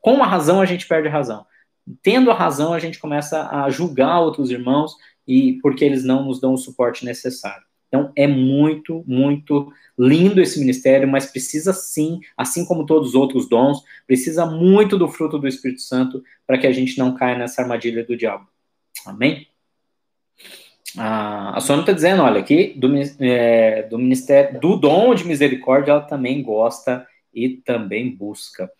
com 0.00 0.22
a 0.22 0.26
razão 0.26 0.60
a 0.60 0.66
gente 0.66 0.86
perde 0.86 1.08
a 1.08 1.12
razão. 1.12 1.46
Tendo 2.02 2.30
a 2.30 2.34
razão, 2.34 2.72
a 2.72 2.78
gente 2.78 2.98
começa 2.98 3.48
a 3.48 3.68
julgar 3.70 4.20
outros 4.20 4.50
irmãos 4.50 4.96
e 5.26 5.58
porque 5.62 5.84
eles 5.84 6.04
não 6.04 6.24
nos 6.24 6.40
dão 6.40 6.54
o 6.54 6.58
suporte 6.58 7.04
necessário. 7.04 7.64
Então, 7.88 8.10
é 8.16 8.26
muito, 8.26 9.04
muito 9.06 9.70
lindo 9.98 10.40
esse 10.40 10.58
ministério, 10.58 11.06
mas 11.06 11.26
precisa 11.26 11.74
sim, 11.74 12.20
assim 12.36 12.64
como 12.64 12.86
todos 12.86 13.10
os 13.10 13.14
outros 13.14 13.46
dons, 13.46 13.82
precisa 14.06 14.46
muito 14.46 14.96
do 14.96 15.08
fruto 15.08 15.38
do 15.38 15.46
Espírito 15.46 15.82
Santo 15.82 16.24
para 16.46 16.56
que 16.56 16.66
a 16.66 16.72
gente 16.72 16.96
não 16.96 17.14
caia 17.14 17.36
nessa 17.36 17.60
armadilha 17.60 18.02
do 18.02 18.16
diabo. 18.16 18.48
Amém? 19.04 19.46
Ah, 20.96 21.56
a 21.56 21.60
Sônia 21.60 21.82
está 21.82 21.92
dizendo, 21.92 22.22
olha, 22.22 22.40
aqui 22.40 22.74
do, 22.76 22.90
é, 23.20 23.82
do 23.82 23.98
ministério, 23.98 24.58
do 24.58 24.76
dom 24.76 25.14
de 25.14 25.26
misericórdia, 25.26 25.92
ela 25.92 26.00
também 26.00 26.42
gosta 26.42 27.06
e 27.32 27.48
também 27.58 28.14
busca. 28.14 28.70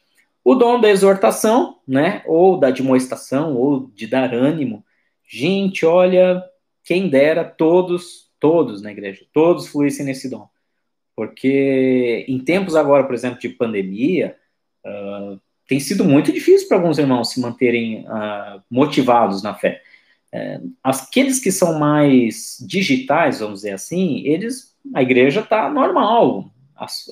O 0.45 0.55
dom 0.55 0.81
da 0.81 0.91
exortação, 0.91 1.79
né, 1.87 2.23
ou 2.27 2.59
da 2.59 2.69
admoestação, 2.69 3.57
ou 3.57 3.91
de 3.95 4.07
dar 4.07 4.35
ânimo. 4.35 4.85
Gente, 5.25 5.87
olha, 5.87 6.43
quem 6.85 7.09
dera 7.09 7.45
todos 7.45 8.33
todos 8.43 8.83
na 8.83 8.91
igreja, 8.91 9.25
todos 9.33 9.69
fluíssem 9.69 10.05
nesse 10.05 10.29
dom. 10.29 10.49
Porque 11.15 12.25
em 12.27 12.41
tempos 12.41 12.75
agora, 12.75 13.05
por 13.05 13.15
exemplo, 13.15 13.39
de 13.39 13.49
pandemia, 13.51 14.37
uh, 14.85 15.41
tem 15.69 15.79
sido 15.79 16.05
muito 16.05 16.33
difícil 16.33 16.67
para 16.67 16.79
alguns 16.79 16.99
irmãos 16.99 17.31
se 17.31 17.41
manterem 17.41 18.05
uh, 18.05 18.61
motivados 18.69 19.45
na 19.45 19.55
fé. 19.55 19.81
Uh, 20.35 20.73
aqueles 20.83 21.39
que 21.39 21.53
são 21.53 21.79
mais 21.79 22.57
digitais, 22.67 23.39
vamos 23.39 23.61
dizer 23.61 23.75
assim, 23.75 24.27
eles, 24.27 24.75
a 24.93 25.03
igreja 25.03 25.41
está 25.41 25.71
normal, 25.71 26.51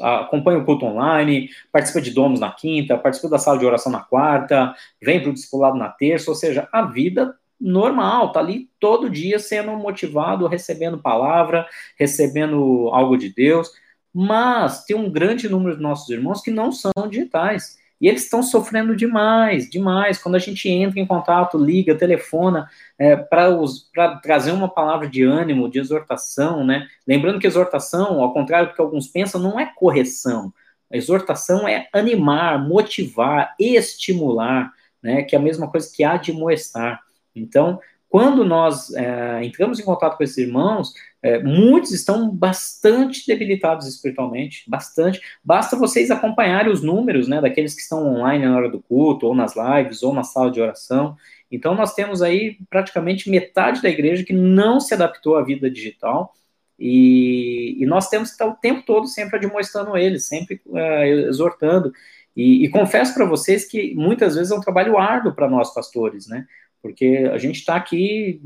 acompanha 0.00 0.58
o 0.58 0.64
culto 0.64 0.86
online, 0.86 1.50
participa 1.72 2.00
de 2.00 2.10
domos 2.10 2.40
na 2.40 2.50
quinta, 2.50 2.98
participa 2.98 3.28
da 3.28 3.38
sala 3.38 3.58
de 3.58 3.66
oração 3.66 3.90
na 3.90 4.00
quarta, 4.00 4.74
vem 5.02 5.20
para 5.20 5.30
o 5.30 5.32
discipulado 5.32 5.76
na 5.76 5.88
terça, 5.88 6.30
ou 6.30 6.34
seja, 6.34 6.68
a 6.72 6.82
vida 6.82 7.34
normal, 7.60 8.32
tá 8.32 8.40
ali 8.40 8.70
todo 8.80 9.10
dia 9.10 9.38
sendo 9.38 9.72
motivado, 9.72 10.46
recebendo 10.46 10.98
palavra, 10.98 11.66
recebendo 11.98 12.88
algo 12.92 13.16
de 13.18 13.32
Deus, 13.32 13.70
mas 14.12 14.84
tem 14.84 14.96
um 14.96 15.10
grande 15.10 15.48
número 15.48 15.76
de 15.76 15.82
nossos 15.82 16.08
irmãos 16.08 16.40
que 16.40 16.50
não 16.50 16.72
são 16.72 16.90
digitais. 17.08 17.79
E 18.00 18.08
eles 18.08 18.24
estão 18.24 18.42
sofrendo 18.42 18.96
demais, 18.96 19.68
demais. 19.68 20.16
Quando 20.16 20.36
a 20.36 20.38
gente 20.38 20.68
entra 20.68 20.98
em 20.98 21.06
contato, 21.06 21.58
liga, 21.58 21.94
telefona, 21.94 22.68
é, 22.98 23.14
para 23.14 24.16
trazer 24.22 24.52
uma 24.52 24.68
palavra 24.68 25.06
de 25.06 25.22
ânimo, 25.22 25.68
de 25.68 25.78
exortação, 25.78 26.64
né? 26.64 26.88
Lembrando 27.06 27.38
que 27.38 27.46
exortação, 27.46 28.22
ao 28.22 28.32
contrário 28.32 28.68
do 28.68 28.74
que 28.74 28.80
alguns 28.80 29.06
pensam, 29.06 29.40
não 29.40 29.60
é 29.60 29.66
correção. 29.74 30.52
A 30.90 30.96
exortação 30.96 31.68
é 31.68 31.88
animar, 31.92 32.58
motivar, 32.66 33.54
estimular, 33.58 34.72
né? 35.02 35.22
Que 35.22 35.36
é 35.36 35.38
a 35.38 35.42
mesma 35.42 35.70
coisa 35.70 35.90
que 35.94 36.02
admoestar. 36.02 37.00
Então, 37.36 37.78
quando 38.10 38.44
nós 38.44 38.92
é, 38.92 39.44
entramos 39.44 39.78
em 39.78 39.84
contato 39.84 40.16
com 40.16 40.24
esses 40.24 40.36
irmãos, 40.36 40.92
é, 41.22 41.38
muitos 41.38 41.92
estão 41.92 42.28
bastante 42.28 43.24
debilitados 43.24 43.86
espiritualmente, 43.86 44.68
bastante. 44.68 45.20
Basta 45.44 45.76
vocês 45.76 46.10
acompanharem 46.10 46.72
os 46.72 46.82
números, 46.82 47.28
né, 47.28 47.40
daqueles 47.40 47.72
que 47.72 47.80
estão 47.80 48.04
online 48.04 48.44
na 48.44 48.56
hora 48.56 48.68
do 48.68 48.82
culto, 48.82 49.26
ou 49.26 49.34
nas 49.34 49.54
lives, 49.54 50.02
ou 50.02 50.12
na 50.12 50.24
sala 50.24 50.50
de 50.50 50.60
oração. 50.60 51.16
Então, 51.52 51.72
nós 51.76 51.94
temos 51.94 52.20
aí 52.20 52.58
praticamente 52.68 53.30
metade 53.30 53.80
da 53.80 53.88
igreja 53.88 54.24
que 54.24 54.32
não 54.32 54.80
se 54.80 54.92
adaptou 54.92 55.36
à 55.36 55.44
vida 55.44 55.70
digital, 55.70 56.34
e, 56.76 57.76
e 57.78 57.86
nós 57.86 58.08
temos 58.08 58.30
que 58.30 58.34
estar 58.34 58.46
o 58.46 58.56
tempo 58.56 58.82
todo 58.84 59.06
sempre 59.06 59.36
admoestando 59.36 59.96
eles, 59.96 60.26
sempre 60.26 60.60
é, 60.74 61.08
exortando. 61.28 61.92
E, 62.34 62.64
e 62.64 62.68
confesso 62.70 63.14
para 63.14 63.24
vocês 63.24 63.66
que 63.66 63.94
muitas 63.94 64.34
vezes 64.34 64.50
é 64.50 64.54
um 64.56 64.60
trabalho 64.60 64.98
árduo 64.98 65.32
para 65.32 65.48
nós 65.48 65.72
pastores, 65.72 66.26
né? 66.26 66.44
Porque 66.82 67.28
a 67.32 67.38
gente 67.38 67.56
está 67.56 67.76
aqui 67.76 68.40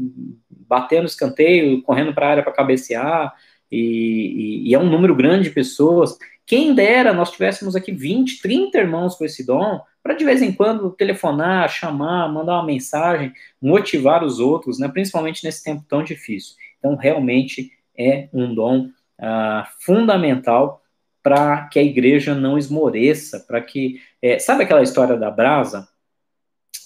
batendo 0.48 1.06
escanteio, 1.06 1.82
correndo 1.82 2.12
para 2.14 2.26
a 2.26 2.30
área 2.30 2.42
para 2.42 2.52
cabecear, 2.52 3.34
e, 3.70 3.78
e, 3.78 4.70
e, 4.70 4.74
é 4.74 4.78
um 4.78 4.88
número 4.88 5.14
grande 5.14 5.48
de 5.48 5.54
pessoas. 5.54 6.16
Quem 6.46 6.74
dera 6.74 7.12
nós 7.12 7.32
tivéssemos 7.32 7.74
aqui 7.74 7.90
20, 7.90 8.40
30 8.40 8.78
irmãos 8.78 9.16
com 9.16 9.24
esse 9.24 9.44
dom, 9.44 9.80
para 10.02 10.14
de 10.14 10.24
vez 10.24 10.42
em 10.42 10.52
quando 10.52 10.90
telefonar, 10.90 11.68
chamar, 11.68 12.30
mandar 12.30 12.54
uma 12.54 12.66
mensagem, 12.66 13.32
motivar 13.60 14.22
os 14.22 14.38
outros, 14.38 14.78
né, 14.78 14.86
principalmente 14.88 15.42
nesse 15.42 15.64
tempo 15.64 15.84
tão 15.88 16.04
difícil. 16.04 16.56
Então, 16.78 16.94
realmente 16.94 17.72
é 17.98 18.28
um 18.32 18.54
dom 18.54 18.90
ah, 19.18 19.66
fundamental 19.80 20.82
para 21.22 21.66
que 21.68 21.78
a 21.78 21.82
igreja 21.82 22.34
não 22.34 22.58
esmoreça, 22.58 23.40
para 23.40 23.62
que. 23.62 23.98
É, 24.20 24.38
sabe 24.38 24.64
aquela 24.64 24.82
história 24.82 25.16
da 25.16 25.30
brasa? 25.30 25.88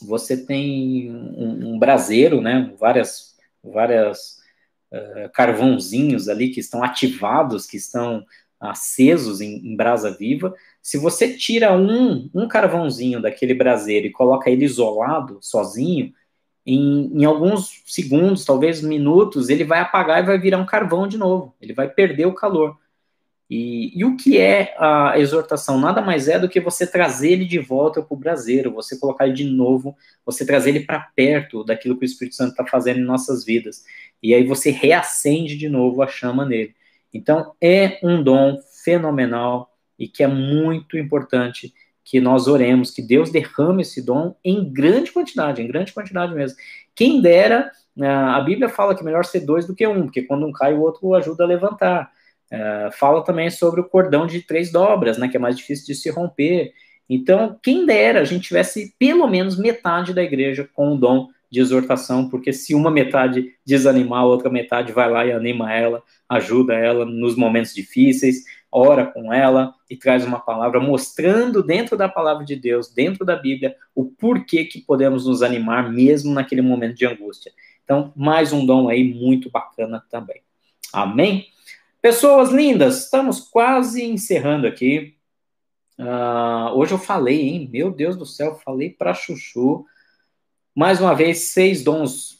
Você 0.03 0.37
tem 0.37 1.11
um, 1.11 1.75
um 1.75 1.79
braseiro, 1.79 2.41
né, 2.41 2.75
várias, 2.79 3.37
várias 3.63 4.39
uh, 4.93 5.31
carvãozinhos 5.33 6.29
ali 6.29 6.51
que 6.51 6.61
estão 6.61 6.83
ativados, 6.83 7.67
que 7.67 7.77
estão 7.77 8.25
acesos 8.61 9.41
em, 9.41 9.57
em, 9.67 9.77
brasa 9.77 10.11
viva. 10.11 10.55
Se 10.83 10.99
você 10.99 11.37
tira 11.37 11.73
um, 11.77 12.29
um 12.35 12.49
carvãozinho 12.49 13.23
daquele 13.23 13.55
braseiro 13.55 14.07
e 14.07 14.13
coloca 14.13 14.51
ele 14.51 14.65
isolado, 14.65 15.39
sozinho, 15.41 16.13
em, 16.67 17.21
em, 17.21 17.25
alguns 17.25 17.83
segundos, 17.87 18.45
talvez 18.45 18.83
minutos, 18.83 19.49
ele 19.49 19.65
vai 19.65 19.81
apagar 19.81 20.23
e 20.23 20.27
vai 20.27 20.39
virar 20.39 20.59
um 20.59 20.67
carvão 20.67 21.07
de 21.07 21.17
novo. 21.17 21.55
Ele 21.61 21.73
vai 21.73 21.89
perder 21.89 22.27
o 22.27 22.35
calor. 22.35 22.77
E, 23.51 23.99
e, 23.99 24.05
o 24.05 24.15
que 24.15 24.37
é 24.37 24.75
a 24.79 25.19
exortação? 25.19 25.81
Nada 25.81 26.03
mais 26.03 26.29
é 26.29 26.39
do 26.39 26.51
que 26.51 26.61
você 26.61 26.87
trazer 26.87 27.33
ele 27.33 27.47
de 27.47 27.59
volta 27.59 28.03
para 28.03 28.15
o 28.15 28.19
braseiro, 28.19 28.73
você 28.73 28.99
colocar 28.99 29.25
ele 29.25 29.35
de 29.35 29.45
novo, 29.45 29.97
você 30.25 30.45
trazer 30.45 30.71
ele 30.71 30.81
para 30.81 31.01
perto 31.01 31.65
daquilo 31.65 31.97
que 31.97 32.05
o 32.05 32.07
Espírito 32.07 32.37
Santo 32.37 32.51
está 32.51 32.67
fazendo 32.67 32.99
em 32.99 33.05
nossas 33.05 33.45
vidas. 33.45 33.85
E 34.23 34.35
aí 34.35 34.45
você 34.45 34.71
reacende 34.71 35.57
de 35.57 35.69
novo 35.69 36.03
a 36.03 36.07
chama 36.07 36.45
nele. 36.45 36.75
Então 37.13 37.55
é 37.59 37.99
um 38.03 38.23
dom 38.23 38.59
fenomenal 38.85 39.73
e 39.99 40.07
que 40.07 40.23
é 40.23 40.27
muito 40.27 40.99
importante 40.99 41.73
que 42.05 42.21
nós 42.21 42.49
oremos, 42.49 42.91
que 42.91 43.03
Deus 43.03 43.31
derrame 43.31 43.83
esse 43.83 44.03
dom 44.03 44.35
em 44.45 44.71
grande 44.71 45.13
quantidade, 45.13 45.63
em 45.63 45.67
grande 45.67 45.93
quantidade 45.93 46.35
mesmo. 46.35 46.57
Quem 46.95 47.21
dera, 47.21 47.71
né, 47.95 48.09
a 48.09 48.41
Bíblia 48.41 48.69
fala 48.69 48.95
que 48.95 49.03
é 49.03 49.05
melhor 49.05 49.25
ser 49.25 49.41
dois 49.41 49.67
do 49.67 49.75
que 49.75 49.87
um, 49.87 50.05
porque 50.05 50.23
quando 50.23 50.47
um 50.47 50.53
cai, 50.53 50.75
o 50.75 50.81
outro 50.81 51.15
ajuda 51.15 51.45
a 51.45 51.47
levantar. 51.47 52.11
Uh, 52.53 52.91
fala 52.93 53.23
também 53.23 53.51
sobre 53.51 53.81
o 53.81 53.89
cordão 53.89 54.27
de 54.27 54.41
três 54.41 54.73
dobras, 54.73 55.19
né, 55.19 55.29
que 55.29 55.37
é 55.37 55.41
mais 55.41 55.57
difícil 55.57 55.87
de 55.87 55.95
se 55.95 56.11
romper. 56.11 56.73
Então, 57.09 57.59
quem 57.63 57.87
dera 57.87 58.21
a 58.21 58.25
gente 58.25 58.49
tivesse 58.49 58.95
pelo 58.99 59.27
menos 59.27 59.59
metade 59.59 60.15
da 60.15 60.23
igreja 60.23 60.69
com 60.73 60.95
o 60.95 60.97
dom 60.97 61.29
de 61.51 61.61
exortação, 61.61 62.29
porque 62.29 62.53
se 62.53 62.75
uma 62.75 62.91
metade 62.91 63.55
desanimar, 63.65 64.21
a 64.21 64.27
outra 64.27 64.51
metade 64.51 64.93
vai 64.93 65.11
lá 65.11 65.27
e 65.27 65.33
anima 65.33 65.73
ela, 65.73 66.03
ajuda 66.29 66.75
ela 66.75 67.07
nos 67.07 67.37
momentos 67.37 67.75
difíceis, 67.75 68.45
ora 68.71 69.07
com 69.07 69.33
ela 69.33 69.73
e 69.89 69.97
traz 69.97 70.27
uma 70.27 70.39
palavra 70.39 70.79
mostrando 70.79 71.63
dentro 71.63 71.97
da 71.97 72.09
palavra 72.09 72.45
de 72.45 72.55
Deus, 72.55 72.93
dentro 72.93 73.25
da 73.25 73.35
Bíblia, 73.35 73.75
o 73.95 74.05
porquê 74.05 74.65
que 74.65 74.83
podemos 74.83 75.27
nos 75.27 75.43
animar 75.43 75.91
mesmo 75.91 76.35
naquele 76.35 76.61
momento 76.61 76.97
de 76.97 77.07
angústia. 77.07 77.51
Então, 77.83 78.13
mais 78.15 78.53
um 78.53 78.67
dom 78.67 78.89
aí 78.89 79.03
muito 79.03 79.51
bacana 79.51 80.05
também. 80.11 80.43
Amém? 80.93 81.47
Pessoas 82.01 82.51
lindas, 82.51 83.05
estamos 83.05 83.41
quase 83.41 84.05
encerrando 84.05 84.69
aqui. 84.69 85.17
Uh, 85.99 86.71
hoje 86.77 86.93
eu 86.93 86.99
falei, 86.99 87.41
hein? 87.41 87.69
Meu 87.73 87.91
Deus 87.91 88.17
do 88.17 88.25
céu, 88.25 88.55
falei 88.65 88.91
para 88.91 89.15
Chuchu. 89.15 89.85
Mais 90.73 91.01
uma 91.01 91.13
vez, 91.13 91.39
seis 91.49 91.83
dons 91.83 92.39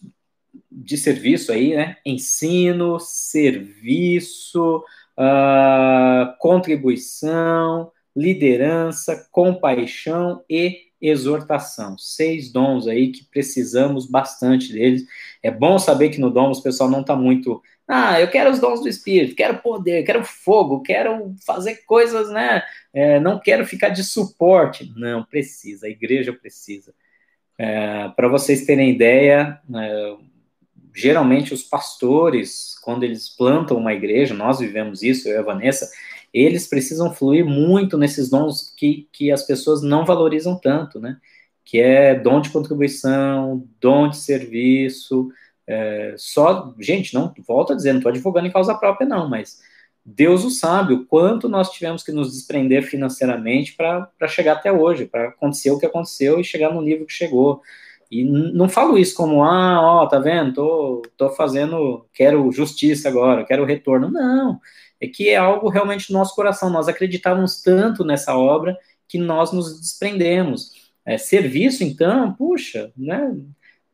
de 0.71 0.97
serviço 0.97 1.51
aí, 1.51 1.75
né? 1.75 1.97
Ensino, 2.07 3.01
serviço, 3.01 4.85
uh, 5.19 6.39
contribuição, 6.39 7.91
liderança, 8.15 9.29
compaixão 9.33 10.45
e 10.49 10.89
exortação. 11.01 11.99
Seis 11.99 12.53
dons 12.53 12.87
aí 12.87 13.11
que 13.11 13.25
precisamos 13.25 14.07
bastante 14.07 14.73
deles. 14.73 15.05
É 15.43 15.51
bom 15.51 15.81
saber 15.81 16.11
que 16.11 16.21
no 16.21 16.31
Dom 16.31 16.53
o 16.53 16.63
pessoal 16.63 16.89
não 16.89 17.01
está 17.01 17.17
muito. 17.17 17.61
Ah, 17.91 18.21
eu 18.21 18.29
quero 18.29 18.51
os 18.51 18.61
dons 18.61 18.83
do 18.83 18.89
Espírito, 18.89 19.35
quero 19.35 19.59
poder, 19.63 20.05
quero 20.05 20.23
fogo, 20.23 20.83
quero 20.83 21.35
fazer 21.47 21.77
coisas, 21.87 22.31
né? 22.31 22.63
É, 22.93 23.19
não 23.19 23.41
quero 23.41 23.65
ficar 23.67 23.89
de 23.89 24.05
suporte. 24.05 24.93
Não, 24.95 25.25
precisa, 25.25 25.87
a 25.87 25.91
igreja 25.91 26.33
precisa. 26.35 26.95
É, 27.57 28.09
Para 28.11 28.29
vocês 28.29 28.67
terem 28.67 28.91
ideia, 28.91 29.59
é, 29.75 30.17
geralmente 30.95 31.55
os 31.55 31.63
pastores, 31.63 32.79
quando 32.83 33.05
eles 33.05 33.29
plantam 33.29 33.79
uma 33.79 33.95
igreja, 33.95 34.35
nós 34.35 34.59
vivemos 34.59 35.03
isso, 35.03 35.27
eu 35.27 35.37
e 35.37 35.39
a 35.39 35.43
Vanessa, 35.43 35.91
eles 36.33 36.67
precisam 36.67 37.15
fluir 37.15 37.47
muito 37.47 37.97
nesses 37.97 38.29
dons 38.29 38.75
que, 38.77 39.09
que 39.13 39.33
as 39.33 39.45
pessoas 39.45 39.83
não 39.83 40.05
valorizam 40.05 40.59
tanto, 40.59 41.01
né? 41.01 41.17
Que 41.65 41.79
é 41.81 42.15
dom 42.15 42.41
de 42.41 42.51
contribuição, 42.51 43.67
dom 43.81 44.09
de 44.11 44.19
serviço, 44.19 45.31
é, 45.69 46.15
só, 46.17 46.75
gente, 46.81 47.13
não, 47.13 47.33
volto 47.47 47.75
a 47.75 47.77
dizer, 47.77 47.93
não 47.93 47.99
estou 47.99 48.11
advogando 48.11 48.47
em 48.47 48.51
causa 48.51 48.75
própria, 48.75 49.07
não, 49.07 49.29
mas 49.29 49.59
Deus 50.03 50.43
o 50.43 50.51
sabe 50.51 50.95
o 50.95 51.05
quanto 51.05 51.49
nós 51.49 51.71
tivemos 51.71 52.03
que 52.03 52.11
nos 52.11 52.33
desprender 52.33 52.83
financeiramente 52.83 53.77
para 53.77 54.09
chegar 54.27 54.55
até 54.55 54.73
hoje, 54.73 55.05
para 55.05 55.29
acontecer 55.29 55.71
o 55.71 55.79
que 55.79 55.85
aconteceu 55.85 56.41
e 56.41 56.45
chegar 56.45 56.73
no 56.73 56.81
nível 56.81 57.05
que 57.05 57.13
chegou. 57.13 57.61
E 58.11 58.25
não 58.25 58.71
falo 58.71 58.97
isso 58.97 59.15
como, 59.15 59.45
ah, 59.45 59.81
ó, 59.83 60.07
tá 60.07 60.19
vendo, 60.19 60.55
tô, 60.55 61.03
tô 61.15 61.29
fazendo, 61.31 62.07
quero 62.15 62.51
justiça 62.51 63.07
agora, 63.07 63.45
quero 63.45 63.67
retorno. 63.67 64.11
Não, 64.11 64.59
é 64.99 65.07
que 65.07 65.29
é 65.29 65.37
algo 65.37 65.69
realmente 65.69 66.11
no 66.11 66.19
nosso 66.19 66.35
coração. 66.35 66.71
Nós 66.71 66.89
acreditávamos 66.89 67.61
tanto 67.61 68.03
nessa 68.03 68.35
obra 68.35 68.79
que 69.07 69.19
nós 69.19 69.53
nos 69.53 69.79
desprendemos. 69.79 70.73
É, 71.05 71.19
serviço, 71.19 71.85
então, 71.85 72.33
puxa, 72.35 72.93
né? 72.97 73.35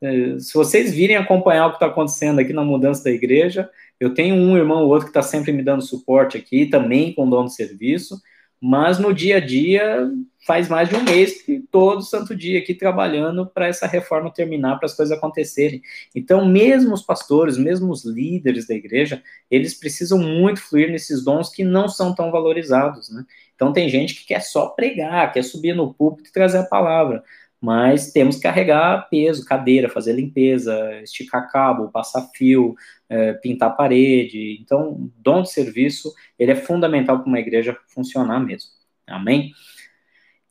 É, 0.01 0.39
se 0.39 0.53
vocês 0.53 0.93
virem 0.93 1.15
acompanhar 1.15 1.67
o 1.67 1.69
que 1.71 1.75
está 1.77 1.87
acontecendo 1.87 2.39
aqui 2.39 2.53
na 2.53 2.63
mudança 2.63 3.03
da 3.03 3.11
igreja, 3.11 3.69
eu 3.99 4.13
tenho 4.13 4.35
um 4.35 4.57
irmão 4.57 4.83
ou 4.83 4.89
outro 4.89 5.05
que 5.05 5.11
está 5.11 5.21
sempre 5.21 5.51
me 5.51 5.63
dando 5.63 5.81
suporte 5.81 6.37
aqui, 6.37 6.65
também 6.65 7.13
com 7.13 7.29
dono 7.29 7.47
de 7.47 7.55
serviço, 7.55 8.21
mas 8.61 8.99
no 8.99 9.13
dia 9.13 9.37
a 9.37 9.39
dia 9.39 10.11
faz 10.45 10.69
mais 10.69 10.87
de 10.89 10.95
um 10.95 11.03
mês 11.03 11.41
que 11.41 11.59
todo 11.71 12.03
santo 12.03 12.35
dia 12.35 12.59
aqui 12.59 12.73
trabalhando 12.73 13.47
para 13.47 13.67
essa 13.67 13.87
reforma 13.87 14.31
terminar, 14.31 14.77
para 14.77 14.85
as 14.85 14.93
coisas 14.93 15.17
acontecerem. 15.17 15.81
Então, 16.13 16.45
mesmo 16.45 16.93
os 16.93 17.01
pastores, 17.01 17.57
mesmo 17.57 17.91
os 17.91 18.05
líderes 18.05 18.67
da 18.67 18.75
igreja, 18.75 19.23
eles 19.49 19.73
precisam 19.73 20.19
muito 20.19 20.61
fluir 20.61 20.91
nesses 20.91 21.23
dons 21.23 21.49
que 21.49 21.63
não 21.63 21.87
são 21.87 22.13
tão 22.13 22.31
valorizados, 22.31 23.09
né? 23.09 23.25
Então, 23.55 23.73
tem 23.73 23.89
gente 23.89 24.15
que 24.15 24.25
quer 24.25 24.41
só 24.41 24.67
pregar, 24.67 25.31
quer 25.31 25.43
subir 25.43 25.73
no 25.73 25.93
púlpito 25.93 26.29
e 26.29 26.33
trazer 26.33 26.59
a 26.59 26.63
palavra, 26.63 27.23
mas 27.65 28.11
temos 28.11 28.35
que 28.35 28.43
carregar 28.43 29.09
peso, 29.09 29.43
cadeira, 29.43 29.89
fazer 29.89 30.13
limpeza, 30.13 31.01
esticar 31.01 31.51
cabo, 31.51 31.89
passar 31.89 32.29
fio, 32.35 32.75
é, 33.09 33.33
pintar 33.33 33.75
parede. 33.75 34.59
Então, 34.61 35.11
dom 35.17 35.41
de 35.41 35.51
serviço, 35.51 36.13
ele 36.37 36.51
é 36.51 36.55
fundamental 36.55 37.17
para 37.17 37.27
uma 37.27 37.39
igreja 37.39 37.75
funcionar 37.87 38.39
mesmo. 38.39 38.69
Amém? 39.07 39.51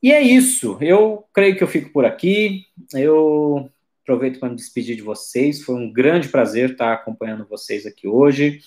E 0.03 0.11
é 0.11 0.21
isso. 0.21 0.77
Eu 0.81 1.25
creio 1.33 1.57
que 1.57 1.63
eu 1.63 1.69
fico 1.69 1.93
por 1.93 2.05
aqui. 2.05 2.65
Eu 2.93 3.71
aproveito 4.03 4.41
para 4.41 4.49
me 4.49 4.57
despedir 4.57 4.97
de 4.97 5.03
vocês. 5.03 5.63
Foi 5.63 5.77
um 5.77 5.93
grande 5.93 6.29
prazer 6.29 6.73
estar 6.73 6.93
acompanhando 6.93 7.47
vocês 7.47 7.87
aqui 7.87 8.09
hoje. 8.09 8.59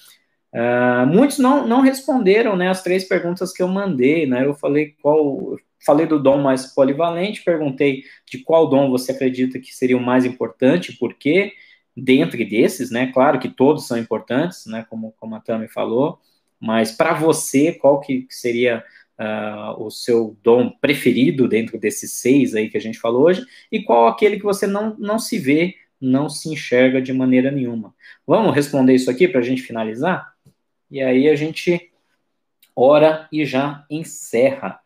Uh, 0.53 1.05
muitos 1.07 1.37
não, 1.37 1.67
não 1.67 1.81
responderam 1.81 2.55
né, 2.55 2.69
as 2.69 2.81
três 2.81 3.03
perguntas 3.03 3.53
que 3.53 3.61
eu 3.61 3.67
mandei. 3.67 4.25
Né? 4.25 4.45
Eu 4.45 4.53
falei 4.53 4.95
qual. 5.01 5.57
Falei 5.85 6.07
do 6.07 6.21
dom 6.21 6.39
mais 6.39 6.73
polivalente, 6.73 7.43
perguntei 7.43 8.03
de 8.25 8.39
qual 8.39 8.67
dom 8.67 8.89
você 8.89 9.11
acredita 9.11 9.59
que 9.59 9.73
seria 9.73 9.95
o 9.95 10.03
mais 10.03 10.25
importante, 10.25 10.97
por 10.97 11.13
quê? 11.13 11.53
Dentre 11.95 12.43
desses, 12.43 12.89
né? 12.89 13.11
Claro 13.13 13.39
que 13.39 13.47
todos 13.47 13.85
são 13.87 13.95
importantes, 13.95 14.65
né? 14.65 14.85
Como, 14.89 15.13
como 15.17 15.35
a 15.35 15.39
Tami 15.39 15.67
falou, 15.67 16.19
mas 16.59 16.91
para 16.91 17.13
você, 17.13 17.71
qual 17.71 17.99
que 18.01 18.25
seria 18.27 18.83
uh, 19.19 19.81
o 19.81 19.89
seu 19.89 20.37
dom 20.43 20.69
preferido 20.69 21.47
dentro 21.47 21.79
desses 21.79 22.13
seis 22.13 22.55
aí 22.55 22.69
que 22.69 22.77
a 22.77 22.81
gente 22.81 22.99
falou 22.99 23.23
hoje, 23.23 23.45
e 23.71 23.83
qual 23.83 24.07
aquele 24.07 24.37
que 24.37 24.43
você 24.43 24.67
não, 24.67 24.95
não 24.97 25.19
se 25.19 25.37
vê, 25.37 25.75
não 25.99 26.29
se 26.29 26.49
enxerga 26.49 27.01
de 27.01 27.11
maneira 27.11 27.51
nenhuma. 27.51 27.93
Vamos 28.25 28.55
responder 28.55 28.93
isso 28.93 29.09
aqui 29.09 29.27
para 29.27 29.39
a 29.39 29.43
gente 29.43 29.61
finalizar? 29.61 30.33
E 30.89 31.01
aí 31.01 31.29
a 31.29 31.35
gente 31.35 31.91
ora 32.75 33.27
e 33.31 33.45
já 33.45 33.85
encerra. 33.89 34.79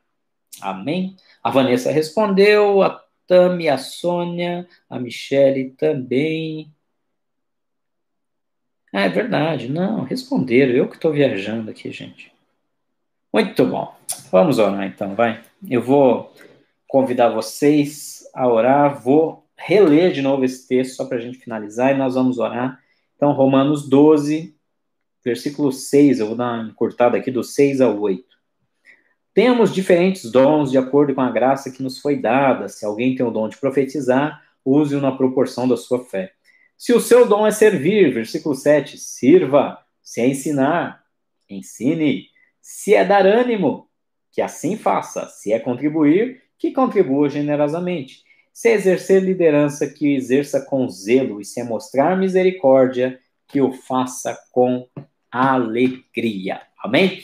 Amém? 0.62 1.16
A 1.44 1.50
Vanessa 1.50 1.92
respondeu, 1.92 2.82
a 2.82 3.04
Tami, 3.28 3.70
a 3.70 3.78
Sônia, 3.78 4.68
a 4.90 5.00
Michele 5.00 5.72
também. 5.72 6.72
Ah, 8.94 9.02
é 9.02 9.10
verdade, 9.10 9.70
não, 9.70 10.04
responderam. 10.04 10.74
Eu 10.74 10.90
que 10.90 10.96
estou 10.96 11.12
viajando 11.12 11.72
aqui, 11.72 11.92
gente. 11.92 12.32
Muito 13.34 13.66
bom. 13.66 13.96
Vamos 14.32 14.60
orar 14.60 14.86
então, 14.86 15.16
vai. 15.16 15.42
Eu 15.70 15.82
vou 15.82 16.34
convidar 16.88 17.30
vocês 17.30 18.30
a 18.34 18.48
orar, 18.48 19.02
vou 19.02 19.46
reler 19.56 20.12
de 20.12 20.22
novo 20.22 20.44
esse 20.44 20.68
texto 20.68 20.96
só 20.96 21.06
para 21.06 21.18
a 21.18 21.22
gente 21.22 21.38
finalizar 21.38 21.94
e 21.94 21.98
nós 21.98 22.16
vamos 22.16 22.38
orar. 22.38 22.80
Então, 23.16 23.32
Romanos 23.32 23.88
12, 23.88 24.54
versículo 25.24 25.72
6, 25.72 26.20
eu 26.20 26.28
vou 26.28 26.36
dar 26.36 26.54
uma 26.54 26.70
encurtada 26.70 27.18
aqui 27.18 27.32
do 27.32 27.44
6 27.44 27.82
ao 27.82 28.00
8. 28.00 28.24
Temos 29.34 29.74
diferentes 29.74 30.30
dons 30.30 30.72
de 30.72 30.78
acordo 30.78 31.16
com 31.16 31.22
a 31.22 31.32
graça 31.32 31.72
que 31.72 31.82
nos 31.82 32.00
foi 32.00 32.18
dada. 32.18 32.68
Se 32.68 32.86
alguém 32.86 33.16
tem 33.16 33.26
o 33.26 33.32
dom 33.32 33.48
de 33.48 33.58
profetizar, 33.58 34.42
use-o 34.66 35.00
na 35.00 35.12
proporção 35.12 35.68
da 35.68 35.78
sua 35.78 36.04
fé. 36.04 36.34
Se 36.78 36.94
o 36.94 37.00
seu 37.00 37.28
dom 37.28 37.48
é 37.48 37.52
servir, 37.52 38.14
versículo 38.14 38.56
7, 38.56 38.98
sirva. 38.98 39.78
Se 40.04 40.20
é 40.20 40.28
ensinar, 40.28 41.04
ensine. 41.50 42.26
Se 42.60 42.94
é 42.94 43.06
dar 43.06 43.26
ânimo, 43.26 43.88
que 44.32 44.42
assim 44.42 44.76
faça. 44.76 45.28
Se 45.28 45.54
é 45.54 45.60
contribuir, 45.60 46.42
que 46.58 46.72
contribua 46.72 47.30
generosamente. 47.30 48.24
Se 48.52 48.70
é 48.70 48.74
exercer 48.74 49.24
liderança, 49.24 49.88
que 49.88 50.14
exerça 50.14 50.60
com 50.60 50.90
zelo. 50.90 51.40
E 51.40 51.46
se 51.46 51.62
é 51.62 51.64
mostrar 51.64 52.18
misericórdia, 52.18 53.20
que 53.48 53.62
o 53.62 53.72
faça 53.72 54.38
com 54.52 54.88
alegria. 55.32 56.62
Amém? 56.78 57.24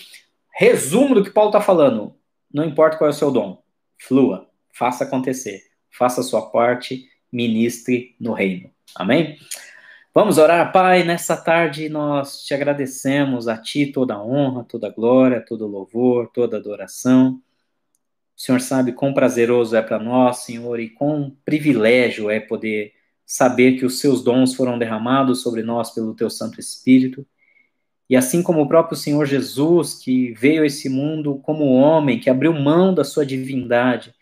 Resumo 0.54 1.16
do 1.16 1.24
que 1.24 1.30
Paulo 1.30 1.50
está 1.50 1.62
falando. 1.62 2.16
Não 2.52 2.64
importa 2.64 2.98
qual 2.98 3.10
é 3.10 3.12
o 3.12 3.16
seu 3.16 3.32
dom. 3.32 3.62
Flua. 4.00 4.50
Faça 4.74 5.04
acontecer. 5.04 5.64
Faça 5.92 6.22
a 6.22 6.24
sua 6.24 6.50
parte. 6.50 7.08
Ministre 7.32 8.16
no 8.20 8.34
reino. 8.34 8.72
Amém? 8.96 9.38
Vamos 10.14 10.40
orar, 10.40 10.72
Pai, 10.72 11.04
nessa 11.04 11.38
tarde 11.38 11.90
nós 11.90 12.44
te 12.44 12.52
agradecemos 12.52 13.48
a 13.48 13.56
Ti 13.56 13.92
toda 13.92 14.16
a 14.16 14.24
honra, 14.24 14.64
toda 14.64 14.88
a 14.88 14.90
glória, 14.90 15.46
todo 15.46 15.66
o 15.66 15.70
louvor, 15.70 16.32
toda 16.34 16.58
a 16.58 16.60
adoração. 16.60 17.40
O 18.36 18.42
Senhor 18.42 18.60
sabe 18.60 18.94
quão 18.94 19.14
prazeroso 19.14 19.76
é 19.76 19.82
para 19.84 20.00
nós, 20.00 20.38
Senhor, 20.38 20.80
e 20.80 20.90
quão 20.90 21.38
privilégio 21.46 22.32
é 22.32 22.40
poder 22.40 22.94
saber 23.28 23.78
que 23.78 23.86
os 23.86 24.00
Seus 24.00 24.24
dons 24.24 24.56
foram 24.56 24.80
derramados 24.80 25.44
sobre 25.44 25.62
nós 25.62 25.92
pelo 25.92 26.16
Teu 26.16 26.32
Santo 26.32 26.60
Espírito. 26.60 27.24
E 28.10 28.16
assim 28.16 28.42
como 28.42 28.62
o 28.62 28.68
próprio 28.68 28.98
Senhor 28.98 29.26
Jesus, 29.26 29.96
que 29.96 30.32
veio 30.34 30.64
a 30.64 30.66
esse 30.66 30.88
mundo 30.88 31.40
como 31.44 31.66
homem, 31.74 32.20
que 32.20 32.30
abriu 32.30 32.54
mão 32.54 32.94
da 32.94 33.04
sua 33.04 33.26
divindade 33.26 34.14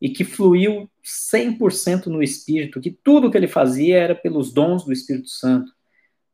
e 0.00 0.08
que 0.08 0.24
fluiu 0.24 0.88
100% 1.04 2.06
no 2.06 2.22
Espírito, 2.22 2.80
que 2.80 2.90
tudo 2.90 3.30
que 3.30 3.36
ele 3.36 3.48
fazia 3.48 3.98
era 3.98 4.14
pelos 4.14 4.52
dons 4.52 4.84
do 4.84 4.92
Espírito 4.92 5.28
Santo, 5.28 5.72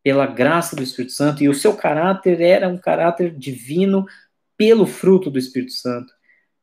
pela 0.03 0.27
graça 0.27 0.77
do 0.77 0.83
Espírito 0.83 1.13
Santo, 1.13 1.43
e 1.43 1.49
o 1.49 1.55
seu 1.55 1.75
caráter 1.75 2.41
era 2.41 2.69
um 2.69 2.77
caráter 2.77 3.35
divino 3.35 4.05
pelo 4.57 4.85
fruto 4.85 5.31
do 5.31 5.39
Espírito 5.39 5.73
Santo. 5.73 6.13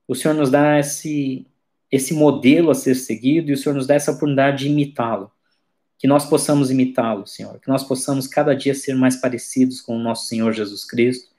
O 0.08 0.14
Senhor 0.14 0.34
nos 0.34 0.52
dá 0.52 0.78
esse, 0.78 1.48
esse 1.92 2.14
modelo 2.14 2.70
a 2.70 2.76
ser 2.76 2.96
seguido 2.96 3.50
e 3.50 3.54
o 3.54 3.58
Senhor 3.58 3.76
nos 3.76 3.88
dá 3.88 3.96
essa 3.96 4.12
oportunidade 4.12 4.66
de 4.66 4.70
imitá-lo 4.70 5.32
que 6.00 6.08
nós 6.08 6.26
possamos 6.26 6.72
imitá-lo, 6.72 7.28
Senhor, 7.28 7.60
que 7.60 7.68
nós 7.68 7.84
possamos 7.84 8.26
cada 8.26 8.56
dia 8.56 8.74
ser 8.74 8.96
mais 8.96 9.18
parecidos 9.18 9.82
com 9.82 9.98
o 9.98 10.00
nosso 10.00 10.28
Senhor 10.28 10.54
Jesus 10.54 10.86
Cristo 10.86 11.30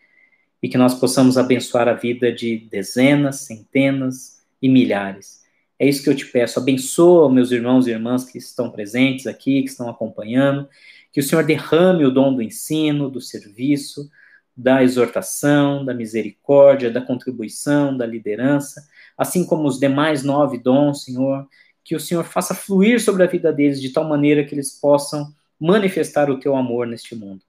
e 0.63 0.69
que 0.69 0.77
nós 0.77 0.95
possamos 0.95 1.39
abençoar 1.39 1.89
a 1.89 1.95
vida 1.95 2.31
de 2.31 2.59
dezenas, 2.71 3.41
centenas 3.41 4.43
e 4.61 4.69
milhares. 4.69 5.41
É 5.79 5.89
isso 5.89 6.03
que 6.05 6.11
eu 6.11 6.15
te 6.15 6.27
peço. 6.27 6.59
Abençoa 6.59 7.33
meus 7.33 7.51
irmãos 7.51 7.87
e 7.87 7.91
irmãs 7.91 8.27
que 8.27 8.37
estão 8.37 8.71
presentes 8.71 9.27
aqui, 9.27 9.63
que 9.63 9.71
estão 9.71 9.89
acompanhando. 9.89 10.69
Que 11.11 11.21
o 11.21 11.23
Senhor 11.23 11.43
derrame 11.43 12.05
o 12.05 12.11
dom 12.11 12.35
do 12.35 12.43
ensino, 12.43 13.09
do 13.09 13.19
serviço, 13.19 14.11
da 14.55 14.83
exortação, 14.83 15.83
da 15.83 15.95
misericórdia, 15.95 16.91
da 16.91 17.01
contribuição, 17.01 17.97
da 17.97 18.05
liderança, 18.05 18.87
assim 19.17 19.43
como 19.47 19.67
os 19.67 19.81
demais 19.81 20.23
nove 20.23 20.59
dons, 20.59 21.05
Senhor, 21.05 21.49
que 21.85 21.95
o 21.95 22.01
Senhor 22.01 22.25
faça 22.25 22.55
fluir 22.55 23.01
sobre 23.01 23.23
a 23.23 23.27
vida 23.27 23.53
deles 23.53 23.81
de 23.81 23.91
tal 23.91 24.05
maneira 24.05 24.45
que 24.45 24.55
eles 24.55 24.79
possam 24.79 25.33
manifestar 25.59 26.31
o 26.31 26.39
teu 26.39 26.57
amor 26.57 26.87
neste 26.87 27.15
mundo. 27.15 27.43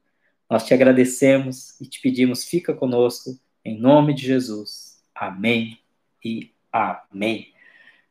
Nós 0.49 0.65
te 0.65 0.73
agradecemos 0.73 1.79
e 1.79 1.85
te 1.85 2.01
pedimos, 2.01 2.43
fica 2.43 2.73
conosco, 2.73 3.37
em 3.63 3.79
nome 3.79 4.13
de 4.13 4.25
Jesus. 4.25 4.99
Amém 5.15 5.77
e 6.23 6.51
amém. 6.71 7.47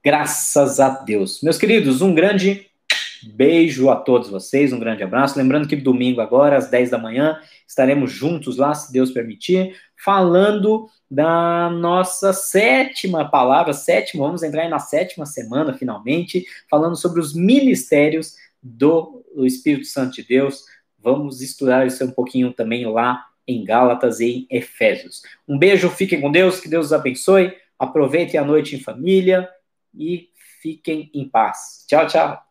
Graças 0.02 0.80
a 0.80 0.88
Deus. 0.88 1.42
Meus 1.42 1.58
queridos, 1.58 2.00
um 2.00 2.14
grande 2.14 2.66
beijo 3.22 3.90
a 3.90 3.96
todos 3.96 4.30
vocês, 4.30 4.72
um 4.72 4.78
grande 4.78 5.02
abraço. 5.02 5.38
Lembrando 5.38 5.68
que 5.68 5.76
domingo, 5.76 6.20
agora, 6.20 6.56
às 6.56 6.70
10 6.70 6.90
da 6.90 6.98
manhã, 6.98 7.38
estaremos 7.66 8.10
juntos 8.10 8.56
lá, 8.56 8.74
se 8.74 8.92
Deus 8.92 9.10
permitir, 9.10 9.76
falando 10.04 10.88
da 11.10 11.68
nossa 11.70 12.32
sétima 12.32 13.28
palavra, 13.28 13.72
sétima, 13.72 14.24
vamos 14.24 14.42
entrar 14.42 14.68
na 14.68 14.78
sétima 14.78 15.26
semana, 15.26 15.74
finalmente, 15.74 16.46
falando 16.68 16.96
sobre 16.96 17.20
os 17.20 17.34
ministérios 17.34 18.36
do 18.62 19.24
Espírito 19.38 19.86
Santo 19.86 20.16
de 20.16 20.22
Deus. 20.22 20.64
Vamos 20.98 21.40
estudar 21.40 21.86
isso 21.86 22.04
um 22.04 22.10
pouquinho 22.10 22.52
também 22.52 22.86
lá 22.86 23.24
em 23.46 23.64
Gálatas 23.64 24.20
e 24.20 24.26
em 24.26 24.46
Efésios. 24.50 25.22
Um 25.48 25.58
beijo, 25.58 25.90
fiquem 25.90 26.20
com 26.20 26.30
Deus, 26.30 26.60
que 26.60 26.68
Deus 26.68 26.86
os 26.86 26.92
abençoe, 26.92 27.52
aproveitem 27.78 28.38
a 28.38 28.44
noite 28.44 28.76
em 28.76 28.80
família 28.80 29.48
e 29.94 30.28
fiquem 30.60 31.10
em 31.12 31.28
paz. 31.28 31.84
Tchau, 31.88 32.06
tchau. 32.06 32.49